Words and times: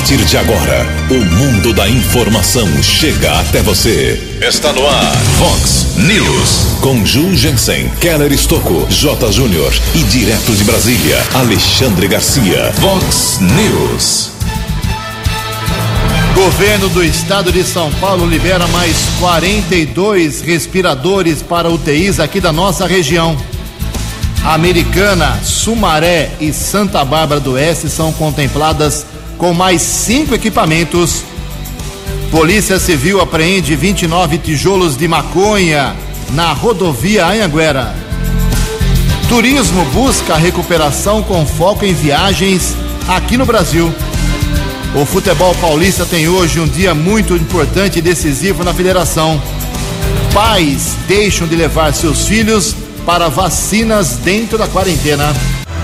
partir 0.00 0.24
de 0.24 0.38
agora, 0.38 0.86
o 1.10 1.24
mundo 1.36 1.74
da 1.74 1.86
informação 1.86 2.66
chega 2.82 3.38
até 3.38 3.60
você. 3.60 4.18
Está 4.40 4.72
no 4.72 4.86
ar, 4.86 5.14
Fox 5.38 5.94
News. 5.98 6.78
Com 6.80 7.04
Ju 7.04 7.36
Jensen, 7.36 7.90
Keller 8.00 8.32
Estocco, 8.32 8.86
J. 8.88 9.30
Júnior 9.30 9.70
e 9.94 10.02
direto 10.04 10.52
de 10.52 10.64
Brasília, 10.64 11.22
Alexandre 11.34 12.08
Garcia. 12.08 12.72
Fox 12.80 13.40
News. 13.40 14.30
Governo 16.34 16.88
do 16.88 17.04
estado 17.04 17.52
de 17.52 17.62
São 17.62 17.92
Paulo 17.92 18.26
libera 18.26 18.66
mais 18.68 18.96
42 19.20 20.40
respiradores 20.40 21.42
para 21.42 21.68
UTIs 21.68 22.18
aqui 22.18 22.40
da 22.40 22.52
nossa 22.52 22.86
região. 22.86 23.36
Americana, 24.46 25.38
Sumaré 25.44 26.30
e 26.40 26.54
Santa 26.54 27.04
Bárbara 27.04 27.38
do 27.38 27.52
Oeste 27.52 27.90
são 27.90 28.10
contempladas 28.14 29.04
com 29.40 29.54
mais 29.54 29.80
cinco 29.80 30.34
equipamentos. 30.34 31.24
Polícia 32.30 32.78
Civil 32.78 33.22
apreende 33.22 33.74
29 33.74 34.36
tijolos 34.36 34.98
de 34.98 35.08
maconha 35.08 35.96
na 36.32 36.52
rodovia 36.52 37.26
Anhanguera. 37.26 37.94
Turismo 39.30 39.82
busca 39.86 40.36
recuperação 40.36 41.22
com 41.22 41.46
foco 41.46 41.86
em 41.86 41.94
viagens 41.94 42.76
aqui 43.08 43.38
no 43.38 43.46
Brasil. 43.46 43.92
O 44.94 45.06
futebol 45.06 45.54
paulista 45.54 46.04
tem 46.04 46.28
hoje 46.28 46.60
um 46.60 46.68
dia 46.68 46.94
muito 46.94 47.34
importante 47.34 47.98
e 47.98 48.02
decisivo 48.02 48.62
na 48.62 48.74
federação. 48.74 49.40
Pais 50.34 50.96
deixam 51.08 51.48
de 51.48 51.56
levar 51.56 51.94
seus 51.94 52.26
filhos 52.26 52.76
para 53.06 53.28
vacinas 53.28 54.16
dentro 54.16 54.58
da 54.58 54.66
quarentena. 54.66 55.34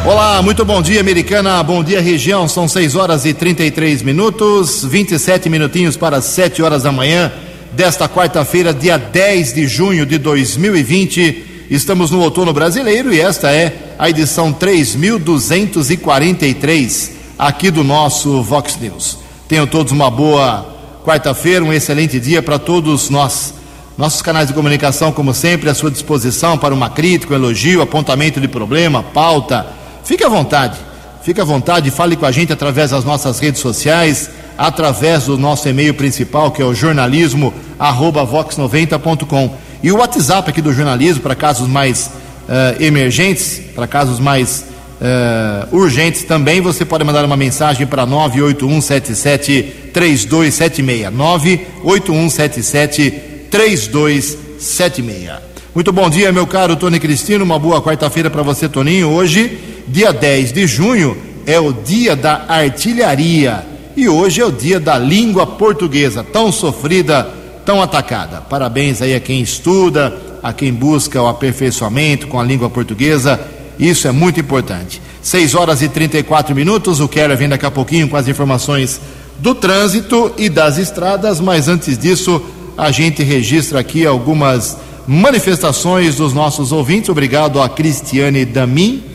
Olá, 0.04 0.42
muito 0.42 0.64
bom 0.64 0.82
dia, 0.82 1.00
americana. 1.00 1.62
Bom 1.62 1.82
dia, 1.82 2.00
região. 2.00 2.48
São 2.48 2.68
6 2.68 2.94
horas 2.94 3.24
e 3.24 3.32
33 3.32 4.02
minutos, 4.02 4.84
27 4.84 5.48
minutinhos 5.48 5.96
para 5.96 6.20
7 6.20 6.62
horas 6.62 6.82
da 6.82 6.92
manhã 6.92 7.32
desta 7.72 8.06
quarta-feira, 8.08 8.74
dia 8.74 8.98
10 8.98 9.54
de 9.54 9.66
junho 9.66 10.06
de 10.06 10.18
2020. 10.18 11.66
Estamos 11.70 12.10
no 12.10 12.20
outono 12.20 12.52
brasileiro 12.52 13.12
e 13.12 13.20
esta 13.20 13.50
é 13.50 13.94
a 13.98 14.08
edição 14.08 14.52
3243 14.52 17.12
aqui 17.38 17.70
do 17.70 17.82
nosso 17.82 18.42
Vox 18.42 18.78
News. 18.80 19.18
Tenham 19.48 19.66
todos 19.66 19.92
uma 19.92 20.10
boa 20.10 20.74
quarta-feira, 21.04 21.64
um 21.64 21.72
excelente 21.72 22.20
dia 22.20 22.42
para 22.42 22.58
todos 22.58 23.10
nós. 23.10 23.54
Nossos 23.98 24.20
canais 24.20 24.48
de 24.48 24.54
comunicação, 24.54 25.10
como 25.10 25.32
sempre, 25.32 25.70
à 25.70 25.74
sua 25.74 25.90
disposição 25.90 26.58
para 26.58 26.74
uma 26.74 26.90
crítica, 26.90 27.32
um 27.32 27.36
elogio, 27.36 27.80
apontamento 27.80 28.38
de 28.40 28.46
problema, 28.46 29.02
pauta 29.02 29.66
Fique 30.06 30.22
à 30.22 30.28
vontade, 30.28 30.78
fique 31.24 31.40
à 31.40 31.44
vontade, 31.44 31.90
fale 31.90 32.14
com 32.14 32.24
a 32.24 32.30
gente 32.30 32.52
através 32.52 32.92
das 32.92 33.04
nossas 33.04 33.40
redes 33.40 33.60
sociais, 33.60 34.30
através 34.56 35.24
do 35.24 35.36
nosso 35.36 35.68
e-mail 35.68 35.94
principal, 35.94 36.52
que 36.52 36.62
é 36.62 36.64
o 36.64 36.72
jornalismo@vox90.com. 36.72 39.52
E 39.82 39.90
o 39.90 39.96
WhatsApp 39.96 40.48
aqui 40.48 40.62
do 40.62 40.72
jornalismo 40.72 41.22
para 41.22 41.34
casos 41.34 41.66
mais 41.66 42.06
uh, 42.06 42.80
emergentes, 42.80 43.60
para 43.74 43.88
casos 43.88 44.20
mais 44.20 44.64
uh, 45.00 45.66
urgentes 45.76 46.22
também, 46.22 46.60
você 46.60 46.84
pode 46.84 47.02
mandar 47.02 47.24
uma 47.24 47.36
mensagem 47.36 47.84
para 47.84 48.06
98177 48.06 49.90
3276. 49.92 51.12
98177 51.12 53.10
3276. 53.50 55.30
Muito 55.74 55.92
bom 55.92 56.08
dia, 56.08 56.30
meu 56.30 56.46
caro 56.46 56.76
Tony 56.76 57.00
Cristino. 57.00 57.44
Uma 57.44 57.58
boa 57.58 57.82
quarta-feira 57.82 58.30
para 58.30 58.44
você, 58.44 58.68
Toninho. 58.68 59.10
Hoje 59.10 59.74
Dia 59.88 60.12
10 60.12 60.52
de 60.52 60.66
junho 60.66 61.16
é 61.46 61.60
o 61.60 61.72
dia 61.72 62.16
da 62.16 62.44
artilharia 62.48 63.64
e 63.96 64.08
hoje 64.08 64.40
é 64.40 64.44
o 64.44 64.50
dia 64.50 64.80
da 64.80 64.98
língua 64.98 65.46
portuguesa, 65.46 66.24
tão 66.24 66.50
sofrida, 66.50 67.30
tão 67.64 67.80
atacada. 67.80 68.40
Parabéns 68.40 69.00
aí 69.00 69.14
a 69.14 69.20
quem 69.20 69.40
estuda, 69.40 70.12
a 70.42 70.52
quem 70.52 70.72
busca 70.72 71.22
o 71.22 71.28
aperfeiçoamento 71.28 72.26
com 72.26 72.40
a 72.40 72.44
língua 72.44 72.68
portuguesa. 72.68 73.40
Isso 73.78 74.08
é 74.08 74.10
muito 74.10 74.40
importante. 74.40 75.00
6 75.22 75.54
horas 75.54 75.80
e 75.82 75.88
34 75.88 76.52
minutos. 76.52 76.98
O 76.98 77.06
Keller 77.06 77.36
vem 77.36 77.48
daqui 77.48 77.64
a 77.64 77.70
pouquinho 77.70 78.08
com 78.08 78.16
as 78.16 78.26
informações 78.26 79.00
do 79.38 79.54
trânsito 79.54 80.32
e 80.36 80.48
das 80.48 80.78
estradas, 80.78 81.40
mas 81.40 81.68
antes 81.68 81.96
disso, 81.96 82.42
a 82.76 82.90
gente 82.90 83.22
registra 83.22 83.78
aqui 83.78 84.04
algumas 84.04 84.76
manifestações 85.06 86.16
dos 86.16 86.32
nossos 86.32 86.72
ouvintes. 86.72 87.08
Obrigado 87.08 87.62
a 87.62 87.68
Cristiane 87.68 88.44
Damin 88.44 89.14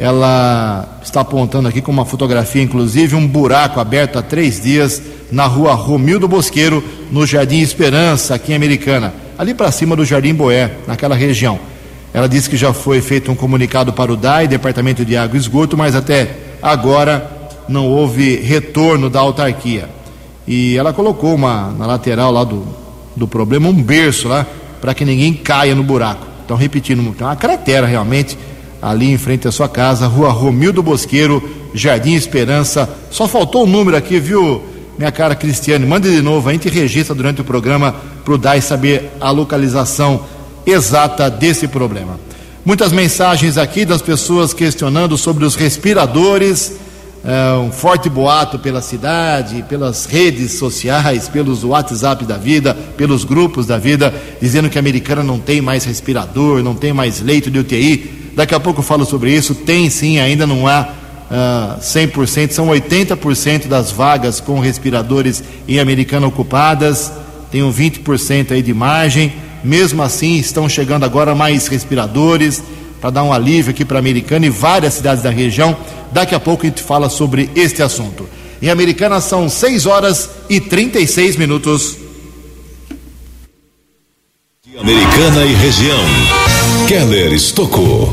ela 0.00 0.98
está 1.04 1.20
apontando 1.20 1.68
aqui 1.68 1.82
com 1.82 1.92
uma 1.92 2.06
fotografia, 2.06 2.62
inclusive, 2.62 3.14
um 3.14 3.28
buraco 3.28 3.78
aberto 3.78 4.18
há 4.18 4.22
três 4.22 4.58
dias 4.58 5.02
na 5.30 5.44
rua 5.44 5.74
Romildo 5.74 6.26
Bosqueiro, 6.26 6.82
no 7.12 7.26
Jardim 7.26 7.60
Esperança, 7.60 8.34
aqui 8.34 8.52
em 8.52 8.56
Americana, 8.56 9.12
ali 9.38 9.52
para 9.52 9.70
cima 9.70 9.94
do 9.94 10.02
Jardim 10.02 10.32
Boé, 10.32 10.70
naquela 10.86 11.14
região. 11.14 11.60
Ela 12.14 12.30
disse 12.30 12.48
que 12.48 12.56
já 12.56 12.72
foi 12.72 13.02
feito 13.02 13.30
um 13.30 13.34
comunicado 13.34 13.92
para 13.92 14.10
o 14.10 14.16
DAI, 14.16 14.48
Departamento 14.48 15.04
de 15.04 15.18
Água 15.18 15.36
e 15.36 15.38
Esgoto, 15.38 15.76
mas 15.76 15.94
até 15.94 16.30
agora 16.62 17.30
não 17.68 17.86
houve 17.86 18.36
retorno 18.36 19.10
da 19.10 19.20
autarquia. 19.20 19.86
E 20.48 20.78
ela 20.78 20.94
colocou 20.94 21.34
uma 21.34 21.72
na 21.78 21.84
lateral 21.84 22.32
lá 22.32 22.42
do, 22.42 22.66
do 23.14 23.28
problema 23.28 23.68
um 23.68 23.74
berço 23.74 24.28
lá 24.28 24.46
para 24.80 24.94
que 24.94 25.04
ninguém 25.04 25.34
caia 25.34 25.74
no 25.74 25.82
buraco. 25.82 26.26
Então, 26.42 26.56
repetindo, 26.56 27.02
tem 27.14 27.26
uma 27.26 27.36
cratera 27.36 27.86
realmente 27.86 28.38
ali 28.80 29.10
em 29.10 29.18
frente 29.18 29.46
à 29.46 29.52
sua 29.52 29.68
casa, 29.68 30.06
Rua 30.06 30.30
Romildo 30.30 30.82
Bosqueiro, 30.82 31.42
Jardim 31.74 32.14
Esperança. 32.14 32.88
Só 33.10 33.28
faltou 33.28 33.62
o 33.62 33.64
um 33.66 33.70
número 33.70 33.96
aqui, 33.96 34.18
viu, 34.18 34.62
minha 34.98 35.12
cara 35.12 35.34
Cristiane? 35.34 35.86
Mande 35.86 36.14
de 36.14 36.22
novo, 36.22 36.48
a 36.48 36.52
gente 36.52 36.68
registra 36.68 37.14
durante 37.14 37.40
o 37.40 37.44
programa 37.44 37.94
para 38.24 38.34
o 38.34 38.38
DAI 38.38 38.60
saber 38.60 39.10
a 39.20 39.30
localização 39.30 40.24
exata 40.66 41.30
desse 41.30 41.66
problema. 41.68 42.18
Muitas 42.64 42.92
mensagens 42.92 43.56
aqui 43.56 43.84
das 43.84 44.02
pessoas 44.02 44.52
questionando 44.52 45.16
sobre 45.16 45.44
os 45.44 45.54
respiradores, 45.54 46.76
é, 47.24 47.54
um 47.54 47.70
forte 47.70 48.08
boato 48.08 48.58
pela 48.58 48.80
cidade, 48.80 49.64
pelas 49.68 50.06
redes 50.06 50.58
sociais, 50.58 51.28
pelos 51.28 51.64
WhatsApp 51.64 52.24
da 52.24 52.36
vida, 52.36 52.74
pelos 52.96 53.24
grupos 53.24 53.66
da 53.66 53.78
vida, 53.78 54.14
dizendo 54.40 54.68
que 54.68 54.78
a 54.78 54.80
americana 54.80 55.22
não 55.22 55.38
tem 55.38 55.60
mais 55.60 55.84
respirador, 55.84 56.62
não 56.62 56.74
tem 56.74 56.92
mais 56.92 57.20
leito 57.20 57.50
de 57.50 57.58
UTI. 57.58 58.19
Daqui 58.34 58.54
a 58.54 58.60
pouco 58.60 58.80
eu 58.80 58.84
falo 58.84 59.04
sobre 59.04 59.32
isso. 59.32 59.54
Tem 59.54 59.90
sim, 59.90 60.18
ainda 60.18 60.46
não 60.46 60.66
há 60.66 60.82
uh, 60.82 60.88
ah, 61.30 61.78
100%, 61.80 62.50
são 62.50 62.68
80% 62.68 63.66
das 63.66 63.90
vagas 63.90 64.40
com 64.40 64.60
respiradores 64.60 65.42
em 65.66 65.78
Americana 65.78 66.26
ocupadas. 66.26 67.12
Tem 67.50 67.62
um 67.62 67.72
20% 67.72 68.52
aí 68.52 68.62
de 68.62 68.74
margem. 68.74 69.32
Mesmo 69.62 70.02
assim, 70.02 70.36
estão 70.36 70.68
chegando 70.68 71.04
agora 71.04 71.34
mais 71.34 71.66
respiradores 71.66 72.62
para 73.00 73.10
dar 73.10 73.22
um 73.22 73.32
alívio 73.32 73.70
aqui 73.70 73.84
para 73.84 73.98
Americana 73.98 74.46
e 74.46 74.50
várias 74.50 74.94
cidades 74.94 75.22
da 75.22 75.30
região. 75.30 75.76
Daqui 76.12 76.34
a 76.34 76.40
pouco 76.40 76.64
a 76.64 76.68
gente 76.68 76.82
fala 76.82 77.08
sobre 77.08 77.50
este 77.54 77.82
assunto. 77.82 78.28
Em 78.62 78.68
Americana 78.68 79.20
são 79.20 79.48
6 79.48 79.86
horas 79.86 80.30
e 80.48 80.60
36 80.60 81.36
minutos. 81.36 81.96
Americana 84.78 85.44
e 85.44 85.54
região. 85.54 86.39
Keller 86.90 87.32
Estocou. 87.32 88.12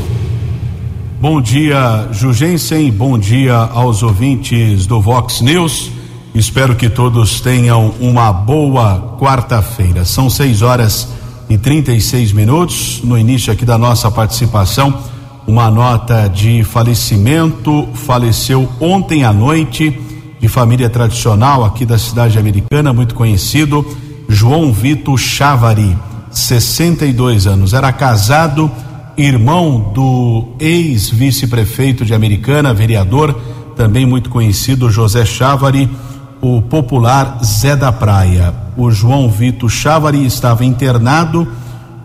Bom 1.20 1.40
dia, 1.40 2.06
Jugensen. 2.12 2.92
Bom 2.92 3.18
dia 3.18 3.56
aos 3.56 4.04
ouvintes 4.04 4.86
do 4.86 5.00
Vox 5.00 5.40
News. 5.40 5.90
Espero 6.32 6.76
que 6.76 6.88
todos 6.88 7.40
tenham 7.40 7.92
uma 7.98 8.32
boa 8.32 9.16
quarta-feira. 9.18 10.04
São 10.04 10.30
6 10.30 10.62
horas 10.62 11.08
e 11.50 11.58
36 11.58 12.30
minutos. 12.30 13.00
No 13.02 13.18
início 13.18 13.52
aqui 13.52 13.64
da 13.64 13.76
nossa 13.76 14.12
participação, 14.12 14.96
uma 15.44 15.68
nota 15.72 16.28
de 16.28 16.62
falecimento. 16.62 17.88
Faleceu 17.94 18.68
ontem 18.80 19.24
à 19.24 19.32
noite, 19.32 20.00
de 20.38 20.46
família 20.46 20.88
tradicional 20.88 21.64
aqui 21.64 21.84
da 21.84 21.98
cidade 21.98 22.38
americana, 22.38 22.92
muito 22.92 23.16
conhecido, 23.16 23.84
João 24.28 24.72
Vitor 24.72 25.18
Chavari, 25.18 25.96
62 26.30 27.46
anos. 27.46 27.72
Era 27.72 27.92
casado 27.92 28.70
irmão 29.16 29.92
do 29.94 30.54
ex-vice-prefeito 30.60 32.04
de 32.04 32.14
Americana, 32.14 32.72
vereador, 32.72 33.38
também 33.76 34.06
muito 34.06 34.30
conhecido, 34.30 34.90
José 34.90 35.24
Chávari, 35.24 35.90
o 36.40 36.62
popular 36.62 37.38
Zé 37.44 37.74
da 37.74 37.90
Praia. 37.90 38.54
O 38.76 38.90
João 38.90 39.28
Vitor 39.28 39.68
Chávari 39.68 40.24
estava 40.24 40.64
internado 40.64 41.48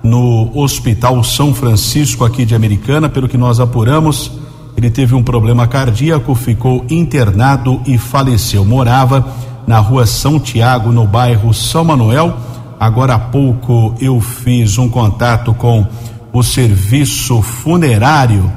no 0.01 0.51
Hospital 0.57 1.23
São 1.23 1.53
Francisco 1.53 2.25
aqui 2.25 2.45
de 2.45 2.55
Americana, 2.55 3.07
pelo 3.07 3.29
que 3.29 3.37
nós 3.37 3.59
apuramos, 3.59 4.31
ele 4.75 4.89
teve 4.89 5.15
um 5.15 5.23
problema 5.23 5.67
cardíaco, 5.67 6.33
ficou 6.35 6.85
internado 6.89 7.81
e 7.85 7.97
faleceu. 7.97 8.65
Morava 8.65 9.25
na 9.67 9.79
rua 9.79 10.05
São 10.05 10.39
Tiago, 10.39 10.91
no 10.91 11.05
bairro 11.05 11.53
São 11.53 11.85
Manuel. 11.85 12.35
Agora 12.83 13.15
há 13.15 13.19
pouco 13.19 13.95
eu 14.01 14.19
fiz 14.19 14.77
um 14.77 14.89
contato 14.89 15.53
com 15.53 15.87
o 16.33 16.43
serviço 16.43 17.41
funerário 17.41 18.51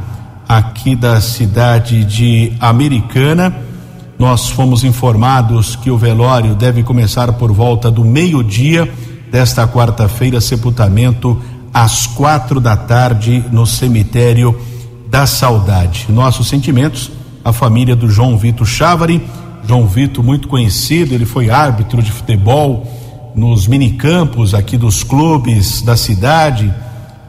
aqui 0.49 0.97
da 0.97 1.21
cidade 1.21 2.05
de 2.05 2.53
Americana 2.59 3.55
Nós 4.19 4.49
fomos 4.49 4.83
informados 4.83 5.77
que 5.77 5.93
o 5.93 5.97
velório 5.97 6.57
deve 6.57 6.83
começar 6.83 7.33
por 7.35 7.53
volta 7.53 7.89
do 7.89 8.05
meio-dia 8.05 8.93
desta 9.31 9.65
quarta-feira, 9.69 10.41
sepultamento 10.41 11.41
às 11.73 12.09
quatro 12.09 12.59
da 12.59 12.77
tarde 12.77 13.45
no 13.53 13.65
cemitério 13.65 14.61
da 15.09 15.25
Saudade. 15.25 16.07
Nossos 16.09 16.49
sentimentos 16.49 17.13
à 17.45 17.53
família 17.53 17.95
do 17.95 18.11
João 18.11 18.37
Vitor 18.37 18.67
Chávari. 18.67 19.23
João 19.69 19.87
Vitor, 19.87 20.25
muito 20.25 20.49
conhecido, 20.49 21.15
ele 21.15 21.25
foi 21.25 21.49
árbitro 21.49 22.03
de 22.03 22.11
futebol 22.11 23.06
nos 23.37 23.69
minicampos 23.69 24.55
aqui 24.55 24.79
dos 24.79 25.05
clubes 25.05 25.83
da 25.83 25.95
cidade, 25.95 26.73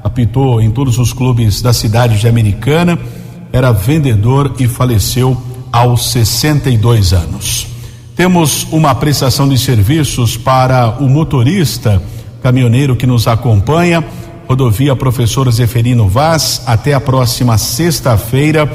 apitou 0.01 0.61
em 0.61 0.71
todos 0.71 0.97
os 0.97 1.11
clubes 1.11 1.61
da 1.61 1.73
cidade 1.73 2.17
de 2.17 2.29
Americana, 2.29 2.97
era 3.51 3.73
vendedor 3.73 4.55
e 4.57 4.69
faleceu 4.69 5.37
aos 5.69 6.11
62 6.13 7.11
anos. 7.11 7.67
Temos 8.15 8.65
uma 8.71 8.95
prestação 8.95 9.49
de 9.49 9.57
serviços 9.57 10.37
para 10.37 10.97
o 11.01 11.09
motorista 11.09 12.01
caminhoneiro 12.41 12.95
que 12.95 13.05
nos 13.05 13.27
acompanha, 13.27 14.01
rodovia 14.47 14.95
Professor 14.95 15.51
Zeferino 15.51 16.07
Vaz, 16.07 16.61
até 16.65 16.93
a 16.93 17.01
próxima 17.01 17.57
sexta-feira. 17.57 18.71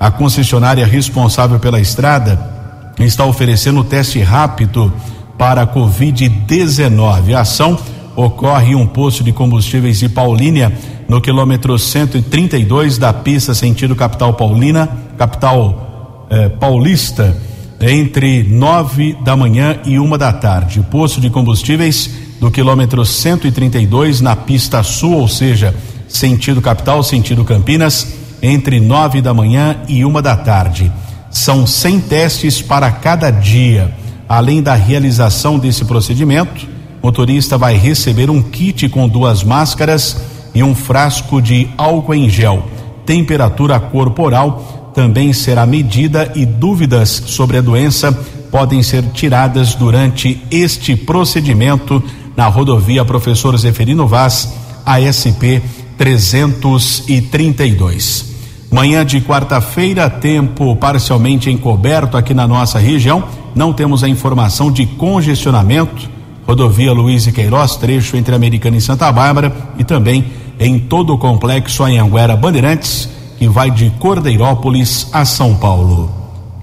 A 0.00 0.10
concessionária 0.10 0.84
responsável 0.84 1.60
pela 1.60 1.80
estrada 1.80 2.50
está 2.98 3.24
oferecendo 3.24 3.84
teste 3.84 4.20
rápido 4.20 4.92
para 5.36 5.62
a 5.62 5.66
Covid-19. 5.66 7.34
A 7.34 7.40
ação 7.40 7.78
ocorre 8.14 8.72
em 8.72 8.74
um 8.74 8.86
posto 8.86 9.24
de 9.24 9.32
combustíveis 9.32 9.98
de 9.98 10.08
Paulínia, 10.08 10.72
no 11.08 11.20
quilômetro 11.20 11.78
132 11.78 12.98
da 12.98 13.12
pista 13.12 13.54
sentido 13.54 13.94
capital 13.94 14.34
Paulina, 14.34 14.88
capital 15.18 16.26
eh, 16.30 16.48
paulista 16.48 17.36
entre 17.80 18.44
nove 18.44 19.14
da 19.24 19.36
manhã 19.36 19.80
e 19.84 19.98
uma 19.98 20.16
da 20.16 20.32
tarde. 20.32 20.80
O 20.80 20.84
posto 20.84 21.20
de 21.20 21.28
combustíveis 21.28 22.08
do 22.40 22.50
quilômetro 22.50 23.04
132 23.04 24.20
na 24.20 24.36
pista 24.36 24.82
sul, 24.82 25.14
ou 25.14 25.28
seja, 25.28 25.74
sentido 26.08 26.60
capital, 26.60 27.02
sentido 27.02 27.44
Campinas, 27.44 28.14
entre 28.40 28.80
nove 28.80 29.20
da 29.20 29.34
manhã 29.34 29.76
e 29.88 30.04
uma 30.04 30.22
da 30.22 30.36
tarde. 30.36 30.92
São 31.30 31.66
100 31.66 32.00
testes 32.00 32.62
para 32.62 32.90
cada 32.90 33.30
dia. 33.30 33.92
Além 34.32 34.62
da 34.62 34.74
realização 34.74 35.58
desse 35.58 35.84
procedimento, 35.84 36.66
o 37.02 37.06
motorista 37.06 37.58
vai 37.58 37.76
receber 37.76 38.30
um 38.30 38.40
kit 38.40 38.88
com 38.88 39.06
duas 39.06 39.44
máscaras 39.44 40.16
e 40.54 40.62
um 40.62 40.74
frasco 40.74 41.42
de 41.42 41.68
álcool 41.76 42.14
em 42.14 42.30
gel. 42.30 42.66
Temperatura 43.04 43.78
corporal 43.78 44.90
também 44.94 45.34
será 45.34 45.66
medida 45.66 46.32
e 46.34 46.46
dúvidas 46.46 47.10
sobre 47.26 47.58
a 47.58 47.60
doença 47.60 48.10
podem 48.50 48.82
ser 48.82 49.02
tiradas 49.12 49.74
durante 49.74 50.42
este 50.50 50.96
procedimento 50.96 52.02
na 52.34 52.46
rodovia 52.46 53.04
Professor 53.04 53.54
Zeferino 53.58 54.08
Vaz, 54.08 54.50
ASP 54.86 55.62
332. 55.98 58.31
Manhã 58.72 59.04
de 59.04 59.20
quarta-feira, 59.20 60.08
tempo 60.08 60.74
parcialmente 60.74 61.50
encoberto 61.50 62.16
aqui 62.16 62.32
na 62.32 62.48
nossa 62.48 62.78
região. 62.78 63.22
Não 63.54 63.70
temos 63.70 64.02
a 64.02 64.08
informação 64.08 64.72
de 64.72 64.86
congestionamento. 64.86 66.10
Rodovia 66.46 66.92
Luiz 66.92 67.26
e 67.26 67.32
Queiroz, 67.32 67.76
trecho 67.76 68.16
entre 68.16 68.34
Americana 68.34 68.78
e 68.78 68.80
Santa 68.80 69.12
Bárbara 69.12 69.54
e 69.78 69.84
também 69.84 70.24
em 70.58 70.78
todo 70.78 71.12
o 71.12 71.18
complexo 71.18 71.84
Anhanguera 71.84 72.34
Bandeirantes 72.34 73.08
que 73.38 73.46
vai 73.46 73.70
de 73.70 73.90
Cordeirópolis 73.98 75.08
a 75.12 75.24
São 75.24 75.54
Paulo. 75.54 76.10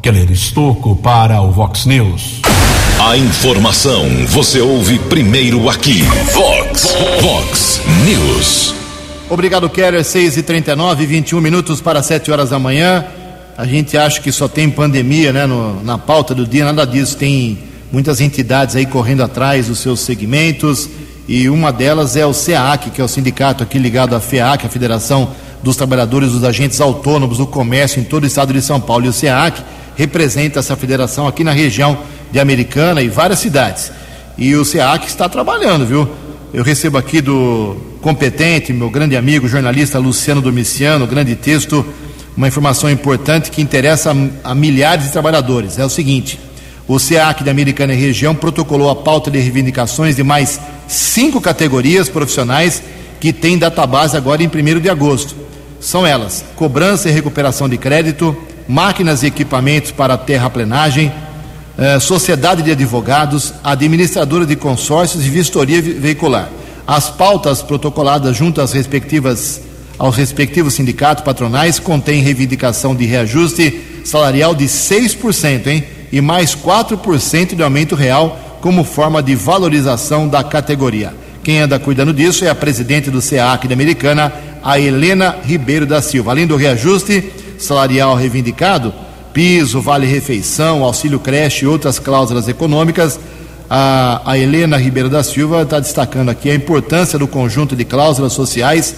Keller 0.01 0.31
Estocco 0.31 0.95
para 0.95 1.41
o 1.41 1.51
Vox 1.51 1.85
News. 1.85 2.41
A 2.99 3.17
informação 3.17 4.05
você 4.27 4.61
ouve 4.61 4.97
primeiro 4.97 5.69
aqui. 5.69 6.01
Vox, 6.33 6.87
Vox 7.21 7.81
News. 8.05 8.78
Obrigado, 9.29 9.69
Keller. 9.69 10.03
6 10.03 10.37
e 10.37 10.43
39 10.43 11.05
21 11.05 11.39
minutos 11.39 11.79
para 11.79 12.01
7 12.01 12.31
horas 12.31 12.49
da 12.49 12.57
manhã. 12.57 13.05
A 13.55 13.63
gente 13.63 13.95
acha 13.95 14.19
que 14.19 14.31
só 14.31 14.47
tem 14.47 14.67
pandemia 14.71 15.31
né, 15.31 15.45
no, 15.45 15.83
na 15.83 15.99
pauta 15.99 16.33
do 16.33 16.47
dia, 16.47 16.65
nada 16.65 16.83
disso. 16.83 17.15
Tem 17.15 17.59
muitas 17.91 18.21
entidades 18.21 18.75
aí 18.75 18.87
correndo 18.87 19.21
atrás 19.21 19.67
dos 19.67 19.77
seus 19.77 19.99
segmentos 19.99 20.89
e 21.27 21.47
uma 21.47 21.71
delas 21.71 22.15
é 22.15 22.25
o 22.25 22.33
SEAC, 22.33 22.89
que 22.89 22.99
é 22.99 23.03
o 23.03 23.07
sindicato 23.07 23.61
aqui 23.61 23.77
ligado 23.77 24.15
à 24.15 24.19
FEAC, 24.19 24.65
a 24.65 24.69
Federação 24.69 25.29
dos 25.61 25.75
trabalhadores 25.75 26.31
dos 26.31 26.43
agentes 26.43 26.81
autônomos 26.81 27.37
do 27.37 27.45
comércio 27.45 27.99
em 27.99 28.03
todo 28.03 28.23
o 28.23 28.27
estado 28.27 28.51
de 28.51 28.63
São 28.63 28.81
Paulo. 28.81 29.05
E 29.05 29.09
o 29.09 29.13
SEAC 29.13 29.61
representa 29.95 30.57
essa 30.57 30.75
federação 30.75 31.27
aqui 31.27 31.43
na 31.43 31.51
região 31.51 31.99
de 32.31 32.39
Americana 32.39 33.03
e 33.03 33.09
várias 33.09 33.37
cidades. 33.37 33.91
E 34.39 34.55
o 34.55 34.65
SEAC 34.65 35.05
está 35.05 35.29
trabalhando, 35.29 35.85
viu? 35.85 36.09
Eu 36.51 36.63
recebo 36.63 36.97
aqui 36.97 37.21
do 37.21 37.88
competente, 38.01 38.71
meu 38.73 38.89
grande 38.89 39.15
amigo, 39.15 39.47
jornalista 39.47 39.99
Luciano 39.99 40.41
Domiciano, 40.41 41.05
grande 41.05 41.35
texto, 41.35 41.85
uma 42.35 42.47
informação 42.47 42.89
importante 42.89 43.51
que 43.51 43.61
interessa 43.61 44.11
a, 44.11 44.51
a 44.51 44.55
milhares 44.55 45.05
de 45.05 45.11
trabalhadores. 45.11 45.77
É 45.77 45.85
o 45.85 45.89
seguinte: 45.89 46.39
o 46.87 46.97
SEAC 46.97 47.43
da 47.43 47.51
Americana 47.51 47.93
e 47.93 47.97
região 47.97 48.33
protocolou 48.33 48.89
a 48.89 48.95
pauta 48.95 49.29
de 49.29 49.39
reivindicações 49.39 50.15
de 50.15 50.23
mais 50.23 50.59
cinco 50.87 51.41
categorias 51.41 52.09
profissionais 52.09 52.81
que 53.19 53.33
têm 53.33 53.57
database 53.57 54.15
agora 54.15 54.41
em 54.41 54.47
1 54.47 54.79
de 54.79 54.89
agosto 54.89 55.35
são 55.79 56.05
elas: 56.05 56.43
cobrança 56.55 57.09
e 57.09 57.11
recuperação 57.11 57.67
de 57.67 57.77
crédito, 57.77 58.35
máquinas 58.67 59.23
e 59.23 59.27
equipamentos 59.27 59.91
para 59.91 60.17
terraplenagem, 60.17 61.11
eh, 61.77 61.99
sociedade 61.99 62.61
de 62.61 62.71
advogados, 62.71 63.53
administradora 63.63 64.45
de 64.45 64.55
consórcios 64.55 65.25
e 65.25 65.29
vistoria 65.29 65.81
veicular. 65.81 66.49
As 66.89 67.07
pautas 67.07 67.61
protocoladas 67.61 68.35
junto 68.35 68.59
às 68.59 68.73
respectivas 68.73 69.61
aos 69.99 70.15
respectivos 70.15 70.73
sindicatos 70.73 71.23
patronais 71.23 71.77
contêm 71.77 72.23
reivindicação 72.23 72.95
de 72.95 73.05
reajuste 73.05 73.79
salarial 74.03 74.55
de 74.55 74.65
6%, 74.65 75.67
hein? 75.67 75.83
E 76.11 76.19
mais 76.19 76.55
4% 76.55 77.53
de 77.53 77.61
aumento 77.61 77.93
real 77.93 78.57
como 78.59 78.83
forma 78.83 79.21
de 79.21 79.35
valorização 79.35 80.27
da 80.27 80.43
categoria. 80.43 81.13
Quem 81.43 81.59
anda 81.59 81.77
cuidando 81.77 82.11
disso 82.11 82.43
é 82.43 82.49
a 82.49 82.55
presidente 82.55 83.11
do 83.11 83.21
SEAC 83.21 83.67
da 83.67 83.75
Americana, 83.75 84.33
a 84.63 84.79
Helena 84.79 85.37
Ribeiro 85.43 85.85
da 85.85 86.01
Silva. 86.01 86.31
Além 86.31 86.47
do 86.47 86.55
reajuste 86.55 87.31
salarial 87.59 88.15
reivindicado, 88.15 88.91
piso, 89.31 89.79
vale-refeição, 89.79 90.83
auxílio 90.83 91.19
creche 91.19 91.65
e 91.65 91.67
outras 91.67 91.99
cláusulas 91.99 92.47
econômicas, 92.47 93.19
a, 93.69 94.21
a 94.25 94.37
Helena 94.37 94.77
Ribeiro 94.77 95.09
da 95.09 95.23
Silva 95.23 95.61
está 95.61 95.79
destacando 95.79 96.29
aqui 96.29 96.49
a 96.49 96.55
importância 96.55 97.19
do 97.19 97.27
conjunto 97.27 97.75
de 97.75 97.85
cláusulas 97.85 98.33
sociais 98.33 98.95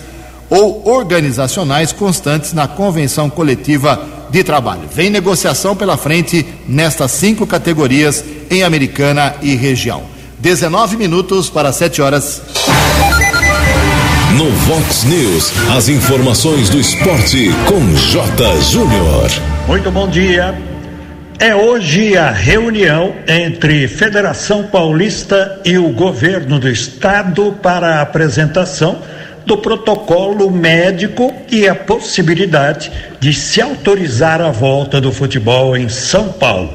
ou 0.50 0.88
organizacionais 0.88 1.92
constantes 1.92 2.54
na 2.54 2.68
convenção 2.68 3.30
coletiva 3.30 4.01
de 4.30 4.44
trabalho. 4.44 4.84
Vem 4.94 5.10
negociação 5.10 5.75
pela 5.75 5.98
frente 5.98 6.46
nestas 6.68 7.12
cinco 7.12 7.46
categorias 7.46 8.24
em 8.50 8.63
Americana 8.63 9.36
e 9.42 9.56
região. 9.56 10.04
19 10.40 10.98
minutos 10.98 11.50
para 11.50 11.72
7 11.72 12.01
horas. 12.01 12.42
No 14.38 14.50
Vox 14.50 15.04
News, 15.04 15.51
as 15.75 15.90
informações 15.90 16.70
do 16.70 16.80
esporte 16.80 17.51
com 17.68 17.96
J. 17.96 18.62
Júnior. 18.62 19.30
Muito 19.68 19.92
bom 19.92 20.08
dia. 20.08 20.71
É 21.41 21.55
hoje 21.55 22.15
a 22.15 22.29
reunião 22.29 23.15
entre 23.27 23.88
Federação 23.88 24.67
Paulista 24.67 25.60
e 25.65 25.75
o 25.75 25.89
governo 25.89 26.60
do 26.60 26.69
estado 26.69 27.57
para 27.63 27.95
a 27.95 28.01
apresentação 28.01 29.01
do 29.43 29.57
protocolo 29.57 30.51
médico 30.51 31.33
e 31.50 31.67
a 31.67 31.74
possibilidade 31.74 32.91
de 33.19 33.33
se 33.33 33.60
autorizar 33.60 34.39
a 34.39 34.51
volta 34.51 35.01
do 35.01 35.12
futebol 35.12 35.75
em 35.75 35.89
São 35.89 36.31
Paulo. 36.31 36.71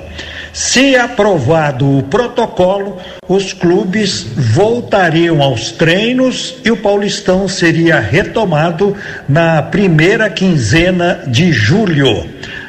Se 0.52 0.96
aprovado 0.96 1.99
o 1.99 2.02
protocolo, 2.02 2.99
os 3.28 3.52
clubes 3.52 4.26
voltariam 4.35 5.42
aos 5.42 5.70
treinos 5.70 6.56
e 6.64 6.73
o 6.73 6.76
Paulistão 6.76 7.46
seria 7.46 8.00
retomado 8.00 8.96
na 9.28 9.62
primeira 9.62 10.28
quinzena 10.28 11.23
de 11.28 11.52
julho. 11.52 12.26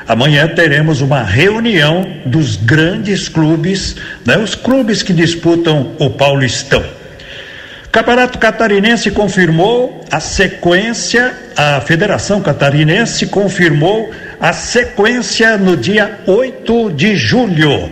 Amanhã 0.08 0.48
teremos 0.48 1.02
uma 1.02 1.22
reunião 1.22 2.10
dos 2.26 2.56
grandes 2.56 3.28
clubes, 3.28 3.98
né, 4.26 4.38
os 4.38 4.56
clubes 4.56 5.04
que 5.04 5.12
disputam 5.12 5.92
o 6.00 6.10
Paulistão. 6.10 6.84
Campeonato 7.92 8.38
Catarinense 8.38 9.12
confirmou 9.12 10.06
a 10.10 10.22
sequência, 10.22 11.34
a 11.58 11.82
Federação 11.82 12.42
Catarinense 12.42 13.28
confirmou 13.28 14.12
a 14.40 14.54
sequência 14.54 15.58
no 15.58 15.76
dia 15.76 16.20
8 16.26 16.92
de 16.92 17.16
julho. 17.18 17.90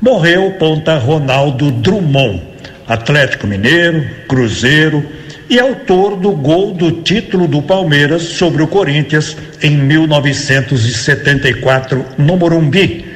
Morreu 0.00 0.52
ponta 0.58 0.96
Ronaldo 0.96 1.72
Drummond, 1.72 2.40
Atlético 2.86 3.48
Mineiro, 3.48 4.06
Cruzeiro 4.28 5.04
e 5.48 5.60
autor 5.60 6.16
do 6.16 6.32
gol 6.32 6.74
do 6.74 6.90
título 7.02 7.46
do 7.46 7.62
Palmeiras 7.62 8.22
sobre 8.22 8.60
o 8.62 8.66
Corinthians 8.66 9.36
em 9.62 9.76
1974 9.76 12.04
no 12.18 12.36
Morumbi. 12.36 13.06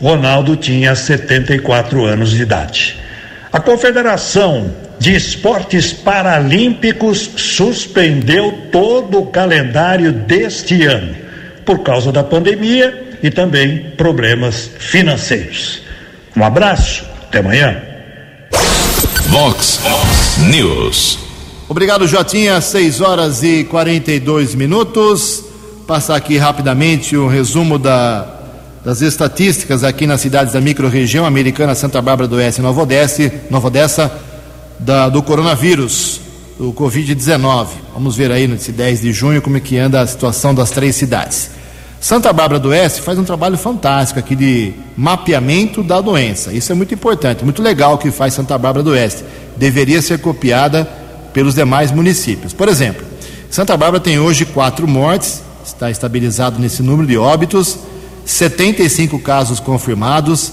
Ronaldo 0.00 0.56
tinha 0.56 0.94
74 0.94 2.04
anos 2.04 2.30
de 2.30 2.42
idade. 2.42 2.98
A 3.52 3.60
Confederação 3.60 4.74
de 4.98 5.14
Esportes 5.14 5.92
Paralímpicos 5.92 7.30
suspendeu 7.36 8.52
todo 8.72 9.20
o 9.20 9.26
calendário 9.26 10.10
deste 10.12 10.84
ano 10.84 11.14
por 11.64 11.82
causa 11.82 12.10
da 12.12 12.22
pandemia 12.22 13.16
e 13.22 13.30
também 13.30 13.92
problemas 13.96 14.70
financeiros. 14.78 15.82
Um 16.36 16.44
abraço, 16.44 17.06
até 17.28 17.38
amanhã. 17.38 17.80
Vox 19.30 19.80
News. 20.50 21.25
Obrigado, 21.68 22.06
Jotinha. 22.06 22.60
6 22.60 23.00
horas 23.00 23.42
e 23.42 23.64
42 23.64 24.54
minutos. 24.54 25.42
Passar 25.84 26.14
aqui 26.14 26.38
rapidamente 26.38 27.16
o 27.16 27.26
resumo 27.26 27.76
da, 27.76 28.24
das 28.84 29.02
estatísticas 29.02 29.82
aqui 29.82 30.06
nas 30.06 30.20
cidades 30.20 30.52
da 30.52 30.60
microrregião 30.60 31.26
americana 31.26 31.74
Santa 31.74 32.00
Bárbara 32.00 32.28
do 32.28 32.36
Oeste 32.36 32.60
e 32.60 32.62
Nova 32.62 32.82
Odessa, 32.82 33.32
Nova 33.50 33.66
Odessa 33.66 34.12
da, 34.78 35.08
do 35.08 35.20
coronavírus, 35.24 36.20
do 36.56 36.72
Covid-19. 36.72 37.66
Vamos 37.92 38.14
ver 38.14 38.30
aí 38.30 38.46
nesse 38.46 38.70
10 38.70 39.00
de 39.00 39.12
junho 39.12 39.42
como 39.42 39.56
é 39.56 39.60
que 39.60 39.76
anda 39.76 40.00
a 40.00 40.06
situação 40.06 40.54
das 40.54 40.70
três 40.70 40.94
cidades. 40.94 41.50
Santa 42.00 42.32
Bárbara 42.32 42.60
do 42.60 42.68
Oeste 42.68 43.00
faz 43.00 43.18
um 43.18 43.24
trabalho 43.24 43.58
fantástico 43.58 44.20
aqui 44.20 44.36
de 44.36 44.72
mapeamento 44.96 45.82
da 45.82 46.00
doença. 46.00 46.52
Isso 46.52 46.70
é 46.70 46.76
muito 46.76 46.94
importante, 46.94 47.42
muito 47.42 47.60
legal 47.60 47.94
o 47.94 47.98
que 47.98 48.12
faz 48.12 48.34
Santa 48.34 48.56
Bárbara 48.56 48.84
do 48.84 48.90
Oeste. 48.90 49.24
Deveria 49.56 50.00
ser 50.00 50.20
copiada 50.20 51.05
pelos 51.36 51.54
demais 51.54 51.92
municípios. 51.92 52.54
Por 52.54 52.66
exemplo, 52.66 53.04
Santa 53.50 53.76
Bárbara 53.76 54.02
tem 54.02 54.18
hoje 54.18 54.46
quatro 54.46 54.88
mortes, 54.88 55.42
está 55.62 55.90
estabilizado 55.90 56.58
nesse 56.58 56.82
número 56.82 57.06
de 57.06 57.18
óbitos, 57.18 57.76
75 58.24 59.18
casos 59.18 59.60
confirmados, 59.60 60.50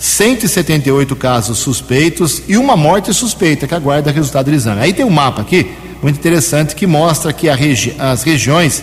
178 0.00 1.14
casos 1.14 1.58
suspeitos 1.58 2.42
e 2.48 2.56
uma 2.56 2.76
morte 2.76 3.14
suspeita 3.14 3.68
que 3.68 3.74
aguarda 3.76 4.10
resultado 4.10 4.46
do 4.46 4.54
exame. 4.54 4.80
Aí 4.80 4.92
tem 4.92 5.06
um 5.06 5.10
mapa 5.10 5.42
aqui, 5.42 5.70
muito 6.02 6.18
interessante, 6.18 6.74
que 6.74 6.88
mostra 6.88 7.32
que 7.32 7.48
regi 7.48 7.94
as 7.96 8.24
regiões 8.24 8.82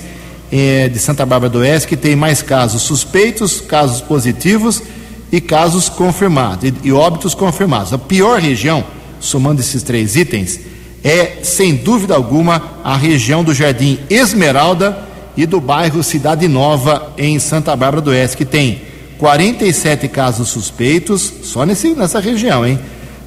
eh, 0.49 0.87
de 0.87 0.97
Santa 0.97 1.25
Bárbara 1.25 1.51
do 1.51 1.59
Oeste 1.59 1.89
que 1.89 1.97
tem 1.97 2.15
mais 2.15 2.41
casos 2.41 2.83
suspeitos, 2.83 3.59
casos 3.59 3.99
positivos 3.99 4.81
e 5.29 5.41
casos 5.41 5.89
confirmados, 5.89 6.69
e, 6.69 6.87
e 6.87 6.93
óbitos 6.93 7.35
confirmados. 7.35 7.91
A 7.91 7.97
pior 7.97 8.39
região, 8.39 8.81
somando 9.19 9.59
esses 9.59 9.83
três 9.83 10.15
itens, 10.15 10.71
é, 11.03 11.39
sem 11.43 11.75
dúvida 11.75 12.15
alguma, 12.15 12.79
a 12.83 12.95
região 12.95 13.43
do 13.43 13.53
Jardim 13.53 13.99
Esmeralda 14.09 14.97
e 15.35 15.45
do 15.45 15.59
bairro 15.59 16.01
Cidade 16.01 16.47
Nova, 16.47 17.13
em 17.17 17.37
Santa 17.39 17.75
Bárbara 17.75 18.01
do 18.01 18.11
Oeste, 18.11 18.37
que 18.37 18.45
tem 18.45 18.81
47 19.17 20.07
casos 20.07 20.49
suspeitos, 20.49 21.33
só 21.43 21.65
nesse, 21.65 21.93
nessa 21.93 22.19
região, 22.19 22.65
hein? 22.65 22.79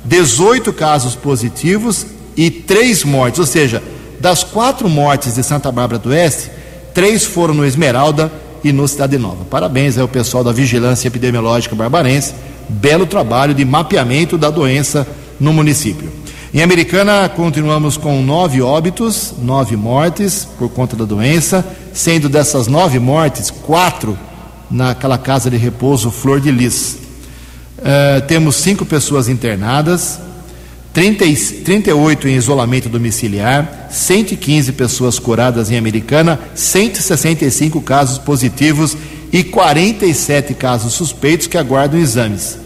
18 0.04 0.72
casos 0.72 1.14
positivos 1.14 2.06
e 2.36 2.50
três 2.50 3.04
mortes, 3.04 3.40
ou 3.40 3.46
seja, 3.46 3.82
das 4.20 4.42
quatro 4.44 4.88
mortes 4.88 5.34
de 5.34 5.42
Santa 5.42 5.70
Bárbara 5.70 5.98
do 5.98 6.10
Oeste, 6.10 6.50
três 6.94 7.24
foram 7.24 7.52
no 7.54 7.64
Esmeralda 7.64 8.32
e 8.64 8.72
no 8.72 8.86
Cidade 8.88 9.18
Nova. 9.18 9.44
Parabéns 9.50 9.98
ao 9.98 10.08
pessoal 10.08 10.42
da 10.42 10.52
Vigilância 10.52 11.08
Epidemiológica 11.08 11.74
Barbarense, 11.74 12.34
belo 12.68 13.06
trabalho 13.06 13.52
de 13.52 13.64
mapeamento 13.64 14.38
da 14.38 14.48
doença 14.48 15.06
no 15.38 15.52
município. 15.52 16.10
Em 16.54 16.62
Americana, 16.62 17.28
continuamos 17.28 17.96
com 17.96 18.22
nove 18.22 18.62
óbitos, 18.62 19.34
nove 19.42 19.76
mortes 19.76 20.46
por 20.56 20.70
conta 20.70 20.94
da 20.94 21.04
doença, 21.04 21.66
sendo 21.92 22.28
dessas 22.28 22.68
nove 22.68 23.00
mortes, 23.00 23.50
quatro 23.50 24.16
naquela 24.70 25.18
casa 25.18 25.50
de 25.50 25.56
repouso 25.56 26.10
Flor 26.10 26.40
de 26.40 26.52
Lis. 26.52 26.98
Uh, 27.78 28.24
temos 28.28 28.56
cinco 28.56 28.86
pessoas 28.86 29.28
internadas, 29.28 30.20
30, 30.92 31.24
38 31.64 32.28
em 32.28 32.36
isolamento 32.36 32.88
domiciliar, 32.88 33.88
115 33.90 34.72
pessoas 34.72 35.18
curadas 35.18 35.70
em 35.70 35.76
Americana, 35.76 36.38
165 36.54 37.80
casos 37.80 38.18
positivos 38.18 38.96
e 39.32 39.42
47 39.42 40.54
casos 40.54 40.92
suspeitos 40.94 41.48
que 41.48 41.58
aguardam 41.58 42.00
exames. 42.00 42.65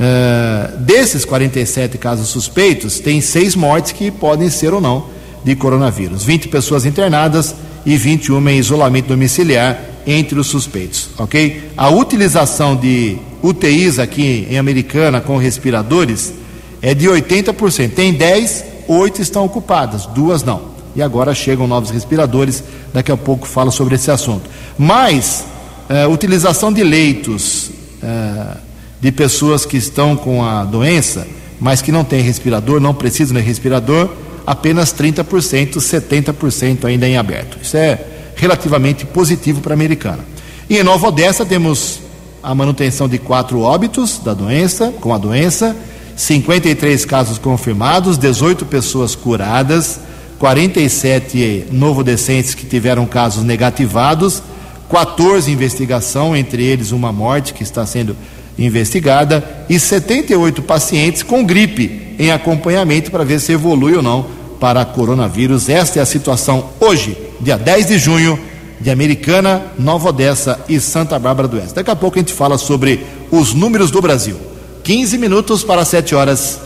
Uh, 0.00 0.78
desses 0.78 1.26
47 1.26 1.98
casos 1.98 2.28
suspeitos, 2.28 3.00
tem 3.00 3.20
seis 3.20 3.54
mortes 3.54 3.92
que 3.92 4.10
podem 4.10 4.48
ser 4.48 4.72
ou 4.72 4.80
não 4.80 5.08
de 5.44 5.54
coronavírus. 5.54 6.24
20 6.24 6.48
pessoas 6.48 6.86
internadas 6.86 7.54
e 7.84 7.98
21 7.98 8.48
em 8.48 8.58
isolamento 8.58 9.08
domiciliar 9.08 9.78
entre 10.06 10.40
os 10.40 10.46
suspeitos, 10.46 11.10
ok? 11.18 11.70
A 11.76 11.90
utilização 11.90 12.74
de 12.74 13.18
UTIs 13.42 13.98
aqui 13.98 14.46
em 14.50 14.56
Americana 14.56 15.20
com 15.20 15.36
respiradores 15.36 16.32
é 16.80 16.94
de 16.94 17.06
80%. 17.06 17.92
Tem 17.92 18.14
10, 18.14 18.64
8 18.88 19.20
estão 19.20 19.44
ocupadas, 19.44 20.06
duas 20.06 20.42
não. 20.42 20.70
E 20.96 21.02
agora 21.02 21.34
chegam 21.34 21.66
novos 21.66 21.90
respiradores, 21.90 22.64
daqui 22.92 23.12
a 23.12 23.18
pouco 23.18 23.46
falo 23.46 23.70
sobre 23.70 23.96
esse 23.96 24.10
assunto. 24.10 24.48
Mas, 24.78 25.44
uh, 25.90 26.10
utilização 26.10 26.72
de 26.72 26.82
leitos 26.82 27.70
uh, 28.02 28.69
de 29.00 29.10
pessoas 29.10 29.64
que 29.64 29.76
estão 29.76 30.16
com 30.16 30.44
a 30.44 30.64
doença, 30.64 31.26
mas 31.58 31.80
que 31.80 31.90
não 31.90 32.04
têm 32.04 32.22
respirador, 32.22 32.80
não 32.80 32.94
precisam 32.94 33.36
de 33.36 33.42
respirador, 33.42 34.10
apenas 34.46 34.92
30%, 34.92 35.76
70% 35.76 36.84
ainda 36.84 37.08
em 37.08 37.16
aberto. 37.16 37.58
Isso 37.62 37.76
é 37.76 37.98
relativamente 38.36 39.04
positivo 39.06 39.60
para 39.60 39.72
a 39.72 39.76
americana. 39.76 40.24
E 40.68 40.78
em 40.78 40.82
Nova 40.82 41.08
Odessa 41.08 41.44
temos 41.44 42.00
a 42.42 42.54
manutenção 42.54 43.08
de 43.08 43.18
quatro 43.18 43.60
óbitos 43.60 44.18
da 44.18 44.32
doença, 44.32 44.92
com 45.00 45.14
a 45.14 45.18
doença, 45.18 45.76
53 46.16 47.04
casos 47.04 47.38
confirmados, 47.38 48.18
18 48.18 48.64
pessoas 48.66 49.14
curadas, 49.14 50.00
47 50.38 51.66
novodescentes 51.70 52.54
que 52.54 52.64
tiveram 52.64 53.04
casos 53.04 53.44
negativados, 53.44 54.42
14 54.88 55.50
investigação, 55.50 56.34
entre 56.34 56.64
eles 56.64 56.92
uma 56.92 57.12
morte 57.12 57.52
que 57.52 57.62
está 57.62 57.84
sendo 57.84 58.16
investigada, 58.60 59.42
e 59.68 59.78
78 59.78 60.62
pacientes 60.62 61.22
com 61.22 61.44
gripe 61.44 62.14
em 62.18 62.30
acompanhamento 62.30 63.10
para 63.10 63.24
ver 63.24 63.40
se 63.40 63.52
evolui 63.52 63.96
ou 63.96 64.02
não 64.02 64.26
para 64.60 64.84
coronavírus. 64.84 65.68
Esta 65.68 65.98
é 65.98 66.02
a 66.02 66.06
situação 66.06 66.66
hoje, 66.78 67.16
dia 67.40 67.56
10 67.56 67.86
de 67.86 67.98
junho, 67.98 68.38
de 68.78 68.90
Americana, 68.90 69.62
Nova 69.78 70.10
Odessa 70.10 70.60
e 70.68 70.78
Santa 70.78 71.18
Bárbara 71.18 71.48
do 71.48 71.56
Oeste. 71.56 71.74
Daqui 71.74 71.90
a 71.90 71.96
pouco 71.96 72.18
a 72.18 72.20
gente 72.20 72.32
fala 72.32 72.58
sobre 72.58 73.04
os 73.30 73.54
números 73.54 73.90
do 73.90 74.00
Brasil. 74.00 74.36
15 74.84 75.18
minutos 75.18 75.64
para 75.64 75.84
7 75.84 76.14
horas. 76.14 76.60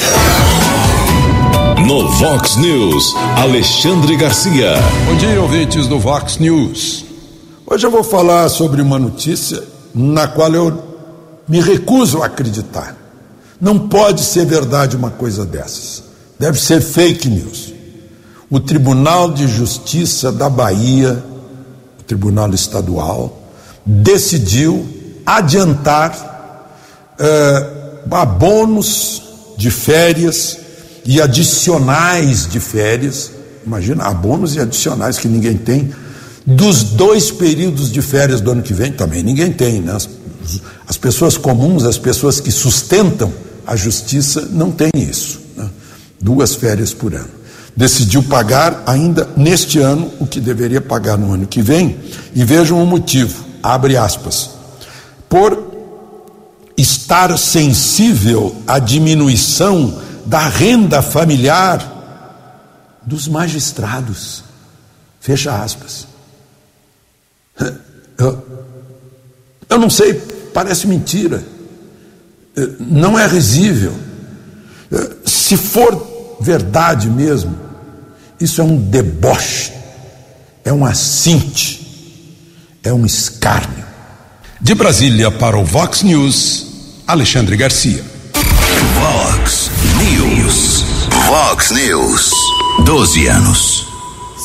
No 1.86 2.08
Vox 2.08 2.56
News, 2.56 3.14
Alexandre 3.36 4.16
Garcia. 4.16 4.74
Bom 5.06 5.16
dia, 5.16 5.40
ouvintes 5.40 5.86
do 5.86 5.98
Vox 5.98 6.38
News. 6.38 7.04
Hoje 7.66 7.86
eu 7.86 7.90
vou 7.90 8.04
falar 8.04 8.48
sobre 8.48 8.80
uma 8.80 8.98
notícia 8.98 9.62
na 9.94 10.26
qual 10.26 10.52
eu 10.54 10.93
me 11.48 11.60
recuso 11.60 12.22
a 12.22 12.26
acreditar. 12.26 12.96
Não 13.60 13.88
pode 13.88 14.22
ser 14.22 14.44
verdade 14.46 14.96
uma 14.96 15.10
coisa 15.10 15.44
dessas. 15.44 16.02
Deve 16.38 16.60
ser 16.60 16.80
fake 16.80 17.28
news 17.28 17.74
o 18.54 18.60
Tribunal 18.60 19.32
de 19.32 19.48
Justiça 19.48 20.30
da 20.30 20.48
Bahia, 20.48 21.24
o 21.98 22.02
Tribunal 22.04 22.54
Estadual, 22.54 23.50
decidiu 23.84 24.86
adiantar 25.26 26.12
uh, 27.18 28.14
abonos 28.14 29.22
de 29.56 29.72
férias 29.72 30.56
e 31.04 31.20
adicionais 31.20 32.46
de 32.46 32.60
férias, 32.60 33.32
imagina, 33.66 34.04
abonos 34.04 34.54
e 34.54 34.60
adicionais 34.60 35.18
que 35.18 35.26
ninguém 35.26 35.56
tem, 35.56 35.92
dos 36.46 36.84
dois 36.84 37.32
períodos 37.32 37.90
de 37.90 38.00
férias 38.02 38.40
do 38.40 38.52
ano 38.52 38.62
que 38.62 38.72
vem 38.72 38.92
também 38.92 39.22
ninguém 39.22 39.50
tem, 39.50 39.80
né? 39.80 39.96
As, 40.44 40.60
as 40.88 40.96
pessoas 40.96 41.36
comuns, 41.36 41.84
as 41.84 41.98
pessoas 41.98 42.38
que 42.38 42.52
sustentam 42.52 43.32
a 43.66 43.74
justiça, 43.74 44.48
não 44.50 44.70
têm 44.70 44.90
isso, 44.94 45.40
né? 45.56 45.68
duas 46.20 46.54
férias 46.54 46.92
por 46.92 47.14
ano 47.14 47.44
decidiu 47.76 48.22
pagar 48.22 48.82
ainda 48.86 49.28
neste 49.36 49.78
ano 49.78 50.12
o 50.20 50.26
que 50.26 50.40
deveria 50.40 50.80
pagar 50.80 51.18
no 51.18 51.32
ano 51.32 51.46
que 51.46 51.60
vem, 51.60 51.98
e 52.34 52.44
vejam 52.44 52.82
o 52.82 52.86
motivo, 52.86 53.44
abre 53.62 53.96
aspas, 53.96 54.50
por 55.28 55.72
estar 56.76 57.36
sensível 57.36 58.62
à 58.66 58.78
diminuição 58.78 60.00
da 60.24 60.48
renda 60.48 61.02
familiar 61.02 61.92
dos 63.02 63.28
magistrados. 63.28 64.44
Fecha 65.20 65.54
aspas. 65.62 66.06
Eu, 68.16 68.46
eu 69.68 69.76
não 69.76 69.90
sei, 69.90 70.22
parece 70.54 70.86
mentira. 70.86 71.44
Não 72.78 73.18
é 73.18 73.26
risível. 73.26 73.92
Se 75.26 75.56
for 75.56 76.38
verdade 76.40 77.10
mesmo, 77.10 77.58
isso 78.40 78.60
é 78.60 78.64
um 78.64 78.76
deboche, 78.76 79.72
é 80.64 80.72
um 80.72 80.86
assinte, 80.86 82.36
é 82.82 82.92
um 82.92 83.04
escárnio. 83.04 83.84
De 84.60 84.74
Brasília 84.74 85.30
para 85.30 85.58
o 85.58 85.64
Vox 85.64 86.02
News, 86.02 86.66
Alexandre 87.06 87.56
Garcia. 87.56 88.02
Vox 88.94 89.70
News. 89.98 90.84
Vox 91.26 91.70
News. 91.72 92.30
12 92.84 93.26
anos. 93.26 93.86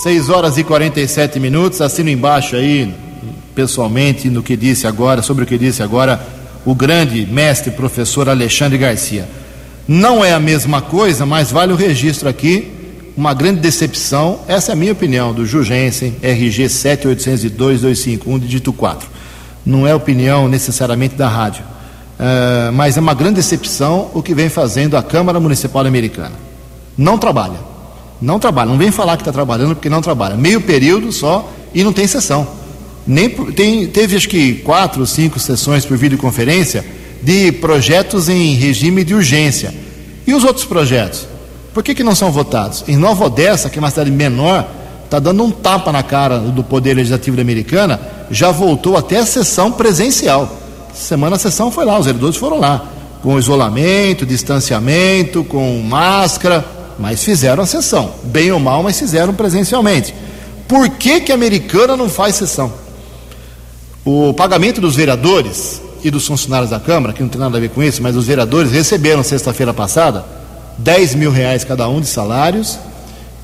6 0.03 0.29
horas 0.29 0.57
e 0.57 0.63
47 0.63 1.39
minutos. 1.39 1.81
Assino 1.81 2.09
embaixo 2.09 2.55
aí, 2.55 2.93
pessoalmente, 3.53 4.29
no 4.29 4.43
que 4.43 4.55
disse 4.55 4.87
agora, 4.87 5.21
sobre 5.21 5.43
o 5.43 5.47
que 5.47 5.57
disse 5.57 5.83
agora 5.83 6.19
o 6.65 6.75
grande 6.75 7.25
mestre 7.25 7.71
professor 7.71 8.29
Alexandre 8.29 8.77
Garcia. 8.77 9.27
Não 9.87 10.23
é 10.23 10.33
a 10.33 10.39
mesma 10.39 10.81
coisa, 10.81 11.25
mas 11.25 11.51
vale 11.51 11.73
o 11.73 11.75
registro 11.75 12.29
aqui. 12.29 12.71
Uma 13.17 13.33
grande 13.33 13.59
decepção, 13.59 14.39
essa 14.47 14.71
é 14.71 14.73
a 14.73 14.75
minha 14.75 14.93
opinião, 14.93 15.33
do 15.33 15.45
Jugensen, 15.45 16.15
RG 16.21 16.65
7802251, 16.65 18.39
dígito 18.39 18.71
4 18.71 19.19
não 19.65 19.85
é 19.85 19.93
opinião 19.93 20.47
necessariamente 20.47 21.15
da 21.15 21.27
rádio, 21.27 21.63
uh, 21.63 22.71
mas 22.73 22.97
é 22.97 22.99
uma 22.99 23.13
grande 23.13 23.35
decepção 23.35 24.09
o 24.13 24.21
que 24.23 24.33
vem 24.33 24.49
fazendo 24.49 24.97
a 24.97 25.03
Câmara 25.03 25.39
Municipal 25.39 25.85
Americana. 25.85 26.33
Não 26.97 27.17
trabalha, 27.17 27.59
não 28.21 28.39
trabalha, 28.39 28.71
não 28.71 28.77
vem 28.77 28.91
falar 28.91 29.15
que 29.15 29.21
está 29.21 29.31
trabalhando 29.31 29.75
porque 29.75 29.89
não 29.89 30.01
trabalha. 30.01 30.35
Meio 30.35 30.61
período 30.61 31.11
só 31.11 31.51
e 31.73 31.83
não 31.83 31.93
tem 31.93 32.07
sessão. 32.07 32.58
Nem 33.07 33.29
tem, 33.29 33.87
teve 33.87 34.15
acho 34.15 34.29
que 34.29 34.55
quatro 34.55 35.01
ou 35.01 35.07
cinco 35.07 35.39
sessões 35.39 35.85
por 35.85 35.97
videoconferência 35.97 36.85
de 37.21 37.51
projetos 37.53 38.29
em 38.29 38.55
regime 38.55 39.03
de 39.03 39.13
urgência. 39.13 39.73
E 40.25 40.33
os 40.33 40.43
outros 40.43 40.65
projetos? 40.65 41.27
Por 41.73 41.83
que, 41.83 41.95
que 41.95 42.03
não 42.03 42.15
são 42.15 42.31
votados? 42.31 42.83
Em 42.87 42.95
Nova 42.95 43.25
Odessa, 43.25 43.69
que 43.69 43.77
é 43.77 43.81
uma 43.81 43.89
cidade 43.89 44.11
menor, 44.11 44.67
está 45.05 45.19
dando 45.19 45.43
um 45.43 45.51
tapa 45.51 45.91
na 45.91 46.03
cara 46.03 46.39
do 46.39 46.63
Poder 46.63 46.93
Legislativo 46.93 47.35
da 47.35 47.41
Americana, 47.41 47.99
já 48.29 48.51
voltou 48.51 48.95
até 48.95 49.17
a 49.19 49.25
sessão 49.25 49.71
presencial. 49.71 50.55
Semana 50.93 51.35
a 51.35 51.39
sessão 51.39 51.71
foi 51.71 51.85
lá, 51.85 51.97
os 51.97 52.05
vereadores 52.05 52.35
foram 52.35 52.59
lá, 52.59 52.85
com 53.21 53.37
isolamento, 53.37 54.25
distanciamento, 54.25 55.43
com 55.43 55.81
máscara, 55.81 56.65
mas 56.97 57.23
fizeram 57.23 57.63
a 57.63 57.65
sessão. 57.65 58.13
Bem 58.23 58.51
ou 58.51 58.59
mal, 58.59 58.83
mas 58.83 58.99
fizeram 58.99 59.33
presencialmente. 59.33 60.13
Por 60.67 60.89
que, 60.89 61.21
que 61.21 61.31
a 61.31 61.35
Americana 61.35 61.97
não 61.97 62.09
faz 62.09 62.35
sessão? 62.35 62.71
O 64.11 64.33
pagamento 64.33 64.81
dos 64.81 64.95
vereadores 64.95 65.79
e 66.03 66.09
dos 66.09 66.25
funcionários 66.25 66.71
da 66.71 66.79
Câmara, 66.79 67.13
que 67.13 67.21
não 67.21 67.29
tem 67.29 67.39
nada 67.39 67.57
a 67.57 67.61
ver 67.61 67.69
com 67.69 67.83
isso, 67.83 68.01
mas 68.01 68.15
os 68.15 68.25
vereadores 68.25 68.71
receberam 68.71 69.21
sexta-feira 69.23 69.71
passada 69.71 70.25
10 70.79 71.13
mil 71.13 71.29
reais 71.29 71.63
cada 71.63 71.87
um 71.87 72.01
de 72.01 72.07
salários 72.07 72.79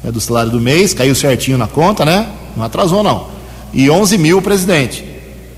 é 0.04 0.12
do 0.12 0.20
salário 0.20 0.50
do 0.50 0.60
mês, 0.60 0.92
caiu 0.92 1.14
certinho 1.14 1.56
na 1.56 1.68
conta, 1.68 2.04
né? 2.04 2.28
Não 2.58 2.64
atrasou 2.64 3.04
não. 3.04 3.28
E 3.72 3.92
11 3.92 4.18
mil 4.18 4.40
o 4.40 4.42
presidente. 4.42 5.06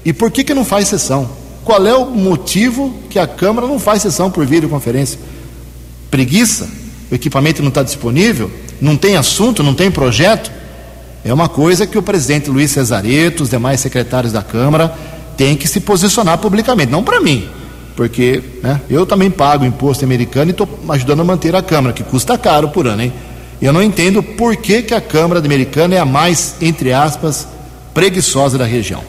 E 0.04 0.12
por 0.12 0.30
que 0.30 0.44
que 0.44 0.54
não 0.54 0.66
faz 0.66 0.90
sessão? 0.90 1.30
Qual 1.64 1.88
é 1.88 1.96
o 1.96 2.08
motivo 2.08 2.94
que 3.10 3.18
a 3.18 3.26
Câmara 3.26 3.66
não 3.66 3.80
faz 3.80 4.02
sessão 4.02 4.30
por 4.30 4.46
videoconferência? 4.46 5.18
Preguiça? 6.12 6.68
O 7.10 7.16
equipamento 7.16 7.62
não 7.62 7.70
está 7.70 7.82
disponível? 7.82 8.52
Não 8.82 8.98
tem 8.98 9.16
assunto? 9.16 9.64
Não 9.64 9.74
tem 9.74 9.90
projeto? 9.90 10.52
É 11.27 11.34
uma 11.34 11.50
coisa 11.50 11.86
que 11.86 11.98
o 11.98 12.01
presidente 12.01 12.50
Luiz 12.50 12.72
Cesareto, 12.72 13.43
os 13.43 13.50
demais 13.50 13.81
secretários 13.81 14.31
da 14.31 14.41
Câmara, 14.41 14.96
têm 15.36 15.57
que 15.57 15.67
se 15.67 15.81
posicionar 15.81 16.38
publicamente. 16.38 16.89
Não 16.89 17.03
para 17.03 17.19
mim, 17.19 17.50
porque 17.98 18.41
né, 18.63 18.79
eu 18.89 19.05
também 19.05 19.29
pago 19.29 19.65
imposto 19.65 20.05
americano 20.05 20.50
e 20.50 20.51
estou 20.51 20.69
ajudando 20.88 21.19
a 21.19 21.25
manter 21.25 21.53
a 21.53 21.62
Câmara, 21.62 21.93
que 21.93 22.01
custa 22.01 22.38
caro 22.38 22.69
por 22.69 22.88
ano, 22.88 23.01
hein? 23.01 23.13
Eu 23.62 23.74
não 23.74 23.84
entendo 23.84 24.24
por 24.24 24.55
que, 24.55 24.81
que 24.84 24.93
a 24.93 25.01
Câmara 25.01 25.41
Americana 25.41 25.96
é 25.96 26.00
a 26.00 26.05
mais, 26.05 26.55
entre 26.62 26.93
aspas, 26.93 27.46
preguiçosa 27.93 28.57
da 28.57 28.63
região. 28.65 29.01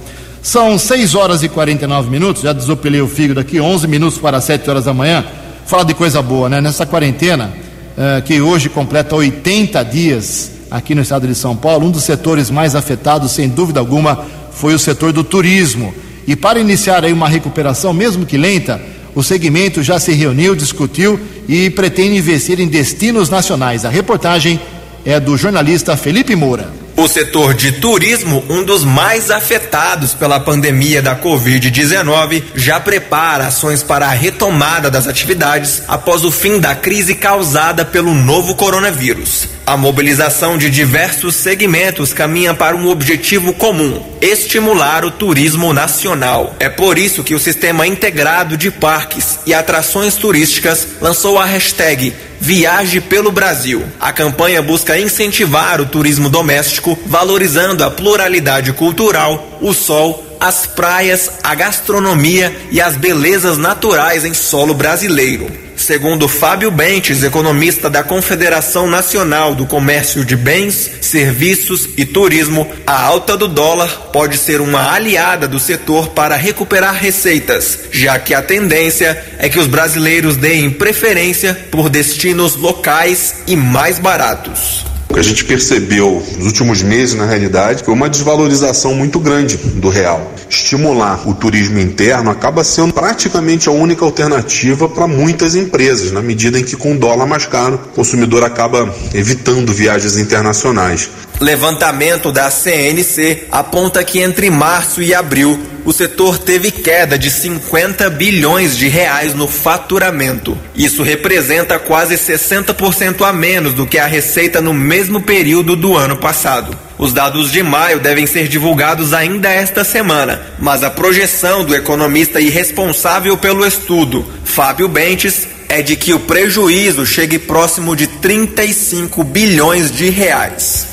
São 0.42 0.76
6 0.76 1.14
horas 1.14 1.44
e 1.44 1.48
49 1.48 2.10
minutos, 2.10 2.42
já 2.42 2.52
desopelei 2.52 3.00
o 3.00 3.06
fígado 3.06 3.38
aqui, 3.38 3.60
11 3.60 3.87
minutos 3.87 4.18
para 4.18 4.40
7 4.40 4.68
horas 4.68 4.87
da 4.87 4.92
manhã. 4.92 5.25
Fala 5.66 5.84
de 5.84 5.94
coisa 5.94 6.20
boa, 6.20 6.48
né? 6.48 6.60
Nessa 6.60 6.84
quarentena, 6.84 7.52
uh, 7.96 8.20
que 8.22 8.40
hoje 8.40 8.68
completa 8.68 9.14
80 9.14 9.85
dias 9.85 10.58
aqui 10.70 10.94
no 10.94 11.02
estado 11.02 11.26
de 11.26 11.35
São 11.35 11.57
Paulo, 11.57 11.87
um 11.87 11.90
dos 11.90 12.04
setores 12.04 12.50
mais 12.50 12.74
afetados, 12.74 13.33
sem 13.33 13.48
dúvida 13.48 13.81
alguma, 13.81 14.24
foi 14.50 14.74
o 14.74 14.78
setor 14.78 15.12
do 15.12 15.24
turismo. 15.24 15.94
E 16.26 16.37
para 16.37 16.61
iniciar 16.61 17.04
aí 17.04 17.12
uma 17.12 17.28
recuperação, 17.28 17.94
mesmo 17.94 18.26
que 18.26 18.37
lenta, 18.37 18.81
o 19.14 19.22
segmento 19.22 19.83
já 19.83 19.98
se 19.98 20.12
reuniu, 20.12 20.54
discutiu 20.54 21.18
e 21.48 21.70
pretende 21.70 22.16
investir 22.16 22.61
em 22.61 22.68
destinos 22.68 23.31
nacionais. 23.31 23.85
A 23.85 23.88
reportagem 23.88 24.61
é 25.04 25.18
do 25.18 25.37
jornalista 25.37 25.96
Felipe 25.96 26.37
Moura. 26.37 26.70
O 26.98 27.06
setor 27.06 27.54
de 27.54 27.70
turismo, 27.70 28.44
um 28.50 28.64
dos 28.64 28.84
mais 28.84 29.30
afetados 29.30 30.14
pela 30.14 30.40
pandemia 30.40 31.00
da 31.00 31.14
Covid-19, 31.14 32.42
já 32.56 32.80
prepara 32.80 33.46
ações 33.46 33.84
para 33.84 34.06
a 34.06 34.11
retomada 34.11 34.90
das 34.90 35.06
atividades 35.06 35.84
após 35.87 36.24
o 36.24 36.32
fim 36.32 36.58
da 36.58 36.74
crise 36.74 37.14
causada 37.14 37.84
pelo 37.84 38.12
novo 38.12 38.56
coronavírus. 38.56 39.48
A 39.64 39.76
mobilização 39.76 40.58
de 40.58 40.68
diversos 40.68 41.37
segmentos 41.37 42.12
caminha 42.12 42.52
para 42.52 42.74
um 42.74 42.88
objetivo 42.88 43.52
comum: 43.52 44.02
estimular 44.20 45.04
o 45.04 45.11
turismo 45.12 45.72
nacional. 45.72 46.56
É 46.58 46.68
por 46.68 46.98
isso 46.98 47.22
que 47.22 47.34
o 47.34 47.38
Sistema 47.38 47.87
Integrado 47.87 48.56
de 48.56 48.72
Parques 48.72 49.38
e 49.46 49.54
Atrações 49.54 50.16
Turísticas 50.16 50.84
lançou 51.00 51.38
a 51.38 51.44
hashtag 51.44 52.12
Viaje 52.40 53.01
pelo 53.01 53.33
Brasil. 53.33 53.85
A 54.01 54.12
campanha 54.12 54.62
busca 54.62 54.98
incentivar 54.98 55.81
o 55.81 55.87
turismo 55.87 56.31
doméstico, 56.31 56.98
valorizando 57.07 57.83
a 57.83 57.90
pluralidade 57.90 58.72
cultural, 58.72 59.59
o 59.61 59.74
sol, 59.74 60.28
as 60.40 60.66
praias, 60.66 61.31
a 61.42 61.55
gastronomia 61.55 62.55
e 62.70 62.81
as 62.81 62.96
belezas 62.96 63.59
naturais 63.59 64.24
em 64.24 64.35
solo 64.35 64.74
brasileiro. 64.74 65.68
Segundo 65.79 66.27
Fábio 66.27 66.72
Bentes, 66.72 67.22
economista 67.22 67.88
da 67.88 68.03
Confederação 68.03 68.88
Nacional 68.88 69.55
do 69.55 69.64
Comércio 69.64 70.24
de 70.24 70.35
Bens, 70.35 70.90
Serviços 71.01 71.90
e 71.96 72.05
Turismo, 72.05 72.68
a 72.85 73.01
alta 73.01 73.37
do 73.37 73.46
dólar 73.46 74.11
pode 74.12 74.37
ser 74.37 74.61
uma 74.61 74.92
aliada 74.92 75.46
do 75.46 75.61
setor 75.61 76.09
para 76.09 76.35
recuperar 76.35 76.94
receitas, 76.94 77.79
já 77.92 78.18
que 78.18 78.35
a 78.35 78.42
tendência 78.42 79.24
é 79.38 79.48
que 79.48 79.59
os 79.59 79.68
brasileiros 79.68 80.37
deem 80.37 80.68
preferência 80.68 81.55
por 81.70 81.88
destinos 81.88 82.57
locais 82.57 83.37
e 83.46 83.55
mais 83.55 84.01
baratos. 84.01 84.88
O 85.09 85.14
que 85.14 85.21
a 85.21 85.23
gente 85.23 85.44
percebeu 85.44 86.23
nos 86.37 86.47
últimos 86.47 86.83
meses, 86.83 87.14
na 87.14 87.25
realidade, 87.25 87.83
foi 87.83 87.94
uma 87.94 88.11
desvalorização 88.11 88.94
muito 88.94 89.18
grande 89.18 89.57
do 89.57 89.88
real. 89.88 90.33
Estimular 90.51 91.27
o 91.27 91.35
turismo 91.35 91.79
interno 91.79 92.31
acaba 92.31 92.62
sendo 92.62 92.92
praticamente 92.92 93.68
a 93.68 93.73
única 93.73 94.05
alternativa 94.05 94.87
para 94.87 95.07
muitas 95.07 95.55
empresas, 95.55 96.12
na 96.12 96.21
medida 96.21 96.59
em 96.59 96.64
que, 96.64 96.77
com 96.77 96.94
dólar 96.94 97.27
mais 97.27 97.47
caro, 97.47 97.81
o 97.92 97.94
consumidor 97.94 98.44
acaba 98.44 98.94
evitando 99.14 99.73
viagens 99.73 100.18
internacionais. 100.18 101.09
Levantamento 101.40 102.31
da 102.31 102.51
CNC 102.51 103.47
aponta 103.51 104.05
que 104.05 104.18
entre 104.21 104.51
março 104.51 105.01
e 105.01 105.14
abril 105.14 105.59
o 105.85 105.93
setor 105.93 106.38
teve 106.38 106.71
queda 106.71 107.19
de 107.19 107.31
50 107.31 108.11
bilhões 108.11 108.77
de 108.77 108.88
reais 108.88 109.35
no 109.35 109.49
faturamento. 109.49 110.57
Isso 110.75 111.03
representa 111.03 111.79
quase 111.79 112.17
60% 112.17 113.27
a 113.27 113.33
menos 113.33 113.73
do 113.75 113.87
que 113.87 113.99
a 113.99 114.07
receita 114.07 114.61
no 114.61 114.75
mesmo 114.75 115.21
período 115.21 115.77
do 115.77 115.97
ano 115.97 116.17
passado. 116.17 116.77
Os 116.99 117.12
dados 117.12 117.53
de 117.53 117.62
maio 117.62 118.01
devem 118.01 118.27
ser 118.27 118.49
divulgados 118.49 119.12
ainda 119.12 119.49
esta 119.49 119.85
semana, 119.85 120.43
mas 120.59 120.83
a 120.83 120.91
projeção 120.91 121.64
do 121.64 121.75
economista 121.75 122.41
e 122.41 122.51
responsável 122.51 123.37
pelo 123.37 123.64
estudo, 123.64 124.27
Fábio 124.45 124.88
Bentes, 124.88 125.47
é 125.69 125.83
de 125.83 125.95
que 125.95 126.14
o 126.14 126.21
prejuízo 126.21 127.07
chegue 127.07 127.38
próximo 127.38 127.95
de 127.95 128.07
35 128.07 129.23
bilhões 129.23 129.91
de 129.91 130.09
reais. 130.09 130.87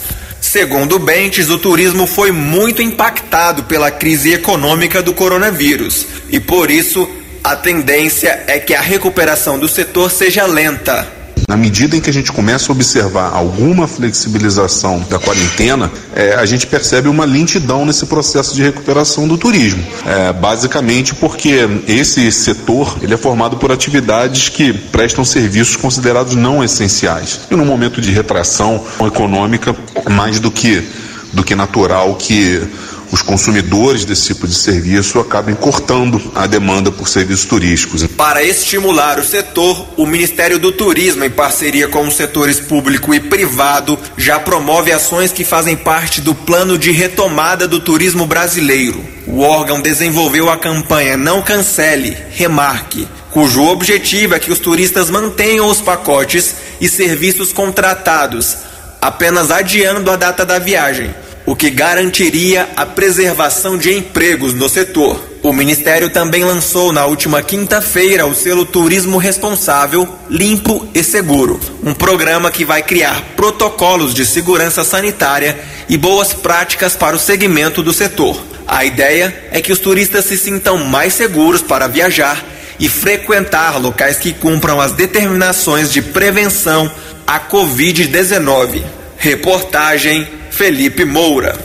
Segundo 0.55 0.97
Bentes, 0.97 1.49
o 1.49 1.57
turismo 1.57 2.07
foi 2.07 2.31
muito 2.31 2.81
impactado 2.81 3.65
pela 3.65 3.91
crise 3.91 4.31
econômica 4.31 5.01
do 5.01 5.13
coronavírus 5.13 6.07
e, 6.29 6.39
por 6.39 6.71
isso, 6.71 7.09
a 7.43 7.57
tendência 7.57 8.41
é 8.47 8.57
que 8.57 8.73
a 8.73 8.79
recuperação 8.79 9.59
do 9.59 9.67
setor 9.67 10.09
seja 10.09 10.45
lenta. 10.45 11.24
Na 11.47 11.55
medida 11.55 11.95
em 11.95 12.01
que 12.01 12.09
a 12.09 12.13
gente 12.13 12.31
começa 12.31 12.71
a 12.71 12.73
observar 12.73 13.31
alguma 13.31 13.87
flexibilização 13.87 15.05
da 15.07 15.19
quarentena, 15.19 15.91
é, 16.15 16.33
a 16.33 16.45
gente 16.45 16.65
percebe 16.65 17.07
uma 17.07 17.23
lentidão 17.23 17.85
nesse 17.85 18.07
processo 18.07 18.55
de 18.55 18.63
recuperação 18.63 19.27
do 19.27 19.37
turismo. 19.37 19.83
É, 20.07 20.33
basicamente 20.33 21.13
porque 21.13 21.67
esse 21.87 22.31
setor 22.31 22.97
ele 23.01 23.13
é 23.13 23.17
formado 23.17 23.57
por 23.57 23.71
atividades 23.71 24.49
que 24.49 24.73
prestam 24.73 25.23
serviços 25.23 25.75
considerados 25.75 26.35
não 26.35 26.63
essenciais. 26.63 27.41
E 27.51 27.55
no 27.55 27.63
momento 27.63 28.01
de 28.01 28.11
retração 28.11 28.83
econômica, 29.05 29.75
mais 30.09 30.39
do 30.39 30.49
que, 30.49 30.83
do 31.31 31.43
que 31.43 31.53
natural 31.53 32.15
que 32.15 32.67
os 33.15 33.21
consumidores 33.21 34.03
desse 34.03 34.33
tipo 34.33 34.45
de 34.45 34.53
serviço 34.53 35.21
acabem 35.21 35.55
cortando 35.55 36.21
a 36.35 36.45
demanda 36.45 36.91
por 36.91 37.07
serviços 37.07 37.45
turísticos. 37.45 38.05
Para 38.07 38.43
estimular 38.43 39.17
o 39.17 39.23
setor, 39.23 39.87
o 39.95 40.05
Ministério 40.05 40.59
do 40.59 40.69
Turismo, 40.69 41.23
em 41.23 41.29
parceria 41.29 41.87
com 41.87 42.05
os 42.05 42.15
setores 42.15 42.59
público 42.59 43.15
e 43.15 43.21
privado, 43.21 43.97
já 44.17 44.37
promove 44.37 44.91
ações 44.91 45.31
que 45.31 45.45
fazem 45.45 45.77
parte 45.77 46.19
do 46.19 46.35
plano 46.35 46.77
de 46.77 46.91
retomada 46.91 47.69
do 47.69 47.79
turismo 47.79 48.25
brasileiro. 48.25 49.01
O 49.25 49.39
órgão 49.39 49.79
desenvolveu 49.79 50.49
a 50.49 50.57
campanha 50.57 51.15
Não 51.15 51.41
Cancele, 51.41 52.17
Remarque, 52.31 53.07
cujo 53.31 53.63
objetivo 53.63 54.35
é 54.35 54.39
que 54.39 54.51
os 54.51 54.59
turistas 54.59 55.09
mantenham 55.09 55.67
os 55.67 55.79
pacotes 55.79 56.53
e 56.81 56.89
serviços 56.89 57.53
contratados, 57.53 58.57
apenas 59.01 59.51
adiando 59.51 60.11
a 60.11 60.17
data 60.17 60.45
da 60.45 60.59
viagem, 60.59 61.15
o 61.45 61.55
que 61.55 61.69
garantiria 61.69 62.67
a 62.75 62.85
preservação 62.85 63.77
de 63.77 63.93
empregos 63.93 64.53
no 64.53 64.67
setor. 64.67 65.21
O 65.43 65.53
Ministério 65.53 66.09
também 66.09 66.43
lançou 66.43 66.91
na 66.91 67.05
última 67.05 67.41
quinta-feira 67.43 68.25
o 68.25 68.33
selo 68.33 68.65
Turismo 68.65 69.19
Responsável, 69.19 70.07
Limpo 70.27 70.87
e 70.93 71.03
Seguro, 71.03 71.59
um 71.83 71.93
programa 71.93 72.49
que 72.49 72.65
vai 72.65 72.81
criar 72.81 73.21
protocolos 73.35 74.13
de 74.13 74.25
segurança 74.25 74.83
sanitária 74.83 75.55
e 75.87 75.97
boas 75.97 76.33
práticas 76.33 76.95
para 76.95 77.15
o 77.15 77.19
segmento 77.19 77.83
do 77.83 77.93
setor. 77.93 78.41
A 78.67 78.83
ideia 78.83 79.47
é 79.51 79.61
que 79.61 79.71
os 79.71 79.77
turistas 79.77 80.25
se 80.25 80.35
sintam 80.35 80.79
mais 80.79 81.13
seguros 81.13 81.61
para 81.61 81.87
viajar 81.87 82.43
e 82.79 82.89
frequentar 82.89 83.79
locais 83.79 84.17
que 84.17 84.33
cumpram 84.33 84.81
as 84.81 84.93
determinações 84.93 85.91
de 85.91 86.01
prevenção 86.01 86.91
à 87.27 87.39
Covid-19. 87.39 88.81
Reportagem 89.17 90.27
Felipe 90.57 91.03
Moura. 91.03 91.59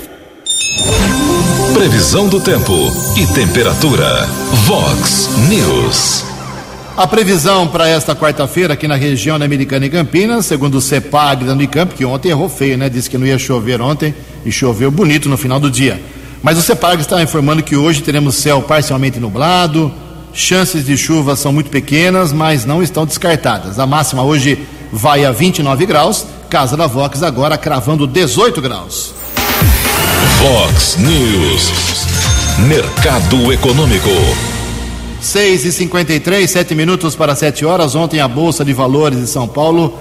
Previsão 1.72 2.28
do 2.28 2.40
tempo 2.40 2.72
e 3.16 3.24
temperatura. 3.32 4.26
Vox 4.66 5.30
News. 5.48 6.24
A 6.96 7.06
previsão 7.06 7.68
para 7.68 7.88
esta 7.88 8.16
quarta-feira 8.16 8.74
aqui 8.74 8.88
na 8.88 8.96
região 8.96 9.38
da 9.38 9.44
Americana 9.44 9.86
e 9.86 9.90
Campinas, 9.90 10.46
segundo 10.46 10.78
o 10.78 10.80
CEPAG 10.80 11.44
da 11.44 11.52
Unicamp, 11.52 11.94
que 11.94 12.04
ontem 12.04 12.30
errou 12.30 12.48
feio, 12.48 12.76
né? 12.76 12.88
Disse 12.88 13.08
que 13.08 13.16
não 13.16 13.24
ia 13.24 13.38
chover 13.38 13.80
ontem 13.80 14.12
e 14.44 14.50
choveu 14.50 14.90
bonito 14.90 15.28
no 15.28 15.36
final 15.36 15.60
do 15.60 15.70
dia. 15.70 16.02
Mas 16.42 16.58
o 16.58 16.62
CEPAG 16.62 17.00
está 17.00 17.22
informando 17.22 17.62
que 17.62 17.76
hoje 17.76 18.02
teremos 18.02 18.34
céu 18.34 18.60
parcialmente 18.60 19.20
nublado, 19.20 19.94
chances 20.34 20.84
de 20.84 20.96
chuva 20.96 21.36
são 21.36 21.52
muito 21.52 21.70
pequenas, 21.70 22.32
mas 22.32 22.64
não 22.64 22.82
estão 22.82 23.06
descartadas. 23.06 23.78
A 23.78 23.86
máxima 23.86 24.24
hoje 24.24 24.58
vai 24.92 25.24
a 25.24 25.30
29 25.30 25.86
graus, 25.86 26.26
Casa 26.50 26.76
da 26.76 26.88
Vox 26.88 27.22
agora 27.22 27.56
cravando 27.56 28.08
18 28.08 28.60
graus. 28.60 29.14
Vox 30.42 30.96
News. 30.96 31.70
Mercado 32.66 33.52
Econômico. 33.52 34.08
6 35.20 35.64
e 35.64 35.70
53 35.70 36.50
7 36.50 36.74
minutos 36.74 37.14
para 37.14 37.36
7 37.36 37.64
horas. 37.64 37.94
Ontem 37.94 38.18
a 38.18 38.26
Bolsa 38.26 38.64
de 38.64 38.72
Valores 38.72 39.20
de 39.20 39.28
São 39.28 39.46
Paulo 39.46 39.96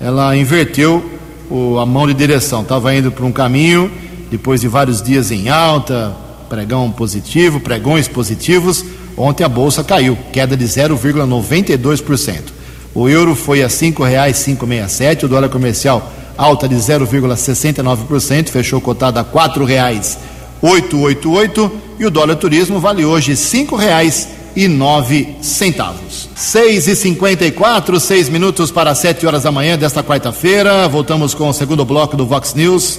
ela 0.00 0.34
inverteu 0.34 1.04
o, 1.50 1.78
a 1.78 1.84
mão 1.84 2.06
de 2.06 2.14
direção. 2.14 2.62
Estava 2.62 2.94
indo 2.94 3.12
para 3.12 3.26
um 3.26 3.32
caminho, 3.32 3.92
depois 4.30 4.62
de 4.62 4.68
vários 4.68 5.02
dias 5.02 5.30
em 5.30 5.50
alta, 5.50 6.16
pregão 6.48 6.90
positivo, 6.90 7.60
pregões 7.60 8.08
positivos. 8.08 8.82
Ontem 9.18 9.44
a 9.44 9.50
Bolsa 9.50 9.84
caiu, 9.84 10.16
queda 10.32 10.56
de 10.56 10.64
0,92%. 10.64 12.59
O 12.94 13.08
euro 13.08 13.34
foi 13.36 13.62
a 13.62 13.66
R$ 13.66 13.72
5,567, 13.72 15.24
o 15.24 15.28
dólar 15.28 15.48
comercial 15.48 16.12
alta 16.36 16.68
de 16.68 16.76
0,69%, 16.76 18.48
fechou 18.48 18.80
cotado 18.80 19.18
a 19.18 19.22
R$ 19.22 19.28
4,888 19.32 21.70
e 21.98 22.06
o 22.06 22.10
dólar 22.10 22.36
turismo 22.36 22.78
vale 22.80 23.04
hoje 23.04 23.32
R$ 23.32 23.36
5,09 23.36 25.42
centavos. 25.42 26.30
6 26.34 26.88
e 26.88 26.96
54 26.96 28.00
6 28.00 28.30
minutos 28.30 28.70
para 28.70 28.94
7 28.94 29.26
horas 29.26 29.42
da 29.42 29.52
manhã 29.52 29.76
desta 29.76 30.02
quarta-feira. 30.02 30.88
Voltamos 30.88 31.34
com 31.34 31.46
o 31.48 31.52
segundo 31.52 31.84
bloco 31.84 32.16
do 32.16 32.24
Vox 32.26 32.54
News. 32.54 32.98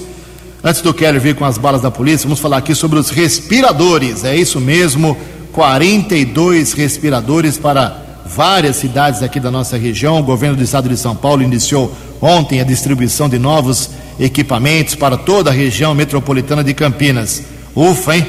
Antes 0.63 0.81
do 0.81 0.93
Kelly 0.93 1.17
vir 1.17 1.33
com 1.35 1.43
as 1.43 1.57
balas 1.57 1.81
da 1.81 1.89
polícia, 1.89 2.27
vamos 2.27 2.39
falar 2.39 2.57
aqui 2.57 2.75
sobre 2.75 2.99
os 2.99 3.09
respiradores. 3.09 4.23
É 4.23 4.35
isso 4.35 4.59
mesmo, 4.59 5.17
42 5.51 6.73
respiradores 6.73 7.57
para 7.57 8.00
várias 8.35 8.77
cidades 8.77 9.21
aqui 9.21 9.39
da 9.39 9.51
nossa 9.51 9.77
região. 9.77 10.19
O 10.19 10.23
governo 10.23 10.55
do 10.55 10.63
estado 10.63 10.87
de 10.87 10.97
São 10.97 11.15
Paulo 11.15 11.43
iniciou 11.43 11.95
ontem 12.21 12.59
a 12.59 12.63
distribuição 12.63 13.27
de 13.27 13.37
novos 13.37 13.89
equipamentos 14.19 14.95
para 14.95 15.17
toda 15.17 15.49
a 15.49 15.53
região 15.53 15.93
metropolitana 15.93 16.63
de 16.63 16.73
Campinas. 16.73 17.43
Ufa, 17.75 18.15
hein? 18.15 18.27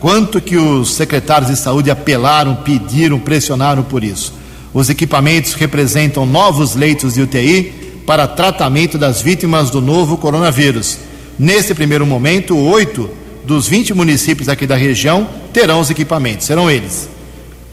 Quanto 0.00 0.40
que 0.40 0.56
os 0.56 0.94
secretários 0.94 1.50
de 1.50 1.56
saúde 1.56 1.90
apelaram, 1.90 2.56
pediram, 2.56 3.18
pressionaram 3.18 3.82
por 3.82 4.04
isso. 4.04 4.34
Os 4.72 4.90
equipamentos 4.90 5.54
representam 5.54 6.26
novos 6.26 6.74
leitos 6.74 7.14
de 7.14 7.22
UTI 7.22 7.72
para 8.06 8.26
tratamento 8.26 8.98
das 8.98 9.22
vítimas 9.22 9.70
do 9.70 9.80
novo 9.80 10.16
coronavírus. 10.16 10.98
Nesse 11.38 11.74
primeiro 11.74 12.06
momento, 12.06 12.56
oito 12.56 13.08
dos 13.44 13.66
20 13.66 13.94
municípios 13.94 14.48
aqui 14.48 14.66
da 14.66 14.76
região 14.76 15.28
terão 15.52 15.80
os 15.80 15.90
equipamentos. 15.90 16.46
Serão 16.46 16.70
eles, 16.70 17.08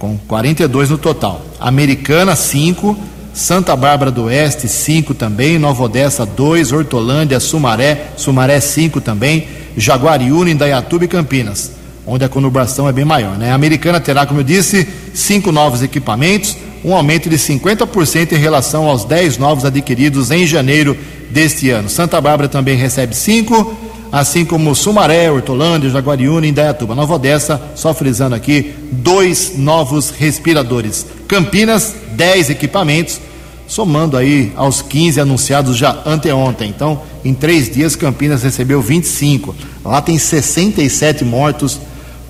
com 0.02 0.18
42 0.18 0.90
no 0.90 0.98
total. 0.98 1.46
Americana, 1.60 2.36
5. 2.36 2.98
Santa 3.36 3.76
Bárbara 3.76 4.10
do 4.10 4.24
Oeste, 4.24 4.68
5 4.68 5.14
também. 5.14 5.60
Nova 5.60 5.84
Odessa, 5.84 6.26
2. 6.26 6.72
Hortolândia, 6.72 7.40
Sumaré, 7.40 8.08
Sumaré, 8.18 8.60
5 8.60 9.00
também. 9.00 9.48
Jaguariúna, 9.78 10.50
Indaiatuba 10.50 11.06
e 11.06 11.08
Campinas, 11.08 11.74
onde 12.06 12.26
a 12.26 12.30
conurbação 12.30 12.90
é 12.90 12.92
bem 12.92 13.06
maior. 13.06 13.38
Né? 13.38 13.52
A 13.52 13.54
Americana 13.54 14.00
terá, 14.00 14.26
como 14.26 14.40
eu 14.40 14.44
disse, 14.44 14.88
cinco 15.14 15.52
novos 15.52 15.84
equipamentos, 15.84 16.58
um 16.84 16.96
aumento 16.96 17.30
de 17.30 17.38
50% 17.38 18.32
em 18.32 18.38
relação 18.38 18.88
aos 18.88 19.06
10 19.06 19.38
novos 19.38 19.66
adquiridos 19.66 20.32
em 20.32 20.48
janeiro 20.48 20.98
deste 21.30 21.70
ano. 21.70 21.88
Santa 21.88 22.20
Bárbara 22.20 22.50
também 22.50 22.76
recebe 22.76 23.16
cinco, 23.16 23.78
assim 24.12 24.44
como 24.44 24.76
Sumaré, 24.76 25.32
Hortolândia, 25.32 25.90
Jaguariúna 25.90 26.46
e 26.46 26.50
Indaiatuba. 26.50 26.94
Nova 26.94 27.16
Odessa, 27.16 27.62
só 27.76 27.94
frisando 27.94 28.36
aqui, 28.36 28.74
dois 28.92 29.54
novos 29.58 30.10
respiradores. 30.10 31.06
Campinas, 31.28 31.96
10 32.12 32.50
equipamentos, 32.50 33.22
somando 33.68 34.18
aí 34.18 34.52
aos 34.56 34.82
15 34.82 35.22
anunciados 35.22 35.78
já 35.78 36.02
anteontem. 36.06 36.70
Então, 36.70 37.02
em 37.24 37.34
três 37.34 37.74
dias, 37.74 37.96
Campinas 37.96 38.44
recebeu 38.44 38.82
25. 38.82 39.56
Lá 39.86 40.02
tem 40.02 40.18
67 40.18 41.24
mortos 41.24 41.80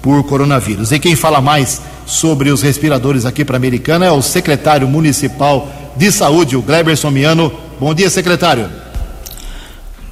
por 0.01 0.23
coronavírus. 0.23 0.91
E 0.91 0.99
quem 0.99 1.15
fala 1.15 1.41
mais 1.41 1.81
sobre 2.05 2.51
os 2.51 2.61
respiradores 2.61 3.25
aqui 3.25 3.43
para 3.43 3.55
a 3.55 3.59
Americana 3.59 4.05
é 4.05 4.11
o 4.11 4.21
secretário 4.21 4.87
municipal 4.87 5.67
de 5.95 6.11
saúde, 6.11 6.55
o 6.55 6.61
Gleberson 6.61 7.09
Miano. 7.09 7.51
Bom 7.79 7.93
dia, 7.93 8.09
secretário. 8.09 8.69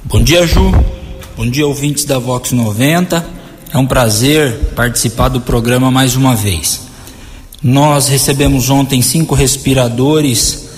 Bom 0.04 0.22
dia, 0.22 0.46
Ju. 0.46 0.99
Bom 1.40 1.48
dia, 1.48 1.66
ouvintes 1.66 2.04
da 2.04 2.18
Vox 2.18 2.52
90. 2.52 3.26
É 3.72 3.78
um 3.78 3.86
prazer 3.86 4.52
participar 4.76 5.30
do 5.30 5.40
programa 5.40 5.90
mais 5.90 6.14
uma 6.14 6.36
vez. 6.36 6.82
Nós 7.62 8.08
recebemos 8.08 8.68
ontem 8.68 9.00
cinco 9.00 9.34
respiradores 9.34 10.68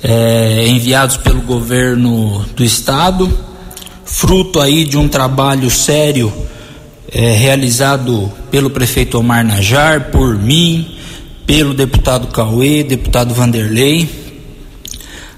é, 0.00 0.64
enviados 0.68 1.16
pelo 1.16 1.40
governo 1.40 2.46
do 2.54 2.62
estado, 2.62 3.36
fruto 4.04 4.60
aí 4.60 4.84
de 4.84 4.96
um 4.96 5.08
trabalho 5.08 5.68
sério 5.68 6.32
é, 7.10 7.32
realizado 7.32 8.30
pelo 8.48 8.70
prefeito 8.70 9.18
Omar 9.18 9.44
Najar, 9.44 10.12
por 10.12 10.36
mim, 10.36 10.98
pelo 11.44 11.74
deputado 11.74 12.28
Cauê, 12.28 12.84
deputado 12.84 13.34
Vanderlei, 13.34 14.08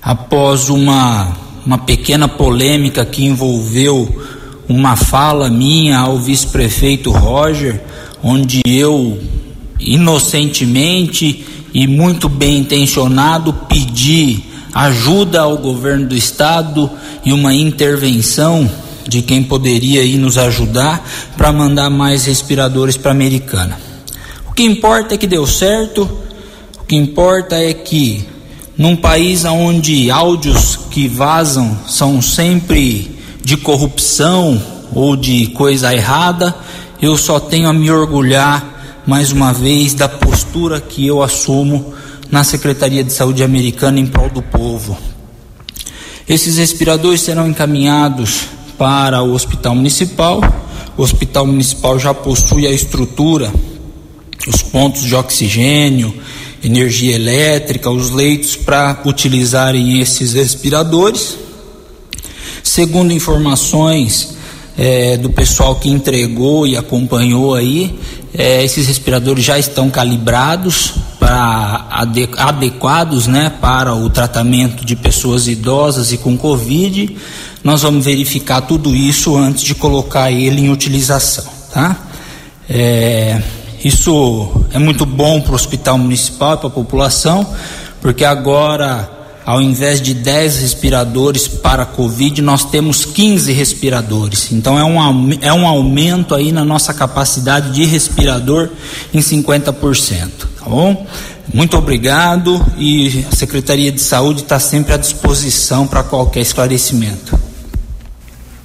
após 0.02 0.68
uma, 0.68 1.34
uma 1.64 1.78
pequena 1.78 2.28
polêmica 2.28 3.02
que 3.02 3.24
envolveu 3.24 4.23
uma 4.68 4.96
fala 4.96 5.50
minha 5.50 5.98
ao 5.98 6.18
vice-prefeito 6.18 7.10
Roger, 7.10 7.80
onde 8.22 8.62
eu 8.66 9.18
inocentemente 9.78 11.44
e 11.72 11.86
muito 11.86 12.28
bem 12.28 12.58
intencionado 12.58 13.52
pedi 13.68 14.44
ajuda 14.72 15.42
ao 15.42 15.58
governo 15.58 16.08
do 16.08 16.16
estado 16.16 16.90
e 17.24 17.32
uma 17.32 17.54
intervenção 17.54 18.68
de 19.06 19.22
quem 19.22 19.42
poderia 19.42 20.02
ir 20.02 20.18
nos 20.18 20.38
ajudar 20.38 21.06
para 21.36 21.52
mandar 21.52 21.90
mais 21.90 22.24
respiradores 22.24 22.96
para 22.96 23.10
a 23.10 23.14
Americana. 23.14 23.78
O 24.48 24.52
que 24.52 24.64
importa 24.64 25.14
é 25.14 25.18
que 25.18 25.26
deu 25.26 25.46
certo, 25.46 26.08
o 26.80 26.84
que 26.84 26.96
importa 26.96 27.56
é 27.56 27.72
que 27.72 28.26
num 28.76 28.96
país 28.96 29.44
onde 29.44 30.10
áudios 30.10 30.76
que 30.90 31.06
vazam 31.06 31.78
são 31.86 32.20
sempre 32.20 33.13
de 33.44 33.56
corrupção 33.58 34.60
ou 34.94 35.14
de 35.14 35.48
coisa 35.48 35.94
errada, 35.94 36.56
eu 37.00 37.16
só 37.16 37.38
tenho 37.38 37.68
a 37.68 37.72
me 37.72 37.90
orgulhar 37.90 39.02
mais 39.06 39.30
uma 39.30 39.52
vez 39.52 39.92
da 39.92 40.08
postura 40.08 40.80
que 40.80 41.06
eu 41.06 41.22
assumo 41.22 41.92
na 42.30 42.42
Secretaria 42.42 43.04
de 43.04 43.12
Saúde 43.12 43.44
Americana 43.44 44.00
em 44.00 44.06
prol 44.06 44.30
do 44.30 44.40
povo. 44.40 44.96
Esses 46.26 46.56
respiradores 46.56 47.20
serão 47.20 47.46
encaminhados 47.46 48.46
para 48.78 49.22
o 49.22 49.34
Hospital 49.34 49.74
Municipal, 49.74 50.40
o 50.96 51.02
Hospital 51.02 51.46
Municipal 51.46 51.98
já 51.98 52.14
possui 52.14 52.66
a 52.66 52.70
estrutura, 52.70 53.52
os 54.48 54.62
pontos 54.62 55.02
de 55.02 55.14
oxigênio, 55.14 56.14
energia 56.62 57.14
elétrica, 57.14 57.90
os 57.90 58.10
leitos 58.10 58.56
para 58.56 59.02
utilizarem 59.04 60.00
esses 60.00 60.32
respiradores. 60.32 61.36
Segundo 62.64 63.12
informações 63.12 64.34
é, 64.76 65.18
do 65.18 65.28
pessoal 65.28 65.76
que 65.76 65.90
entregou 65.90 66.66
e 66.66 66.78
acompanhou 66.78 67.54
aí, 67.54 67.96
é, 68.36 68.64
esses 68.64 68.88
respiradores 68.88 69.44
já 69.44 69.58
estão 69.58 69.90
calibrados 69.90 70.94
para 71.20 71.86
adequados, 72.38 73.26
né, 73.26 73.52
para 73.60 73.94
o 73.94 74.08
tratamento 74.08 74.82
de 74.84 74.96
pessoas 74.96 75.46
idosas 75.46 76.10
e 76.10 76.16
com 76.16 76.38
Covid. 76.38 77.14
Nós 77.62 77.82
vamos 77.82 78.02
verificar 78.02 78.62
tudo 78.62 78.94
isso 78.94 79.36
antes 79.36 79.62
de 79.62 79.74
colocar 79.74 80.32
ele 80.32 80.62
em 80.62 80.70
utilização, 80.70 81.44
tá? 81.70 81.96
É, 82.68 83.42
isso 83.84 84.50
é 84.72 84.78
muito 84.78 85.04
bom 85.04 85.42
para 85.42 85.52
o 85.52 85.54
hospital 85.54 85.98
municipal 85.98 86.54
e 86.54 86.56
para 86.56 86.68
a 86.68 86.70
população, 86.70 87.46
porque 88.00 88.24
agora, 88.24 89.23
ao 89.44 89.60
invés 89.60 90.00
de 90.00 90.14
10 90.14 90.58
respiradores 90.58 91.46
para 91.46 91.84
Covid, 91.84 92.40
nós 92.40 92.64
temos 92.64 93.04
15 93.04 93.52
respiradores. 93.52 94.50
Então 94.52 94.78
é 94.78 94.84
um, 94.84 95.32
é 95.40 95.52
um 95.52 95.66
aumento 95.66 96.34
aí 96.34 96.50
na 96.50 96.64
nossa 96.64 96.94
capacidade 96.94 97.70
de 97.70 97.84
respirador 97.84 98.70
em 99.12 99.18
50%. 99.18 100.30
Tá 100.58 100.64
bom? 100.66 101.06
Muito 101.52 101.76
obrigado 101.76 102.64
e 102.78 103.24
a 103.30 103.36
Secretaria 103.36 103.92
de 103.92 104.00
Saúde 104.00 104.40
está 104.42 104.58
sempre 104.58 104.94
à 104.94 104.96
disposição 104.96 105.86
para 105.86 106.02
qualquer 106.02 106.40
esclarecimento. 106.40 107.38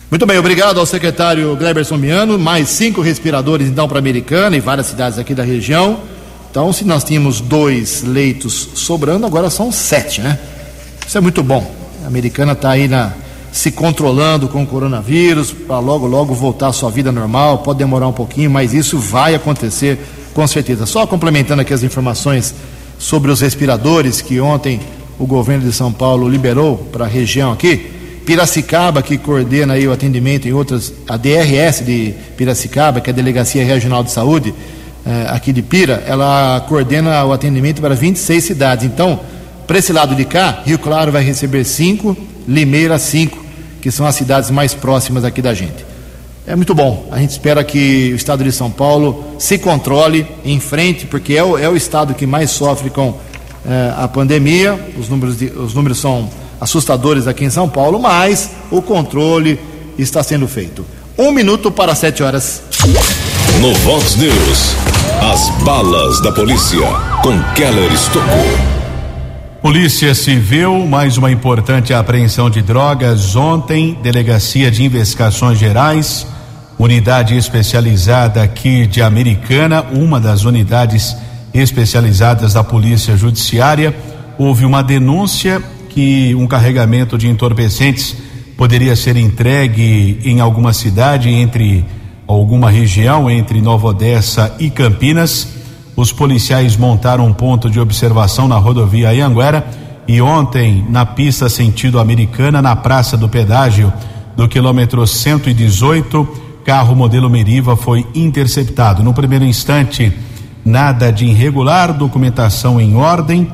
Muito 0.09 0.25
bem, 0.25 0.39
obrigado 0.39 0.79
ao 0.79 0.85
secretário 0.85 1.55
Gleberson 1.55 1.97
Miano. 1.97 2.39
Mais 2.39 2.69
cinco 2.69 3.01
respiradores, 3.01 3.67
então, 3.67 3.87
para 3.87 3.97
a 3.97 3.99
Americana 3.99 4.55
e 4.55 4.59
várias 4.59 4.87
cidades 4.87 5.19
aqui 5.19 5.35
da 5.35 5.43
região. 5.43 5.99
Então, 6.49 6.73
se 6.73 6.83
nós 6.83 7.03
tínhamos 7.03 7.41
dois 7.41 8.01
leitos 8.01 8.69
sobrando, 8.73 9.27
agora 9.27 9.51
são 9.51 9.71
sete, 9.71 10.21
né? 10.21 10.39
Isso 11.09 11.17
é 11.17 11.21
muito 11.21 11.41
bom. 11.41 11.67
A 12.03 12.07
Americana 12.07 12.51
está 12.51 12.69
aí 12.69 12.87
na, 12.87 13.11
se 13.51 13.71
controlando 13.71 14.47
com 14.47 14.61
o 14.61 14.67
coronavírus, 14.67 15.51
para 15.51 15.79
logo, 15.79 16.05
logo 16.05 16.35
voltar 16.35 16.67
à 16.67 16.71
sua 16.71 16.91
vida 16.91 17.11
normal. 17.11 17.57
Pode 17.63 17.79
demorar 17.79 18.07
um 18.07 18.13
pouquinho, 18.13 18.51
mas 18.51 18.75
isso 18.75 18.99
vai 18.99 19.33
acontecer 19.33 19.97
com 20.35 20.45
certeza. 20.45 20.85
Só 20.85 21.07
complementando 21.07 21.63
aqui 21.63 21.73
as 21.73 21.81
informações 21.81 22.53
sobre 22.99 23.31
os 23.31 23.41
respiradores 23.41 24.21
que 24.21 24.39
ontem 24.39 24.79
o 25.17 25.25
governo 25.25 25.65
de 25.65 25.73
São 25.73 25.91
Paulo 25.91 26.29
liberou 26.29 26.77
para 26.77 27.05
a 27.05 27.07
região 27.07 27.53
aqui. 27.53 27.89
Piracicaba, 28.23 29.01
que 29.01 29.17
coordena 29.17 29.73
aí 29.73 29.87
o 29.87 29.91
atendimento 29.91 30.47
em 30.47 30.53
outras, 30.53 30.93
a 31.07 31.17
DRS 31.17 31.83
de 31.83 32.13
Piracicaba, 32.37 33.01
que 33.01 33.09
é 33.09 33.13
a 33.13 33.15
Delegacia 33.15 33.65
Regional 33.65 34.03
de 34.03 34.11
Saúde, 34.11 34.53
eh, 35.03 35.25
aqui 35.29 35.51
de 35.51 35.63
Pira, 35.63 36.03
ela 36.05 36.63
coordena 36.69 37.25
o 37.25 37.33
atendimento 37.33 37.81
para 37.81 37.95
26 37.95 38.43
cidades. 38.43 38.85
Então, 38.85 39.19
para 39.69 39.77
esse 39.77 39.93
lado 39.93 40.15
de 40.15 40.25
cá, 40.25 40.63
Rio 40.65 40.79
Claro 40.79 41.11
vai 41.11 41.23
receber 41.23 41.63
cinco, 41.63 42.17
Limeira 42.47 42.97
cinco, 42.97 43.37
que 43.79 43.91
são 43.91 44.03
as 44.03 44.15
cidades 44.15 44.49
mais 44.49 44.73
próximas 44.73 45.23
aqui 45.23 45.43
da 45.43 45.53
gente. 45.53 45.85
É 46.47 46.55
muito 46.55 46.73
bom. 46.73 47.07
A 47.11 47.19
gente 47.19 47.29
espera 47.29 47.63
que 47.63 48.09
o 48.11 48.15
estado 48.15 48.43
de 48.43 48.51
São 48.51 48.71
Paulo 48.71 49.23
se 49.37 49.59
controle 49.59 50.25
em 50.43 50.59
frente, 50.59 51.05
porque 51.05 51.35
é 51.35 51.43
o, 51.43 51.55
é 51.55 51.69
o 51.69 51.75
estado 51.75 52.15
que 52.15 52.25
mais 52.25 52.49
sofre 52.49 52.89
com 52.89 53.15
eh, 53.63 53.93
a 53.95 54.07
pandemia. 54.07 54.73
Os 54.97 55.07
números, 55.07 55.37
de, 55.37 55.45
os 55.55 55.75
números 55.75 55.99
são 55.99 56.27
assustadores 56.59 57.27
aqui 57.27 57.45
em 57.45 57.51
São 57.51 57.69
Paulo, 57.69 57.99
mas 57.99 58.49
o 58.71 58.81
controle 58.81 59.59
está 59.99 60.23
sendo 60.23 60.47
feito. 60.47 60.83
Um 61.15 61.31
minuto 61.31 61.69
para 61.69 61.93
sete 61.93 62.23
horas. 62.23 62.63
No 63.61 63.71
Vox 63.81 64.15
News, 64.15 64.75
as 65.31 65.63
balas 65.63 66.19
da 66.23 66.31
polícia 66.31 66.87
com 67.21 67.39
Keller 67.53 67.93
Estocou. 67.93 68.78
Polícia 69.61 70.15
Civil, 70.15 70.87
mais 70.87 71.17
uma 71.17 71.29
importante 71.29 71.93
apreensão 71.93 72.49
de 72.49 72.61
drogas. 72.61 73.35
Ontem, 73.35 73.97
Delegacia 74.01 74.71
de 74.71 74.85
Investigações 74.85 75.59
Gerais, 75.59 76.25
unidade 76.77 77.35
especializada 77.35 78.41
aqui 78.41 78.87
de 78.87 79.01
Americana, 79.01 79.83
uma 79.91 80.17
das 80.17 80.45
unidades 80.45 81.13
especializadas 81.53 82.53
da 82.53 82.63
Polícia 82.63 83.17
Judiciária, 83.17 83.93
houve 84.37 84.63
uma 84.63 84.81
denúncia 84.81 85.61
que 85.89 86.33
um 86.35 86.47
carregamento 86.47 87.17
de 87.17 87.27
entorpecentes 87.27 88.15
poderia 88.55 88.95
ser 88.95 89.17
entregue 89.17 90.21
em 90.23 90.39
alguma 90.39 90.71
cidade 90.71 91.29
entre 91.29 91.85
alguma 92.25 92.69
região 92.69 93.29
entre 93.29 93.61
Nova 93.61 93.87
Odessa 93.87 94.55
e 94.57 94.69
Campinas. 94.69 95.58
Os 95.99 96.13
policiais 96.13 96.77
montaram 96.77 97.25
um 97.27 97.33
ponto 97.33 97.69
de 97.69 97.77
observação 97.77 98.47
na 98.47 98.55
rodovia 98.55 99.09
Anhanguera 99.09 99.67
e 100.07 100.21
ontem 100.21 100.85
na 100.89 101.05
pista 101.05 101.49
sentido 101.49 101.99
americana 101.99 102.61
na 102.61 102.73
Praça 102.73 103.17
do 103.17 103.27
Pedágio 103.27 103.91
do 104.33 104.47
quilômetro 104.47 105.05
118, 105.05 106.25
carro 106.63 106.95
modelo 106.95 107.29
Meriva 107.29 107.75
foi 107.75 108.07
interceptado. 108.15 109.03
No 109.03 109.13
primeiro 109.13 109.43
instante, 109.43 110.09
nada 110.63 111.11
de 111.11 111.25
irregular, 111.25 111.91
documentação 111.91 112.79
em 112.79 112.95
ordem 112.95 113.51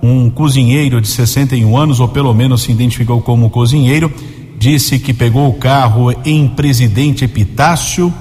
um 0.00 0.30
cozinheiro 0.30 1.00
de 1.00 1.08
61 1.08 1.76
anos, 1.76 1.98
ou 1.98 2.06
pelo 2.06 2.32
menos 2.32 2.62
se 2.62 2.70
identificou 2.70 3.20
como 3.20 3.50
cozinheiro, 3.50 4.08
disse 4.56 5.00
que 5.00 5.12
pegou 5.12 5.48
o 5.48 5.54
carro 5.54 6.14
em 6.24 6.46
Presidente 6.46 7.24
Epitácio, 7.24 8.14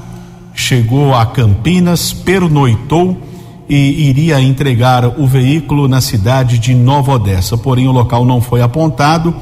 chegou 0.55 1.13
a 1.13 1.27
Campinas, 1.27 2.11
pernoitou 2.11 3.26
e 3.69 4.09
iria 4.09 4.39
entregar 4.39 5.05
o 5.19 5.27
veículo 5.27 5.87
na 5.87 5.99
cidade 5.99 6.57
de 6.57 6.73
Nova 6.73 7.13
Odessa. 7.13 7.57
Porém, 7.57 7.87
o 7.87 7.91
local 7.91 8.25
não 8.25 8.39
foi 8.39 8.61
apontado. 8.61 9.35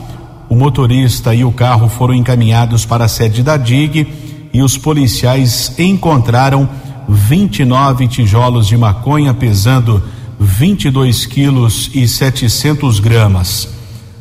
O 0.49 0.55
motorista 0.55 1.33
e 1.33 1.43
o 1.43 1.51
carro 1.51 1.88
foram 1.89 2.13
encaminhados 2.13 2.85
para 2.85 3.05
a 3.05 3.07
sede 3.07 3.43
da 3.43 3.57
DIG 3.57 4.07
e 4.53 4.61
os 4.61 4.77
policiais 4.77 5.73
encontraram 5.77 6.67
29 7.07 8.07
tijolos 8.07 8.67
de 8.67 8.77
maconha 8.77 9.33
pesando 9.33 10.01
22 10.39 11.25
quilos 11.25 11.91
e 11.93 12.07
700 12.07 12.99
gramas. 12.99 13.69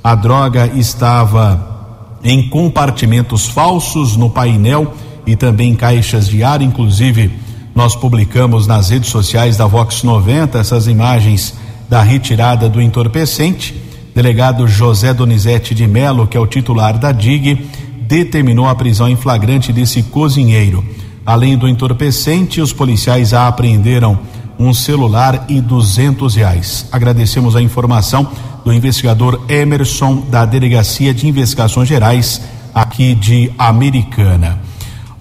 A 0.02 0.14
droga 0.14 0.66
estava 0.74 1.74
em 2.22 2.48
compartimentos 2.48 3.46
falsos 3.46 4.16
no 4.16 4.30
painel 4.30 4.94
e 5.26 5.36
também 5.36 5.74
caixas 5.74 6.28
de 6.28 6.42
ar, 6.42 6.62
inclusive 6.62 7.30
nós 7.74 7.96
publicamos 7.96 8.66
nas 8.66 8.90
redes 8.90 9.10
sociais 9.10 9.56
da 9.56 9.66
Vox 9.66 10.02
90 10.02 10.58
essas 10.58 10.87
imagens 10.87 11.54
da 11.88 12.02
retirada 12.02 12.68
do 12.68 12.80
entorpecente. 12.80 13.74
Delegado 14.14 14.68
José 14.68 15.12
Donizete 15.12 15.74
de 15.74 15.87
Melo, 15.87 16.26
que 16.26 16.37
é 16.37 16.40
o 16.40 16.46
titular 16.46 16.96
da 16.98 17.10
DIG, 17.10 17.68
determinou 18.06 18.68
a 18.68 18.74
prisão 18.74 19.08
em 19.08 19.16
flagrante 19.16 19.72
desse 19.72 20.04
cozinheiro. 20.04 20.84
Além 21.26 21.58
do 21.58 21.66
entorpecente, 21.66 22.60
os 22.60 22.72
policiais 22.72 23.34
apreenderam 23.34 24.18
um 24.58 24.72
celular 24.72 25.46
e 25.48 25.60
duzentos 25.60 26.37
reais. 26.37 26.87
Agradecemos 26.92 27.56
a 27.56 27.62
informação 27.62 28.30
do 28.64 28.72
investigador 28.72 29.40
Emerson 29.48 30.22
da 30.30 30.44
Delegacia 30.44 31.12
de 31.12 31.26
Investigações 31.26 31.88
Gerais 31.88 32.40
aqui 32.72 33.14
de 33.14 33.50
Americana. 33.58 34.60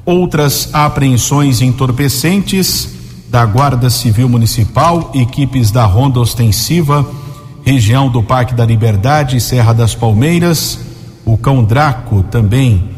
Outras 0.06 0.70
apreensões 0.74 1.62
entorpecentes 1.62 2.89
da 3.30 3.46
Guarda 3.46 3.89
Civil 3.89 4.28
Municipal, 4.30 5.12
equipes 5.13 5.72
da 5.72 5.86
Ronda 5.86 6.20
Ostensiva, 6.20 7.06
região 7.63 8.10
do 8.10 8.22
Parque 8.22 8.54
da 8.54 8.66
Liberdade, 8.66 9.39
Serra 9.39 9.74
das 9.74 9.96
Palmeiras, 9.96 10.80
o 11.26 11.38
Cão 11.38 11.63
Draco 11.63 12.24
também, 12.24 12.89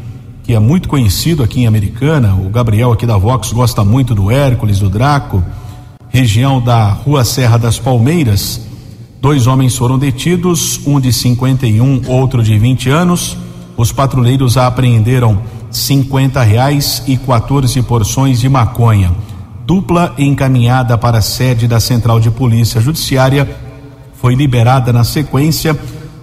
que 0.42 0.52
é 0.52 0.58
muito 0.58 0.88
conhecido 0.88 1.42
aqui 1.42 1.60
em 1.60 1.66
Americana, 1.66 2.34
o 2.34 2.50
Gabriel 2.50 2.92
aqui 2.92 3.06
da 3.06 3.16
Vox 3.16 3.52
gosta 3.52 3.84
muito 3.84 4.14
do 4.14 4.30
Hércules, 4.30 4.78
do 4.78 4.90
Draco 4.90 5.42
região 6.16 6.62
da 6.62 6.88
Rua 6.88 7.24
Serra 7.24 7.58
das 7.58 7.78
Palmeiras. 7.78 8.60
Dois 9.20 9.46
homens 9.46 9.76
foram 9.76 9.98
detidos, 9.98 10.80
um 10.86 10.98
de 10.98 11.12
51, 11.12 12.02
outro 12.06 12.42
de 12.42 12.58
20 12.58 12.88
anos. 12.88 13.36
Os 13.76 13.92
patrulheiros 13.92 14.56
apreenderam 14.56 15.42
50 15.76 16.42
reais 16.42 17.02
e 17.06 17.16
14 17.16 17.80
porções 17.82 18.40
de 18.40 18.48
maconha. 18.48 19.12
Dupla 19.66 20.14
encaminhada 20.16 20.96
para 20.96 21.18
a 21.18 21.22
sede 21.22 21.68
da 21.68 21.80
Central 21.80 22.18
de 22.20 22.30
Polícia 22.30 22.80
Judiciária 22.80 23.48
foi 24.14 24.34
liberada 24.34 24.92
na 24.92 25.04
sequência. 25.04 25.78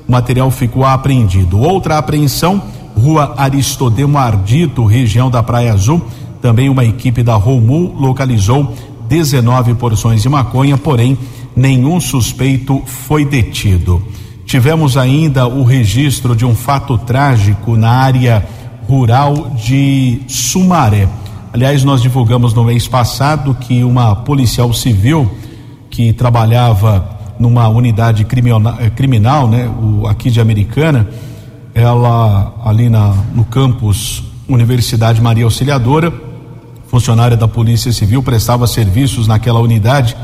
O 0.07 0.11
material 0.11 0.49
ficou 0.49 0.83
apreendido. 0.85 1.59
Outra 1.59 1.97
apreensão, 1.97 2.61
Rua 2.97 3.35
Aristodemo 3.37 4.17
Ardito, 4.17 4.85
região 4.85 5.29
da 5.29 5.43
Praia 5.43 5.73
Azul. 5.73 6.01
Também 6.41 6.69
uma 6.69 6.83
equipe 6.83 7.21
da 7.21 7.35
Romu 7.35 7.93
localizou 7.97 8.73
19 9.07 9.75
porções 9.75 10.21
de 10.21 10.29
maconha, 10.29 10.77
porém 10.77 11.17
nenhum 11.55 11.99
suspeito 11.99 12.81
foi 12.85 13.23
detido. 13.23 14.01
Tivemos 14.45 14.97
ainda 14.97 15.47
o 15.47 15.63
registro 15.63 16.35
de 16.35 16.45
um 16.45 16.55
fato 16.55 16.97
trágico 16.97 17.75
na 17.77 17.91
área 17.91 18.45
rural 18.87 19.51
de 19.55 20.21
Sumaré. 20.27 21.07
Aliás, 21.53 21.83
nós 21.83 22.01
divulgamos 22.01 22.53
no 22.53 22.63
mês 22.63 22.87
passado 22.87 23.53
que 23.53 23.83
uma 23.83 24.15
policial 24.15 24.73
civil 24.73 25.31
que 25.89 26.11
trabalhava 26.11 27.07
numa 27.39 27.67
unidade 27.67 28.25
criminal, 28.25 28.75
eh, 28.79 28.89
criminal 28.89 29.47
né, 29.47 29.67
o, 29.67 30.07
aqui 30.07 30.31
de 30.31 30.41
Americana, 30.41 31.07
ela 31.73 32.53
ali 32.65 32.89
na, 32.89 33.13
no 33.33 33.45
campus 33.45 34.23
Universidade 34.47 35.21
Maria 35.21 35.45
Auxiliadora, 35.45 36.13
funcionária 36.87 37.37
da 37.37 37.47
Polícia 37.47 37.91
Civil, 37.91 38.21
prestava 38.21 38.67
serviços 38.67 39.27
naquela 39.27 39.59
unidade. 39.59 40.15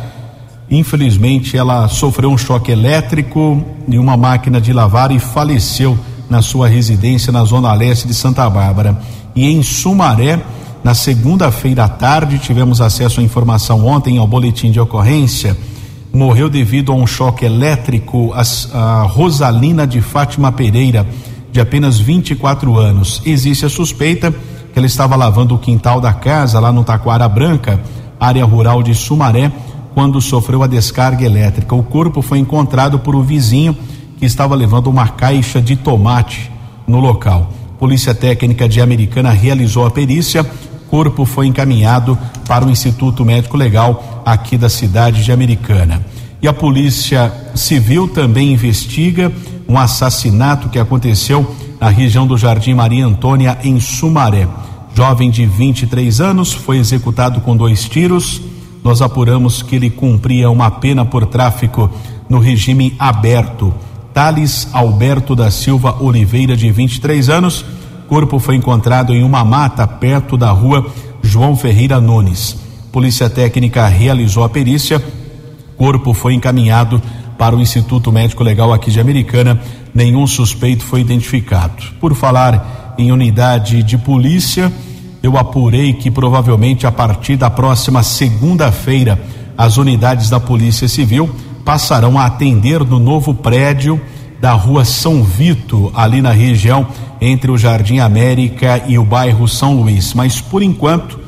Infelizmente, 0.69 1.57
ela 1.57 1.87
sofreu 1.87 2.29
um 2.29 2.37
choque 2.37 2.71
elétrico 2.71 3.63
em 3.87 3.97
uma 3.97 4.15
máquina 4.15 4.61
de 4.61 4.71
lavar 4.71 5.11
e 5.11 5.19
faleceu 5.19 5.97
na 6.29 6.41
sua 6.41 6.67
residência 6.67 7.31
na 7.31 7.43
zona 7.43 7.73
leste 7.73 8.07
de 8.07 8.13
Santa 8.13 8.49
Bárbara. 8.49 8.99
E 9.35 9.47
em 9.47 9.63
Sumaré, 9.63 10.39
na 10.83 10.93
segunda-feira 10.93 11.85
à 11.85 11.89
tarde, 11.89 12.39
tivemos 12.39 12.79
acesso 12.79 13.19
à 13.19 13.23
informação 13.23 13.85
ontem 13.85 14.17
ao 14.17 14.27
boletim 14.27 14.71
de 14.71 14.79
ocorrência. 14.79 15.57
Morreu 16.13 16.49
devido 16.49 16.91
a 16.91 16.95
um 16.95 17.05
choque 17.05 17.45
elétrico 17.45 18.33
a, 18.33 18.41
a 18.77 19.03
Rosalina 19.03 19.85
de 19.85 20.01
Fátima 20.01 20.51
Pereira, 20.51 21.05
de 21.51 21.59
apenas 21.59 21.97
24 21.97 22.77
anos. 22.77 23.21
Existe 23.25 23.65
a 23.65 23.69
suspeita 23.69 24.31
que 24.31 24.77
ela 24.77 24.85
estava 24.85 25.15
lavando 25.15 25.55
o 25.55 25.59
quintal 25.59 25.99
da 25.99 26.13
casa 26.13 26.59
lá 26.59 26.71
no 26.71 26.83
Taquara 26.83 27.27
Branca, 27.27 27.79
área 28.19 28.45
rural 28.45 28.83
de 28.83 28.93
Sumaré, 28.93 29.51
quando 29.93 30.21
sofreu 30.21 30.63
a 30.63 30.67
descarga 30.67 31.25
elétrica. 31.25 31.75
O 31.75 31.83
corpo 31.83 32.21
foi 32.21 32.39
encontrado 32.39 32.99
por 32.99 33.15
um 33.15 33.21
vizinho 33.21 33.75
que 34.19 34.25
estava 34.25 34.53
levando 34.53 34.87
uma 34.87 35.07
caixa 35.07 35.61
de 35.61 35.75
tomate 35.75 36.51
no 36.87 36.99
local. 36.99 37.51
Polícia 37.79 38.13
Técnica 38.13 38.67
de 38.67 38.81
Americana 38.81 39.31
realizou 39.31 39.85
a 39.85 39.91
perícia. 39.91 40.45
Corpo 40.89 41.23
foi 41.25 41.47
encaminhado 41.47 42.17
para 42.47 42.65
o 42.65 42.69
Instituto 42.69 43.23
Médico 43.23 43.55
Legal 43.55 44.21
aqui 44.25 44.57
da 44.57 44.69
cidade 44.69 45.23
de 45.23 45.31
Americana. 45.31 46.05
E 46.41 46.47
a 46.47 46.53
Polícia 46.53 47.31
Civil 47.55 48.07
também 48.07 48.51
investiga 48.51 49.31
um 49.67 49.77
assassinato 49.77 50.67
que 50.69 50.79
aconteceu 50.79 51.55
na 51.79 51.89
região 51.89 52.27
do 52.27 52.37
Jardim 52.37 52.73
Maria 52.73 53.05
Antônia, 53.05 53.57
em 53.63 53.79
Sumaré. 53.79 54.47
Jovem 54.95 55.29
de 55.29 55.45
23 55.45 56.19
anos 56.19 56.51
foi 56.51 56.77
executado 56.77 57.39
com 57.39 57.55
dois 57.55 57.87
tiros. 57.87 58.41
Nós 58.83 59.01
apuramos 59.01 59.61
que 59.61 59.75
ele 59.75 59.89
cumpria 59.89 60.49
uma 60.49 60.69
pena 60.71 61.05
por 61.05 61.25
tráfico 61.25 61.89
no 62.27 62.39
regime 62.39 62.93
aberto. 62.99 63.73
Thales 64.13 64.67
Alberto 64.73 65.35
da 65.35 65.51
Silva 65.51 65.97
Oliveira, 66.01 66.55
de 66.55 66.69
23 66.71 67.29
anos. 67.29 67.65
Corpo 68.07 68.39
foi 68.39 68.55
encontrado 68.55 69.13
em 69.13 69.23
uma 69.23 69.45
mata 69.45 69.85
perto 69.87 70.35
da 70.35 70.51
rua 70.51 70.85
João 71.21 71.55
Ferreira 71.55 72.01
Nunes. 72.01 72.57
Polícia 72.91 73.29
Técnica 73.29 73.87
realizou 73.87 74.43
a 74.43 74.49
perícia. 74.49 75.03
Corpo 75.77 76.13
foi 76.13 76.33
encaminhado 76.33 77.01
para 77.37 77.55
o 77.55 77.61
Instituto 77.61 78.11
Médico 78.11 78.43
Legal 78.43 78.73
aqui 78.73 78.91
de 78.91 78.99
Americana. 78.99 79.61
Nenhum 79.93 80.25
suspeito 80.27 80.83
foi 80.83 81.01
identificado. 81.01 81.83
Por 81.99 82.13
falar 82.15 82.95
em 82.97 83.11
unidade 83.11 83.81
de 83.83 83.97
polícia, 83.97 84.71
eu 85.21 85.37
apurei 85.37 85.93
que 85.93 86.09
provavelmente 86.09 86.85
a 86.87 86.91
partir 86.91 87.35
da 87.35 87.49
próxima 87.49 88.03
segunda-feira 88.03 89.19
as 89.57 89.77
unidades 89.77 90.29
da 90.29 90.39
Polícia 90.39 90.87
Civil 90.87 91.29
passarão 91.69 92.17
a 92.17 92.25
atender 92.25 92.83
no 92.83 92.97
novo 92.97 93.31
prédio 93.31 94.01
da 94.41 94.53
rua 94.53 94.83
São 94.83 95.23
Vito, 95.23 95.91
ali 95.93 96.19
na 96.19 96.31
região 96.31 96.87
entre 97.21 97.51
o 97.51 97.59
Jardim 97.59 97.99
América 97.99 98.81
e 98.87 98.97
o 98.97 99.05
bairro 99.05 99.47
São 99.47 99.79
Luís. 99.79 100.15
Mas 100.15 100.41
por 100.41 100.63
enquanto, 100.63 101.19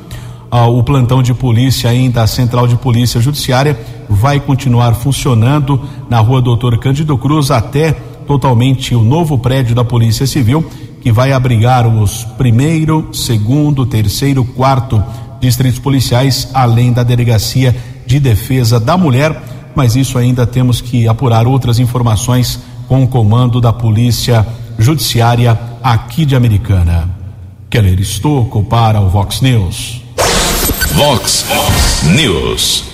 ah, 0.50 0.66
o 0.66 0.82
plantão 0.82 1.22
de 1.22 1.32
polícia 1.32 1.88
ainda 1.88 2.22
da 2.22 2.26
Central 2.26 2.66
de 2.66 2.74
Polícia 2.74 3.20
Judiciária 3.20 3.78
vai 4.08 4.40
continuar 4.40 4.94
funcionando 4.94 5.80
na 6.10 6.18
rua 6.18 6.42
Doutor 6.42 6.76
Cândido 6.78 7.16
Cruz 7.16 7.52
até 7.52 7.92
totalmente 8.26 8.96
o 8.96 9.04
novo 9.04 9.38
prédio 9.38 9.76
da 9.76 9.84
Polícia 9.84 10.26
Civil, 10.26 10.68
que 11.00 11.12
vai 11.12 11.30
abrigar 11.30 11.86
os 11.86 12.24
primeiro, 12.36 13.10
segundo, 13.12 13.86
terceiro, 13.86 14.44
quarto 14.44 15.00
distritos 15.40 15.78
policiais, 15.78 16.48
além 16.52 16.92
da 16.92 17.04
Delegacia 17.04 17.76
de 18.04 18.18
Defesa 18.18 18.80
da 18.80 18.96
Mulher 18.96 19.51
mas 19.74 19.96
isso 19.96 20.18
ainda 20.18 20.46
temos 20.46 20.80
que 20.80 21.08
apurar 21.08 21.46
outras 21.46 21.78
informações 21.78 22.58
com 22.88 23.02
o 23.02 23.08
comando 23.08 23.60
da 23.60 23.72
Polícia 23.72 24.46
Judiciária 24.78 25.58
aqui 25.82 26.24
de 26.24 26.36
Americana. 26.36 27.08
Keller 27.70 27.98
Estocco 28.00 28.62
para 28.62 29.00
o 29.00 29.08
Vox 29.08 29.40
News. 29.40 30.02
Vox 30.94 31.46
News. 32.14 32.84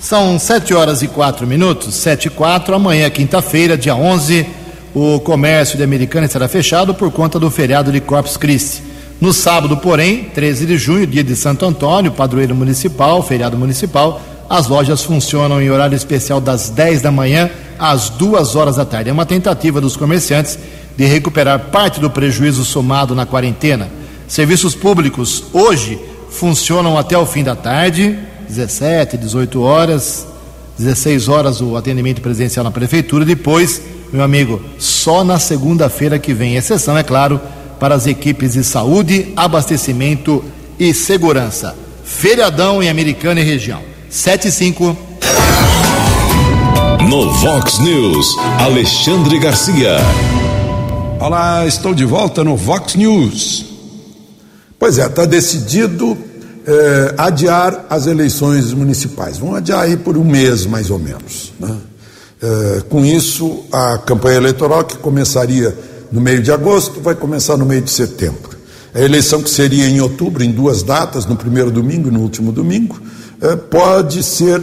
São 0.00 0.38
sete 0.38 0.74
horas 0.74 1.02
e 1.02 1.08
quatro 1.08 1.46
minutos, 1.46 1.94
sete 1.94 2.26
e 2.26 2.30
quatro. 2.30 2.74
Amanhã, 2.74 3.08
quinta-feira, 3.10 3.76
dia 3.76 3.94
11, 3.94 4.46
o 4.94 5.20
comércio 5.20 5.76
de 5.76 5.84
Americana 5.84 6.26
estará 6.26 6.48
fechado 6.48 6.94
por 6.94 7.10
conta 7.12 7.38
do 7.38 7.50
feriado 7.50 7.92
de 7.92 8.00
Corpus 8.00 8.36
Christi. 8.36 8.82
No 9.20 9.32
sábado, 9.32 9.76
porém, 9.78 10.24
13 10.24 10.66
de 10.66 10.76
junho, 10.76 11.06
dia 11.06 11.24
de 11.24 11.34
Santo 11.34 11.64
Antônio, 11.64 12.12
padroeiro 12.12 12.54
municipal, 12.54 13.22
feriado 13.22 13.56
municipal, 13.56 14.20
as 14.48 14.68
lojas 14.68 15.02
funcionam 15.02 15.60
em 15.60 15.70
horário 15.70 15.96
especial 15.96 16.40
das 16.40 16.70
10 16.70 17.02
da 17.02 17.10
manhã 17.10 17.50
às 17.78 18.08
2 18.10 18.54
horas 18.54 18.76
da 18.76 18.84
tarde. 18.84 19.10
É 19.10 19.12
uma 19.12 19.26
tentativa 19.26 19.80
dos 19.80 19.96
comerciantes 19.96 20.58
de 20.96 21.04
recuperar 21.04 21.70
parte 21.70 22.00
do 22.00 22.10
prejuízo 22.10 22.64
somado 22.64 23.14
na 23.14 23.26
quarentena. 23.26 23.88
Serviços 24.26 24.74
públicos 24.74 25.44
hoje 25.52 25.98
funcionam 26.30 26.96
até 26.96 27.16
o 27.16 27.26
fim 27.26 27.44
da 27.44 27.54
tarde, 27.54 28.18
17, 28.48 29.16
18 29.16 29.60
horas, 29.60 30.26
16 30.78 31.28
horas 31.28 31.60
o 31.60 31.76
atendimento 31.76 32.20
presencial 32.20 32.64
na 32.64 32.70
prefeitura. 32.70 33.24
Depois, 33.24 33.82
meu 34.12 34.22
amigo, 34.22 34.60
só 34.78 35.24
na 35.24 35.38
segunda-feira 35.38 36.18
que 36.18 36.32
vem. 36.32 36.56
Exceção, 36.56 36.96
é 36.96 37.02
claro, 37.02 37.40
para 37.78 37.94
as 37.94 38.06
equipes 38.06 38.52
de 38.52 38.64
saúde, 38.64 39.32
abastecimento 39.36 40.44
e 40.78 40.94
segurança. 40.94 41.76
Feriadão 42.04 42.82
em 42.82 42.88
Americana 42.88 43.40
e 43.40 43.44
região. 43.44 43.95
7 44.10 44.48
e 44.48 44.52
5. 44.52 44.96
No 47.08 47.32
Vox 47.34 47.78
News, 47.80 48.36
Alexandre 48.58 49.38
Garcia. 49.38 49.96
Olá, 51.20 51.66
estou 51.66 51.94
de 51.94 52.04
volta 52.04 52.44
no 52.44 52.56
Vox 52.56 52.94
News. 52.94 53.66
Pois 54.78 54.98
é, 54.98 55.06
está 55.06 55.24
decidido 55.24 56.16
eh, 56.66 57.14
adiar 57.18 57.86
as 57.90 58.06
eleições 58.06 58.72
municipais. 58.72 59.38
Vão 59.38 59.54
adiar 59.54 59.80
aí 59.80 59.96
por 59.96 60.16
um 60.16 60.24
mês, 60.24 60.66
mais 60.66 60.90
ou 60.90 60.98
menos. 60.98 61.52
Né? 61.58 61.76
Eh, 62.42 62.82
com 62.88 63.04
isso, 63.04 63.64
a 63.72 63.98
campanha 63.98 64.36
eleitoral, 64.36 64.84
que 64.84 64.96
começaria 64.98 65.76
no 66.12 66.20
meio 66.20 66.42
de 66.42 66.52
agosto, 66.52 67.00
vai 67.00 67.14
começar 67.14 67.56
no 67.56 67.66
meio 67.66 67.82
de 67.82 67.90
setembro. 67.90 68.56
A 68.94 69.00
eleição 69.00 69.42
que 69.42 69.50
seria 69.50 69.86
em 69.88 70.00
outubro, 70.00 70.42
em 70.42 70.50
duas 70.50 70.82
datas, 70.82 71.26
no 71.26 71.36
primeiro 71.36 71.70
domingo 71.70 72.08
e 72.08 72.10
no 72.10 72.20
último 72.20 72.50
domingo, 72.50 72.98
pode 73.70 74.22
ser 74.22 74.62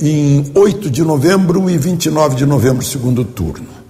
em 0.00 0.50
8 0.54 0.90
de 0.90 1.02
novembro 1.02 1.68
e 1.70 1.76
29 1.76 2.36
de 2.36 2.46
novembro, 2.46 2.84
segundo 2.84 3.24
turno. 3.24 3.80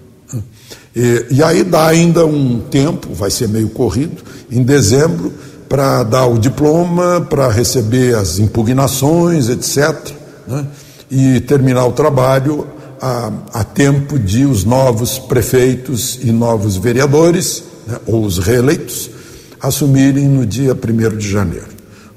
E, 0.95 1.27
e 1.31 1.43
aí 1.43 1.63
dá 1.63 1.87
ainda 1.87 2.27
um 2.27 2.61
tempo, 2.61 3.15
vai 3.15 3.31
ser 3.31 3.49
meio 3.49 3.69
corrido, 3.69 4.23
em 4.51 4.63
dezembro, 4.63 5.33
para 5.69 6.03
dar 6.03 6.27
o 6.27 6.37
diploma, 6.37 7.21
para 7.21 7.49
receber 7.49 8.17
as 8.17 8.41
impugnações, 8.41 9.49
etc. 9.49 10.13
Né? 10.49 10.67
E 11.09 11.41
terminar 11.41 11.87
o 11.87 11.93
trabalho 11.93 12.67
a, 13.01 13.33
a, 13.55 13.65
tempo 13.65 14.19
de 14.19 14.45
os 14.45 14.65
novos 14.65 15.19
prefeitos 15.19 16.19
e 16.23 16.33
novos 16.33 16.77
vereadores, 16.77 17.63
né, 17.87 17.97
ou 18.07 18.25
os 18.25 18.39
reeleitos, 18.39 19.11
assumirem 19.61 20.29
no 20.29 20.45
dia 20.45 20.75
1 20.75 21.17
de 21.17 21.31
janeiro. 21.31 21.70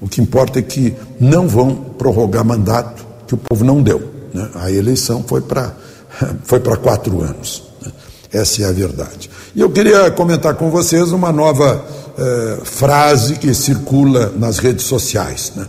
O 0.04 0.08
que 0.10 0.22
importa 0.22 0.60
é 0.60 0.62
que 0.62 0.94
não 1.18 1.48
vão 1.48 1.74
prorrogar 1.74 2.44
mandato 2.44 3.06
que 3.26 3.34
o 3.34 3.38
povo 3.38 3.64
não 3.64 3.82
deu. 3.82 4.04
Né? 4.34 4.50
A 4.56 4.70
eleição 4.70 5.24
foi 5.26 5.40
para 5.40 5.74
foi 6.44 6.60
para 6.60 6.76
quatro 6.76 7.22
anos. 7.22 7.64
Né? 7.82 7.92
Essa 8.34 8.64
é 8.64 8.66
a 8.66 8.72
verdade. 8.74 9.30
E 9.56 9.62
eu 9.62 9.70
queria 9.70 10.12
comentar 10.12 10.56
com 10.56 10.70
vocês 10.70 11.14
uma 11.14 11.32
nova 11.32 11.86
eh, 12.18 12.58
frase 12.66 13.36
que 13.36 13.54
circula 13.54 14.34
nas 14.36 14.58
redes 14.58 14.86
sociais. 14.86 15.54
Né? 15.56 15.66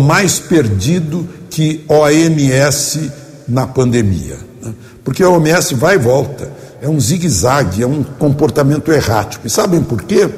Mais 0.00 0.38
perdido 0.38 1.26
que 1.48 1.82
OMS 1.88 3.10
na 3.46 3.66
pandemia. 3.66 4.38
Né? 4.62 4.74
Porque 5.04 5.22
a 5.22 5.30
OMS 5.30 5.74
vai 5.74 5.94
e 5.94 5.98
volta. 5.98 6.50
É 6.82 6.88
um 6.88 7.00
zigue-zague, 7.00 7.82
é 7.82 7.86
um 7.86 8.02
comportamento 8.02 8.92
errático. 8.92 9.46
E 9.46 9.50
sabem 9.50 9.82
por 9.82 10.02
quê? 10.02 10.28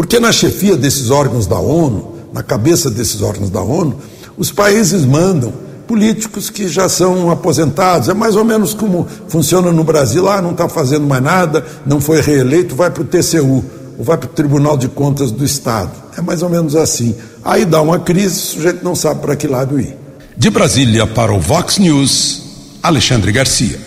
Porque 0.00 0.18
na 0.18 0.32
chefia 0.32 0.78
desses 0.78 1.10
órgãos 1.10 1.46
da 1.46 1.58
ONU, 1.58 2.14
na 2.32 2.42
cabeça 2.42 2.90
desses 2.90 3.20
órgãos 3.20 3.50
da 3.50 3.60
ONU, 3.60 3.96
os 4.34 4.50
países 4.50 5.04
mandam 5.04 5.52
políticos 5.86 6.48
que 6.48 6.68
já 6.68 6.88
são 6.88 7.30
aposentados. 7.30 8.08
É 8.08 8.14
mais 8.14 8.34
ou 8.34 8.42
menos 8.42 8.72
como 8.72 9.06
funciona 9.28 9.70
no 9.70 9.84
Brasil: 9.84 10.26
ah, 10.26 10.40
não 10.40 10.52
está 10.52 10.70
fazendo 10.70 11.06
mais 11.06 11.22
nada, 11.22 11.62
não 11.84 12.00
foi 12.00 12.22
reeleito, 12.22 12.74
vai 12.74 12.90
para 12.90 13.02
o 13.02 13.04
TCU. 13.04 13.62
ou 13.98 14.02
vai 14.02 14.16
para 14.16 14.24
o 14.24 14.32
Tribunal 14.32 14.78
de 14.78 14.88
Contas 14.88 15.30
do 15.30 15.44
Estado. 15.44 15.90
É 16.16 16.22
mais 16.22 16.42
ou 16.42 16.48
menos 16.48 16.74
assim. 16.74 17.14
Aí 17.44 17.66
dá 17.66 17.82
uma 17.82 17.98
crise, 17.98 18.38
o 18.38 18.54
sujeito 18.54 18.82
não 18.82 18.94
sabe 18.94 19.20
para 19.20 19.36
que 19.36 19.46
lado 19.46 19.78
ir. 19.78 19.94
De 20.34 20.48
Brasília 20.48 21.06
para 21.06 21.30
o 21.30 21.38
Vox 21.38 21.76
News, 21.76 22.42
Alexandre 22.82 23.32
Garcia. 23.32 23.78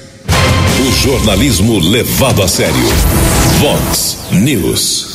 O 0.80 0.91
jornalismo 0.91 1.80
levado 1.80 2.43
a 2.43 2.47
sério. 2.47 2.86
Vox 3.59 4.16
News. 4.32 5.12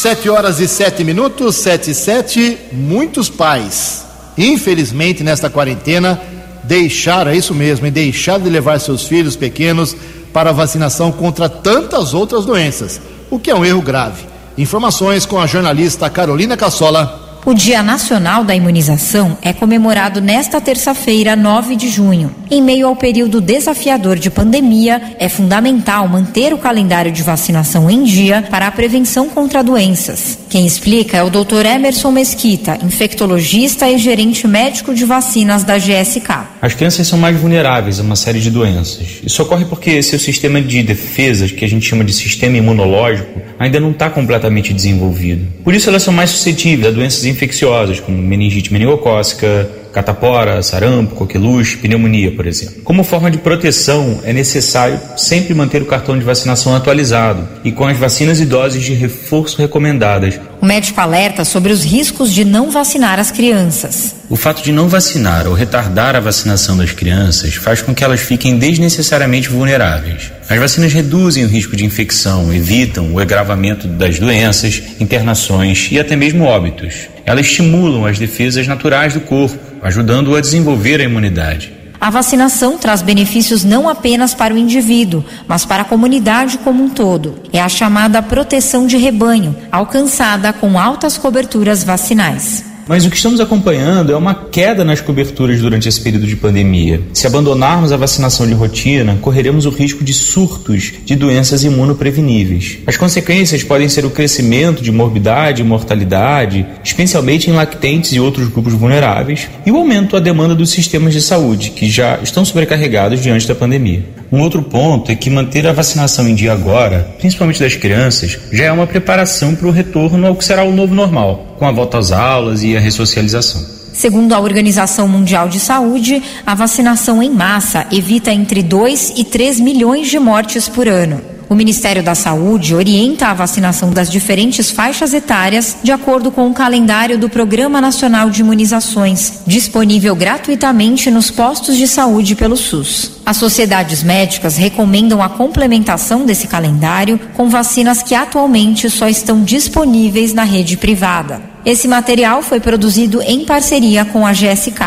Sete 0.00 0.30
horas 0.30 0.60
e 0.60 0.66
sete 0.66 1.04
minutos, 1.04 1.56
sete 1.56 1.90
e 1.90 1.94
sete. 1.94 2.56
Muitos 2.72 3.28
pais, 3.28 4.06
infelizmente, 4.38 5.22
nesta 5.22 5.50
quarentena, 5.50 6.18
deixaram, 6.64 7.30
é 7.30 7.36
isso 7.36 7.54
mesmo, 7.54 7.86
e 7.86 7.90
deixaram 7.90 8.42
de 8.42 8.48
levar 8.48 8.80
seus 8.80 9.02
filhos 9.04 9.36
pequenos 9.36 9.94
para 10.32 10.52
vacinação 10.52 11.12
contra 11.12 11.50
tantas 11.50 12.14
outras 12.14 12.46
doenças, 12.46 12.98
o 13.28 13.38
que 13.38 13.50
é 13.50 13.54
um 13.54 13.62
erro 13.62 13.82
grave. 13.82 14.24
Informações 14.56 15.26
com 15.26 15.38
a 15.38 15.46
jornalista 15.46 16.08
Carolina 16.08 16.56
Cassola. 16.56 17.29
O 17.44 17.54
Dia 17.54 17.82
Nacional 17.82 18.44
da 18.44 18.54
Imunização 18.54 19.38
é 19.40 19.50
comemorado 19.50 20.20
nesta 20.20 20.60
terça-feira, 20.60 21.34
9 21.34 21.74
de 21.74 21.88
junho. 21.88 22.34
Em 22.50 22.60
meio 22.60 22.86
ao 22.86 22.94
período 22.94 23.40
desafiador 23.40 24.18
de 24.18 24.28
pandemia, 24.28 25.00
é 25.18 25.26
fundamental 25.26 26.06
manter 26.06 26.52
o 26.52 26.58
calendário 26.58 27.10
de 27.10 27.22
vacinação 27.22 27.90
em 27.90 28.04
dia 28.04 28.44
para 28.50 28.66
a 28.66 28.70
prevenção 28.70 29.30
contra 29.30 29.64
doenças. 29.64 30.38
Quem 30.50 30.66
explica 30.66 31.16
é 31.16 31.22
o 31.22 31.30
Dr. 31.30 31.64
Emerson 31.64 32.10
Mesquita, 32.10 32.78
infectologista 32.82 33.88
e 33.88 33.96
gerente 33.96 34.46
médico 34.46 34.92
de 34.92 35.04
vacinas 35.06 35.64
da 35.64 35.78
GSK. 35.78 36.28
As 36.60 36.74
crianças 36.74 37.06
são 37.06 37.18
mais 37.18 37.40
vulneráveis 37.40 38.00
a 38.00 38.02
uma 38.02 38.16
série 38.16 38.40
de 38.40 38.50
doenças. 38.50 39.20
Isso 39.24 39.42
ocorre 39.42 39.64
porque 39.64 40.02
seu 40.02 40.18
sistema 40.18 40.60
de 40.60 40.82
defesas, 40.82 41.50
que 41.52 41.64
a 41.64 41.68
gente 41.68 41.86
chama 41.86 42.04
de 42.04 42.12
sistema 42.12 42.58
imunológico, 42.58 43.40
ainda 43.58 43.80
não 43.80 43.92
está 43.92 44.10
completamente 44.10 44.74
desenvolvido. 44.74 45.46
Por 45.62 45.72
isso 45.72 45.88
elas 45.88 46.02
são 46.02 46.12
mais 46.12 46.30
suscetíveis 46.30 46.88
a 46.88 46.90
doenças 46.90 47.24
infecciosas, 47.30 48.00
como 48.00 48.18
meningite 48.18 48.72
meningocócica, 48.72 49.68
catapora, 49.92 50.62
sarampo, 50.62 51.14
coqueluche, 51.14 51.76
pneumonia, 51.78 52.32
por 52.32 52.46
exemplo. 52.46 52.82
Como 52.82 53.04
forma 53.04 53.30
de 53.30 53.38
proteção, 53.38 54.20
é 54.24 54.32
necessário 54.32 55.00
sempre 55.16 55.54
manter 55.54 55.82
o 55.82 55.86
cartão 55.86 56.18
de 56.18 56.24
vacinação 56.24 56.74
atualizado 56.74 57.48
e 57.64 57.72
com 57.72 57.86
as 57.86 57.96
vacinas 57.96 58.40
e 58.40 58.46
doses 58.46 58.82
de 58.82 58.94
reforço 58.94 59.58
recomendadas. 59.58 60.40
O 60.60 60.66
médico 60.66 61.00
alerta 61.00 61.44
sobre 61.44 61.72
os 61.72 61.84
riscos 61.84 62.32
de 62.32 62.44
não 62.44 62.70
vacinar 62.70 63.18
as 63.18 63.30
crianças. 63.30 64.14
O 64.28 64.36
fato 64.36 64.62
de 64.62 64.72
não 64.72 64.88
vacinar 64.88 65.46
ou 65.46 65.54
retardar 65.54 66.14
a 66.14 66.20
vacinação 66.20 66.76
das 66.76 66.92
crianças 66.92 67.54
faz 67.54 67.82
com 67.82 67.94
que 67.94 68.04
elas 68.04 68.20
fiquem 68.20 68.58
desnecessariamente 68.58 69.48
vulneráveis. 69.48 70.30
As 70.48 70.58
vacinas 70.58 70.92
reduzem 70.92 71.44
o 71.44 71.48
risco 71.48 71.76
de 71.76 71.84
infecção, 71.84 72.52
evitam 72.52 73.12
o 73.12 73.18
agravamento 73.18 73.88
das 73.88 74.18
doenças, 74.18 74.82
internações 75.00 75.88
e 75.90 75.98
até 75.98 76.14
mesmo 76.14 76.44
óbitos. 76.44 77.08
Elas 77.24 77.46
estimulam 77.46 78.04
as 78.04 78.18
defesas 78.18 78.66
naturais 78.66 79.14
do 79.14 79.20
corpo, 79.20 79.69
ajudando-o 79.82 80.36
a 80.36 80.40
desenvolver 80.40 81.00
a 81.00 81.04
imunidade. 81.04 81.80
A 82.00 82.08
vacinação 82.08 82.78
traz 82.78 83.02
benefícios 83.02 83.62
não 83.62 83.86
apenas 83.86 84.32
para 84.32 84.54
o 84.54 84.58
indivíduo, 84.58 85.22
mas 85.46 85.66
para 85.66 85.82
a 85.82 85.84
comunidade 85.84 86.56
como 86.58 86.82
um 86.82 86.88
todo. 86.88 87.38
É 87.52 87.60
a 87.60 87.68
chamada 87.68 88.22
proteção 88.22 88.86
de 88.86 88.96
rebanho, 88.96 89.54
alcançada 89.70 90.50
com 90.50 90.78
altas 90.78 91.18
coberturas 91.18 91.84
vacinais. 91.84 92.69
Mas 92.90 93.06
o 93.06 93.08
que 93.08 93.14
estamos 93.14 93.38
acompanhando 93.38 94.10
é 94.10 94.16
uma 94.16 94.34
queda 94.34 94.84
nas 94.84 95.00
coberturas 95.00 95.60
durante 95.60 95.88
esse 95.88 96.00
período 96.00 96.26
de 96.26 96.34
pandemia. 96.34 97.00
Se 97.12 97.24
abandonarmos 97.24 97.92
a 97.92 97.96
vacinação 97.96 98.48
de 98.48 98.52
rotina, 98.52 99.16
correremos 99.22 99.64
o 99.64 99.70
risco 99.70 100.02
de 100.02 100.12
surtos 100.12 100.94
de 101.04 101.14
doenças 101.14 101.62
imunopreveníveis. 101.62 102.78
As 102.88 102.96
consequências 102.96 103.62
podem 103.62 103.88
ser 103.88 104.04
o 104.04 104.10
crescimento 104.10 104.82
de 104.82 104.90
morbidade 104.90 105.62
e 105.62 105.64
mortalidade, 105.64 106.66
especialmente 106.82 107.48
em 107.48 107.52
lactentes 107.52 108.12
e 108.12 108.18
outros 108.18 108.48
grupos 108.48 108.72
vulneráveis, 108.72 109.48
e 109.64 109.70
o 109.70 109.76
aumento 109.76 110.16
da 110.16 110.18
demanda 110.18 110.56
dos 110.56 110.70
sistemas 110.70 111.12
de 111.12 111.22
saúde, 111.22 111.70
que 111.70 111.88
já 111.88 112.18
estão 112.20 112.44
sobrecarregados 112.44 113.22
diante 113.22 113.46
da 113.46 113.54
pandemia. 113.54 114.04
Um 114.32 114.40
outro 114.40 114.62
ponto 114.62 115.12
é 115.12 115.14
que 115.14 115.30
manter 115.30 115.64
a 115.64 115.72
vacinação 115.72 116.28
em 116.28 116.34
dia 116.34 116.52
agora, 116.52 117.14
principalmente 117.20 117.60
das 117.60 117.76
crianças, 117.76 118.36
já 118.52 118.64
é 118.64 118.72
uma 118.72 118.86
preparação 118.88 119.54
para 119.54 119.68
o 119.68 119.72
retorno 119.72 120.26
ao 120.26 120.34
que 120.34 120.44
será 120.44 120.64
o 120.64 120.72
novo 120.72 120.92
normal, 120.92 121.49
com 121.60 121.66
a 121.66 121.72
volta 121.72 121.98
às 121.98 122.10
aulas 122.10 122.62
e 122.62 122.74
a 122.74 122.80
ressocialização. 122.80 123.62
Segundo 123.92 124.32
a 124.32 124.40
Organização 124.40 125.06
Mundial 125.06 125.46
de 125.46 125.60
Saúde, 125.60 126.22
a 126.46 126.54
vacinação 126.54 127.22
em 127.22 127.28
massa 127.28 127.86
evita 127.92 128.32
entre 128.32 128.62
2 128.62 129.12
e 129.18 129.24
3 129.24 129.60
milhões 129.60 130.08
de 130.08 130.18
mortes 130.18 130.70
por 130.70 130.88
ano. 130.88 131.20
O 131.50 131.54
Ministério 131.54 132.00
da 132.00 132.14
Saúde 132.14 132.76
orienta 132.76 133.26
a 133.26 133.34
vacinação 133.34 133.90
das 133.90 134.08
diferentes 134.08 134.70
faixas 134.70 135.12
etárias 135.12 135.76
de 135.82 135.90
acordo 135.90 136.30
com 136.30 136.48
o 136.48 136.54
calendário 136.54 137.18
do 137.18 137.28
Programa 137.28 137.80
Nacional 137.80 138.30
de 138.30 138.40
Imunizações, 138.40 139.40
disponível 139.46 140.14
gratuitamente 140.14 141.10
nos 141.10 141.28
postos 141.28 141.76
de 141.76 141.88
saúde 141.88 142.36
pelo 142.36 142.56
SUS. 142.56 143.20
As 143.26 143.36
sociedades 143.36 144.04
médicas 144.04 144.56
recomendam 144.56 145.20
a 145.20 145.28
complementação 145.28 146.24
desse 146.24 146.46
calendário 146.46 147.18
com 147.36 147.50
vacinas 147.50 148.00
que 148.00 148.14
atualmente 148.14 148.88
só 148.88 149.08
estão 149.08 149.42
disponíveis 149.42 150.32
na 150.32 150.44
rede 150.44 150.76
privada. 150.76 151.49
Esse 151.64 151.86
material 151.86 152.42
foi 152.42 152.58
produzido 152.58 153.20
em 153.20 153.44
parceria 153.44 154.04
com 154.04 154.26
a 154.26 154.32
GSK. 154.32 154.80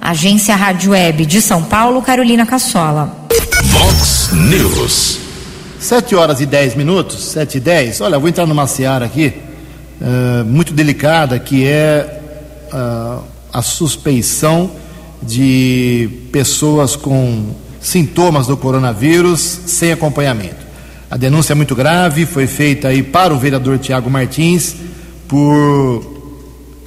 Agência 0.00 0.54
Rádio 0.54 0.92
Web 0.92 1.24
de 1.24 1.40
São 1.40 1.62
Paulo, 1.62 2.02
Carolina 2.02 2.44
Cassola. 2.44 3.26
Vox 3.64 4.30
News. 4.32 5.20
7 5.80 6.14
horas 6.14 6.40
e 6.40 6.46
10 6.46 6.74
minutos, 6.74 7.24
7 7.24 7.56
e 7.56 7.60
10. 7.60 8.00
Olha, 8.02 8.18
vou 8.18 8.28
entrar 8.28 8.46
numa 8.46 8.66
seara 8.66 9.06
aqui 9.06 9.32
uh, 10.00 10.44
muito 10.44 10.74
delicada, 10.74 11.38
que 11.38 11.64
é 11.64 12.20
uh, 12.72 13.22
a 13.50 13.62
suspeição 13.62 14.70
de 15.22 16.10
pessoas 16.30 16.94
com 16.94 17.54
sintomas 17.80 18.46
do 18.46 18.56
coronavírus 18.56 19.40
sem 19.66 19.92
acompanhamento. 19.92 20.68
A 21.10 21.16
denúncia 21.16 21.52
é 21.52 21.56
muito 21.56 21.74
grave, 21.74 22.26
foi 22.26 22.46
feita 22.46 22.88
aí 22.88 23.02
para 23.02 23.32
o 23.32 23.38
vereador 23.38 23.78
Tiago 23.78 24.10
Martins 24.10 24.76
por 25.26 26.17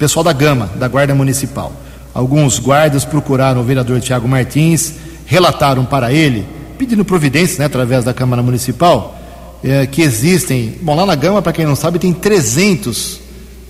pessoal 0.02 0.24
da 0.24 0.32
Gama, 0.32 0.68
da 0.74 0.88
Guarda 0.88 1.14
Municipal. 1.14 1.72
Alguns 2.12 2.58
guardas 2.58 3.04
procuraram 3.04 3.60
o 3.60 3.64
vereador 3.64 4.00
Tiago 4.00 4.26
Martins, 4.26 4.94
relataram 5.24 5.84
para 5.84 6.12
ele 6.12 6.44
pedindo 6.76 7.04
providências, 7.04 7.60
né, 7.60 7.66
através 7.66 8.04
da 8.04 8.12
Câmara 8.12 8.42
Municipal, 8.42 9.16
é, 9.62 9.86
que 9.86 10.02
existem. 10.02 10.76
Bom, 10.82 10.96
lá 10.96 11.06
na 11.06 11.14
Gama, 11.14 11.40
para 11.40 11.52
quem 11.52 11.64
não 11.64 11.76
sabe, 11.76 12.00
tem 12.00 12.12
300 12.12 13.20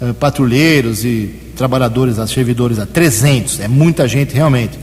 é, 0.00 0.12
patrulheiros 0.14 1.04
e 1.04 1.38
trabalhadores, 1.54 2.16
servidores, 2.30 2.78
300, 2.90 3.60
é 3.60 3.68
muita 3.68 4.08
gente 4.08 4.34
realmente. 4.34 4.78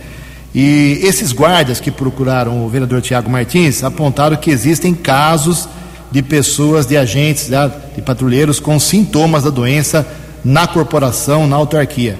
E 0.53 0.99
esses 1.01 1.31
guardas 1.31 1.79
que 1.79 1.89
procuraram 1.89 2.63
o 2.63 2.69
vereador 2.69 3.01
Tiago 3.01 3.27
Martins 3.27 3.83
apontaram 3.83 4.37
que 4.37 4.51
existem 4.51 4.93
casos 4.93 5.67
de 6.11 6.21
pessoas, 6.21 6.85
de 6.85 6.95
agentes, 6.95 7.49
né, 7.49 7.71
de 7.95 8.03
patrulheiros 8.03 8.59
com 8.59 8.79
sintomas 8.79 9.45
da 9.45 9.49
doença 9.49 10.05
na 10.43 10.67
corporação, 10.67 11.47
na 11.47 11.55
autarquia. 11.55 12.17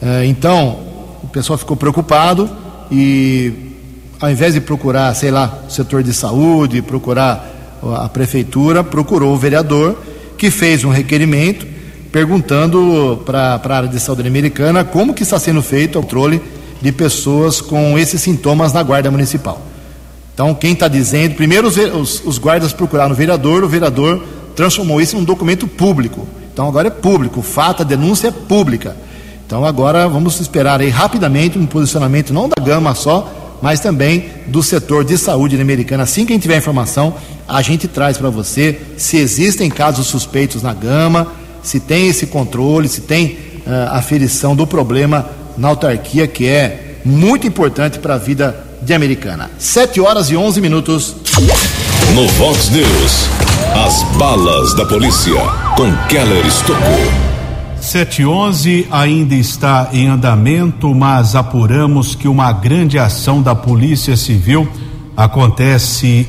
É, 0.00 0.24
então, 0.26 0.78
o 1.22 1.28
pessoal 1.28 1.58
ficou 1.58 1.76
preocupado 1.76 2.48
e 2.90 3.52
ao 4.20 4.30
invés 4.30 4.54
de 4.54 4.60
procurar, 4.60 5.14
sei 5.14 5.30
lá, 5.30 5.62
o 5.66 5.70
setor 5.70 6.02
de 6.02 6.12
saúde, 6.12 6.80
procurar 6.82 7.78
a 7.96 8.08
prefeitura, 8.08 8.82
procurou 8.82 9.34
o 9.34 9.36
vereador, 9.36 9.96
que 10.38 10.50
fez 10.50 10.84
um 10.84 10.90
requerimento 10.90 11.66
perguntando 12.12 13.22
para 13.26 13.60
a 13.62 13.76
área 13.76 13.88
de 13.88 14.00
saúde 14.00 14.26
americana 14.26 14.84
como 14.84 15.12
que 15.12 15.22
está 15.22 15.38
sendo 15.38 15.60
feito 15.60 15.98
o 15.98 16.02
controle 16.02 16.40
de 16.80 16.92
pessoas 16.92 17.60
com 17.60 17.98
esses 17.98 18.20
sintomas 18.20 18.72
na 18.72 18.82
guarda 18.82 19.10
municipal. 19.10 19.60
Então, 20.32 20.54
quem 20.54 20.72
está 20.72 20.88
dizendo, 20.88 21.34
primeiro 21.34 21.68
os, 21.68 21.76
os, 21.76 22.22
os 22.24 22.38
guardas 22.38 22.72
procuraram 22.72 23.12
o 23.12 23.14
vereador, 23.14 23.64
o 23.64 23.68
vereador 23.68 24.22
transformou 24.54 25.00
isso 25.00 25.16
num 25.16 25.24
documento 25.24 25.66
público. 25.66 26.26
Então 26.56 26.66
agora 26.66 26.88
é 26.88 26.90
público, 26.90 27.40
o 27.40 27.42
fato, 27.42 27.82
a 27.82 27.84
denúncia 27.84 28.28
é 28.28 28.30
pública. 28.30 28.96
Então 29.46 29.66
agora 29.66 30.08
vamos 30.08 30.40
esperar 30.40 30.80
aí 30.80 30.88
rapidamente 30.88 31.58
um 31.58 31.66
posicionamento 31.66 32.32
não 32.32 32.48
da 32.48 32.64
Gama 32.64 32.94
só, 32.94 33.58
mas 33.60 33.78
também 33.78 34.30
do 34.46 34.62
setor 34.62 35.04
de 35.04 35.18
saúde 35.18 35.60
americana. 35.60 36.04
Assim 36.04 36.24
que 36.24 36.32
a 36.32 36.34
gente 36.34 36.44
tiver 36.44 36.56
informação, 36.56 37.12
a 37.46 37.60
gente 37.60 37.86
traz 37.86 38.16
para 38.16 38.30
você 38.30 38.80
se 38.96 39.18
existem 39.18 39.68
casos 39.68 40.06
suspeitos 40.06 40.62
na 40.62 40.72
gama, 40.72 41.26
se 41.62 41.78
tem 41.78 42.08
esse 42.08 42.26
controle, 42.26 42.88
se 42.88 43.02
tem 43.02 43.36
uh, 43.66 43.90
aferição 43.90 44.56
do 44.56 44.66
problema 44.66 45.28
na 45.58 45.68
autarquia, 45.68 46.26
que 46.26 46.48
é 46.48 47.00
muito 47.04 47.46
importante 47.46 47.98
para 47.98 48.14
a 48.14 48.18
vida 48.18 48.64
de 48.80 48.94
americana. 48.94 49.50
7 49.58 50.00
horas 50.00 50.30
e 50.30 50.36
11 50.38 50.58
minutos. 50.62 51.16
No 52.14 52.26
Vox 52.28 52.70
News, 52.70 53.28
as 53.74 54.02
balas 54.16 54.74
da 54.74 54.86
polícia 54.86 55.34
com 55.76 55.92
Keller 56.08 56.46
Estocou. 56.46 56.80
711 57.80 58.86
ainda 58.90 59.34
está 59.34 59.90
em 59.92 60.06
andamento, 60.06 60.94
mas 60.94 61.34
apuramos 61.34 62.14
que 62.14 62.26
uma 62.26 62.52
grande 62.52 62.98
ação 62.98 63.42
da 63.42 63.54
Polícia 63.54 64.16
Civil 64.16 64.66
acontece 65.16 66.26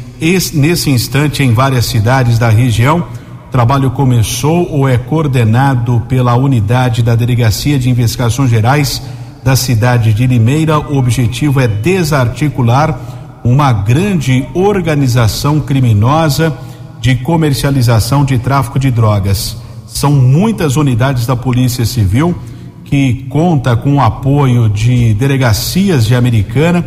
nesse 0.53 0.89
instante 0.89 1.43
em 1.43 1.53
várias 1.53 1.86
cidades 1.86 2.38
da 2.38 2.49
região, 2.49 3.05
trabalho 3.51 3.91
começou 3.91 4.69
ou 4.69 4.89
é 4.89 4.97
coordenado 4.97 6.01
pela 6.09 6.36
unidade 6.36 7.01
da 7.01 7.15
Delegacia 7.15 7.80
de 7.80 7.89
Investigações 7.89 8.49
Gerais 8.49 9.01
da 9.43 9.55
cidade 9.55 10.13
de 10.13 10.28
Limeira. 10.28 10.80
O 10.80 10.97
objetivo 10.97 11.61
é 11.61 11.67
desarticular 11.67 13.16
uma 13.51 13.71
grande 13.71 14.45
organização 14.53 15.59
criminosa 15.59 16.55
de 16.99 17.15
comercialização 17.15 18.25
de 18.25 18.37
tráfico 18.37 18.77
de 18.77 18.91
drogas. 18.91 19.57
São 19.87 20.11
muitas 20.11 20.75
unidades 20.75 21.25
da 21.25 21.35
Polícia 21.35 21.85
Civil 21.85 22.35
que 22.83 23.25
conta 23.29 23.75
com 23.75 23.95
o 23.95 24.01
apoio 24.01 24.69
de 24.69 25.13
delegacias 25.13 26.05
de 26.05 26.15
Americana, 26.15 26.85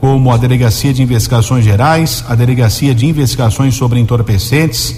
como 0.00 0.32
a 0.32 0.36
Delegacia 0.36 0.94
de 0.94 1.02
Investigações 1.02 1.64
Gerais, 1.64 2.24
a 2.28 2.34
Delegacia 2.34 2.94
de 2.94 3.06
Investigações 3.06 3.74
sobre 3.74 3.98
Entorpecentes, 3.98 4.96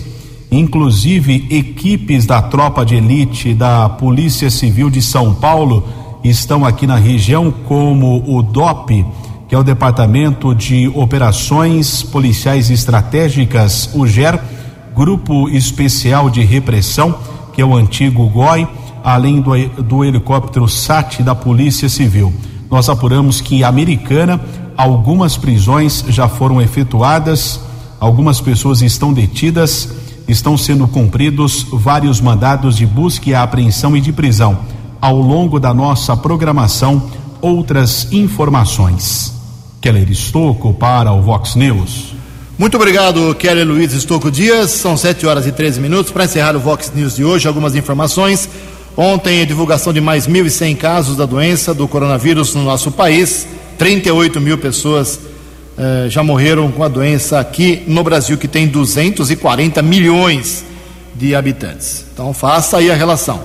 inclusive 0.50 1.46
equipes 1.50 2.26
da 2.26 2.40
tropa 2.42 2.84
de 2.84 2.96
elite 2.96 3.54
da 3.54 3.88
Polícia 3.88 4.50
Civil 4.50 4.90
de 4.90 5.00
São 5.00 5.34
Paulo 5.34 5.84
estão 6.22 6.64
aqui 6.64 6.86
na 6.86 6.96
região, 6.96 7.50
como 7.66 8.22
o 8.26 8.42
DOP, 8.42 9.04
que 9.52 9.56
é 9.56 9.58
o 9.58 9.62
Departamento 9.62 10.54
de 10.54 10.88
Operações 10.94 12.02
Policiais 12.02 12.70
Estratégicas, 12.70 13.90
o 13.92 14.06
GER, 14.06 14.40
Grupo 14.96 15.46
Especial 15.50 16.30
de 16.30 16.42
Repressão, 16.42 17.14
que 17.52 17.60
é 17.60 17.64
o 17.64 17.76
antigo 17.76 18.26
GOI, 18.30 18.66
além 19.04 19.42
do, 19.42 19.52
do 19.82 20.04
helicóptero 20.06 20.66
SAT 20.66 21.20
da 21.20 21.34
Polícia 21.34 21.86
Civil. 21.90 22.32
Nós 22.70 22.88
apuramos 22.88 23.42
que 23.42 23.56
em 23.56 23.62
Americana 23.62 24.40
algumas 24.74 25.36
prisões 25.36 26.02
já 26.08 26.28
foram 26.28 26.58
efetuadas, 26.58 27.60
algumas 28.00 28.40
pessoas 28.40 28.80
estão 28.80 29.12
detidas, 29.12 29.86
estão 30.26 30.56
sendo 30.56 30.88
cumpridos 30.88 31.66
vários 31.70 32.22
mandados 32.22 32.74
de 32.74 32.86
busca 32.86 33.28
e 33.28 33.34
apreensão 33.34 33.94
e 33.94 34.00
de 34.00 34.14
prisão. 34.14 34.60
Ao 34.98 35.20
longo 35.20 35.60
da 35.60 35.74
nossa 35.74 36.16
programação, 36.16 37.02
outras 37.42 38.10
informações. 38.12 39.41
Keller 39.82 40.08
Estocco 40.08 40.72
para 40.72 41.12
o 41.12 41.20
Vox 41.20 41.56
News. 41.56 42.14
Muito 42.56 42.76
obrigado, 42.76 43.34
Kelly 43.34 43.64
Luiz 43.64 43.92
Estocco 43.92 44.30
Dias. 44.30 44.70
São 44.70 44.96
7 44.96 45.26
horas 45.26 45.44
e 45.44 45.50
13 45.50 45.80
minutos. 45.80 46.12
Para 46.12 46.24
encerrar 46.24 46.54
o 46.54 46.60
Vox 46.60 46.92
News 46.94 47.16
de 47.16 47.24
hoje, 47.24 47.48
algumas 47.48 47.74
informações. 47.74 48.48
Ontem, 48.96 49.42
a 49.42 49.44
divulgação 49.44 49.92
de 49.92 50.00
mais 50.00 50.28
1.100 50.28 50.76
casos 50.76 51.16
da 51.16 51.26
doença 51.26 51.74
do 51.74 51.88
coronavírus 51.88 52.54
no 52.54 52.62
nosso 52.62 52.92
país. 52.92 53.48
38 53.76 54.40
mil 54.40 54.56
pessoas 54.56 55.18
eh, 55.76 56.06
já 56.08 56.22
morreram 56.22 56.70
com 56.70 56.84
a 56.84 56.88
doença 56.88 57.40
aqui 57.40 57.82
no 57.88 58.04
Brasil, 58.04 58.38
que 58.38 58.46
tem 58.46 58.68
240 58.68 59.82
milhões 59.82 60.64
de 61.12 61.34
habitantes. 61.34 62.04
Então, 62.14 62.32
faça 62.32 62.76
aí 62.76 62.88
a 62.88 62.94
relação. 62.94 63.42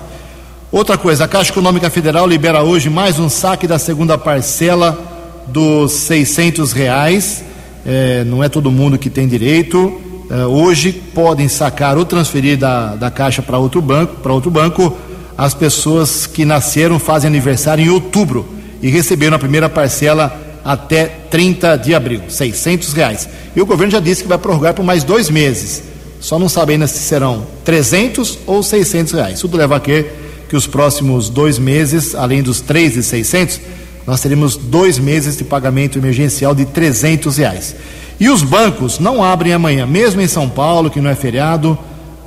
Outra 0.71 0.99
coisa, 0.99 1.23
a 1.23 1.27
Caixa 1.27 1.49
Econômica 1.49 1.89
Federal 1.89 2.27
libera 2.27 2.61
hoje 2.61 2.91
mais 2.91 3.17
um 3.17 3.27
saque 3.27 3.65
da 3.65 3.79
segunda 3.79 4.19
parcela 4.19 5.16
dos 5.47 5.91
600 5.93 6.71
reais. 6.71 7.43
Eh, 7.85 8.23
não 8.25 8.43
é 8.43 8.49
todo 8.49 8.71
mundo 8.71 8.97
que 8.97 9.09
tem 9.09 9.27
direito. 9.27 10.01
Eh, 10.29 10.45
hoje 10.45 10.91
podem 10.91 11.47
sacar 11.47 11.97
ou 11.97 12.05
transferir 12.05 12.57
da, 12.57 12.95
da 12.95 13.09
Caixa 13.09 13.41
para 13.41 13.57
outro 13.57 13.81
banco, 13.81 14.15
para 14.21 14.33
outro 14.33 14.51
banco 14.51 14.95
as 15.37 15.53
pessoas 15.53 16.25
que 16.25 16.43
nasceram, 16.43 16.97
fazem 16.97 17.27
aniversário 17.27 17.85
em 17.85 17.89
outubro 17.89 18.45
e 18.81 18.89
receberam 18.89 19.35
a 19.35 19.39
primeira 19.39 19.69
parcela 19.69 20.35
até 20.65 21.05
30 21.05 21.77
de 21.77 21.93
abril, 21.93 22.23
600 22.27 22.91
reais. 22.93 23.29
E 23.55 23.61
o 23.61 23.65
governo 23.65 23.91
já 23.91 23.99
disse 23.99 24.23
que 24.23 24.27
vai 24.27 24.37
prorrogar 24.37 24.73
por 24.73 24.83
mais 24.83 25.03
dois 25.03 25.29
meses. 25.29 25.83
Só 26.19 26.39
não 26.39 26.49
sabe 26.49 26.73
ainda 26.73 26.87
se 26.87 26.97
serão 26.97 27.45
300 27.63 28.39
ou 28.47 28.63
600 28.63 29.13
reais. 29.13 29.39
Tudo 29.39 29.55
leva 29.55 29.77
a 29.77 29.79
que 29.79 30.07
os 30.51 30.65
próximos 30.65 31.29
dois 31.29 31.59
meses, 31.59 32.15
além 32.15 32.41
dos 32.41 32.59
3,600, 32.59 33.61
nós 34.07 34.21
teremos 34.21 34.55
dois 34.55 34.97
meses 34.97 35.35
de 35.35 35.43
pagamento 35.43 35.99
emergencial 35.99 36.55
de 36.55 36.63
300 36.63 37.35
reais. 37.35 37.75
E 38.17 38.29
os 38.29 38.41
bancos 38.41 38.99
não 38.99 39.21
abrem 39.21 39.51
amanhã, 39.51 39.85
mesmo 39.85 40.21
em 40.21 40.27
São 40.27 40.47
Paulo, 40.47 40.89
que 40.89 41.01
não 41.01 41.09
é 41.09 41.15
feriado, 41.15 41.77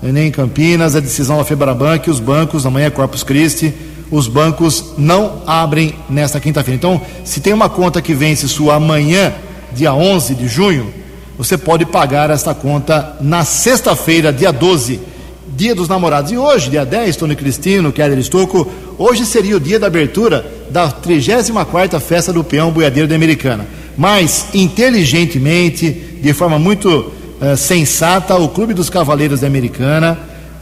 nem 0.03 0.29
em 0.29 0.31
Campinas, 0.31 0.95
a 0.95 1.01
decisão 1.01 1.39
da 1.39 1.45
Febraban 1.45 1.99
que 1.99 2.11
os 2.11 2.21
bancos, 2.21 2.67
amanhã 2.67 2.89
é 2.89 2.91
Corpus 2.91 3.23
Christi, 3.23 3.75
os 4.11 4.29
bancos 4.29 4.93
não 4.99 5.43
abrem 5.47 5.95
nesta 6.09 6.39
quinta-feira. 6.39 6.77
Então, 6.77 7.01
se 7.25 7.41
tem 7.41 7.55
uma 7.55 7.71
conta 7.71 8.03
que 8.03 8.13
vence 8.13 8.47
sua 8.47 8.75
amanhã, 8.75 9.33
dia 9.73 9.95
11 9.95 10.35
de 10.35 10.49
junho, 10.49 10.93
você 11.39 11.57
pode 11.57 11.87
pagar 11.87 12.29
esta 12.29 12.55
conta 12.55 13.17
na 13.23 13.43
sexta-feira, 13.43 14.31
dia 14.31 14.53
12, 14.53 15.01
dia 15.57 15.75
dos 15.75 15.89
namorados. 15.89 16.31
E 16.31 16.37
hoje, 16.37 16.69
dia 16.69 16.85
10, 16.85 17.17
Tony 17.17 17.35
Cristino, 17.35 17.91
Keller 17.91 18.19
Estocco, 18.19 18.71
hoje 18.99 19.25
seria 19.25 19.57
o 19.57 19.61
dia 19.61 19.79
da 19.79 19.87
abertura 19.87 20.60
da 20.71 20.91
34ª 20.91 21.99
Festa 22.01 22.33
do 22.33 22.45
Peão 22.45 22.71
Boiadeiro 22.71 23.09
da 23.09 23.15
Americana. 23.15 23.67
Mas, 23.97 24.47
inteligentemente, 24.55 25.91
de 25.91 26.33
forma 26.33 26.59
muito 26.59 26.89
uh, 26.89 27.57
sensata, 27.57 28.37
o 28.37 28.49
Clube 28.49 28.73
dos 28.73 28.89
Cavaleiros 28.89 29.41
da 29.41 29.47
Americana 29.47 30.19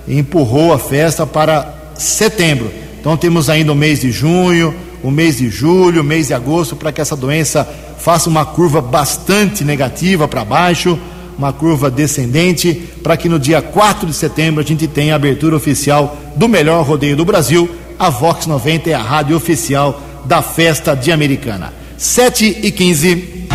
empurrou 0.08 0.72
a 0.72 0.78
festa 0.78 1.26
para 1.26 1.74
setembro. 1.94 2.70
Então 3.00 3.16
temos 3.16 3.50
ainda 3.50 3.72
o 3.72 3.76
mês 3.76 4.00
de 4.00 4.10
junho, 4.10 4.74
o 5.02 5.10
mês 5.10 5.38
de 5.38 5.48
julho, 5.48 6.00
o 6.00 6.04
mês 6.04 6.28
de 6.28 6.34
agosto, 6.34 6.74
para 6.74 6.90
que 6.90 7.00
essa 7.00 7.14
doença 7.14 7.68
faça 7.98 8.28
uma 8.28 8.44
curva 8.44 8.80
bastante 8.80 9.64
negativa 9.64 10.26
para 10.26 10.44
baixo, 10.44 10.98
uma 11.36 11.52
curva 11.52 11.90
descendente, 11.90 12.82
para 13.02 13.16
que 13.16 13.28
no 13.28 13.38
dia 13.38 13.62
4 13.62 14.06
de 14.06 14.14
setembro 14.14 14.62
a 14.62 14.66
gente 14.66 14.88
tenha 14.88 15.12
a 15.12 15.16
abertura 15.16 15.56
oficial 15.56 16.16
do 16.34 16.48
melhor 16.48 16.84
rodeio 16.84 17.16
do 17.16 17.24
Brasil. 17.24 17.68
A 17.98 18.10
Vox 18.10 18.46
90 18.46 18.90
é 18.90 18.94
a 18.94 19.02
rádio 19.02 19.36
oficial 19.36 20.00
da 20.24 20.40
festa 20.40 20.94
de 20.94 21.10
Americana. 21.10 21.72
7 21.96 22.60
e 22.62 22.70
15. 22.70 23.48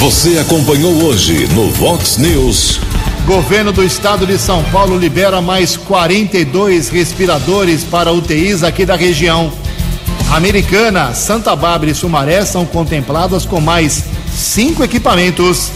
Você 0.00 0.38
acompanhou 0.38 1.04
hoje 1.04 1.46
no 1.54 1.70
Vox 1.70 2.16
News. 2.16 2.80
Governo 3.26 3.70
do 3.70 3.84
estado 3.84 4.26
de 4.26 4.36
São 4.36 4.64
Paulo 4.72 4.98
libera 4.98 5.40
mais 5.40 5.76
42 5.76 6.88
respiradores 6.88 7.84
para 7.84 8.12
UTIs 8.12 8.64
aqui 8.64 8.84
da 8.84 8.96
região. 8.96 9.52
Americana, 10.32 11.14
Santa 11.14 11.54
Bárbara 11.54 11.92
e 11.92 11.94
Sumaré 11.94 12.44
são 12.44 12.66
contempladas 12.66 13.44
com 13.44 13.60
mais 13.60 14.02
cinco 14.34 14.82
equipamentos. 14.82 15.70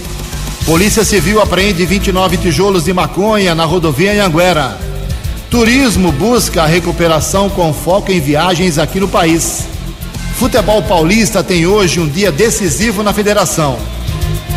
Polícia 0.66 1.04
Civil 1.04 1.40
apreende 1.40 1.86
29 1.86 2.38
tijolos 2.38 2.84
de 2.84 2.92
maconha 2.92 3.54
na 3.54 3.64
rodovia 3.64 4.24
Anguera. 4.24 4.93
Turismo 5.54 6.10
busca 6.10 6.64
a 6.64 6.66
recuperação 6.66 7.48
com 7.48 7.72
foco 7.72 8.10
em 8.10 8.18
viagens 8.18 8.76
aqui 8.76 8.98
no 8.98 9.06
país. 9.06 9.62
Futebol 10.36 10.82
paulista 10.82 11.44
tem 11.44 11.64
hoje 11.64 12.00
um 12.00 12.08
dia 12.08 12.32
decisivo 12.32 13.04
na 13.04 13.12
federação. 13.12 13.78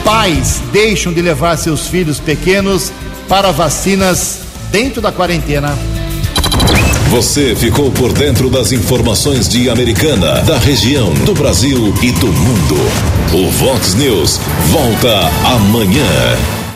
Pais 0.04 0.60
deixam 0.74 1.14
de 1.14 1.22
levar 1.22 1.56
seus 1.56 1.86
filhos 1.86 2.20
pequenos 2.20 2.92
para 3.30 3.52
vacinas 3.52 4.40
dentro 4.72 5.00
da 5.00 5.12
quarentena. 5.12 5.78
Você 7.12 7.56
ficou 7.56 7.92
por 7.92 8.12
dentro 8.12 8.50
das 8.50 8.72
informações 8.72 9.48
de 9.48 9.70
Americana, 9.70 10.42
da 10.42 10.58
região, 10.58 11.14
do 11.26 11.36
Brasil 11.36 11.94
e 12.02 12.12
do 12.14 12.26
mundo. 12.26 12.76
O 13.36 13.52
Vox 13.52 13.94
News 13.94 14.40
volta 14.72 15.30
amanhã. 15.46 16.67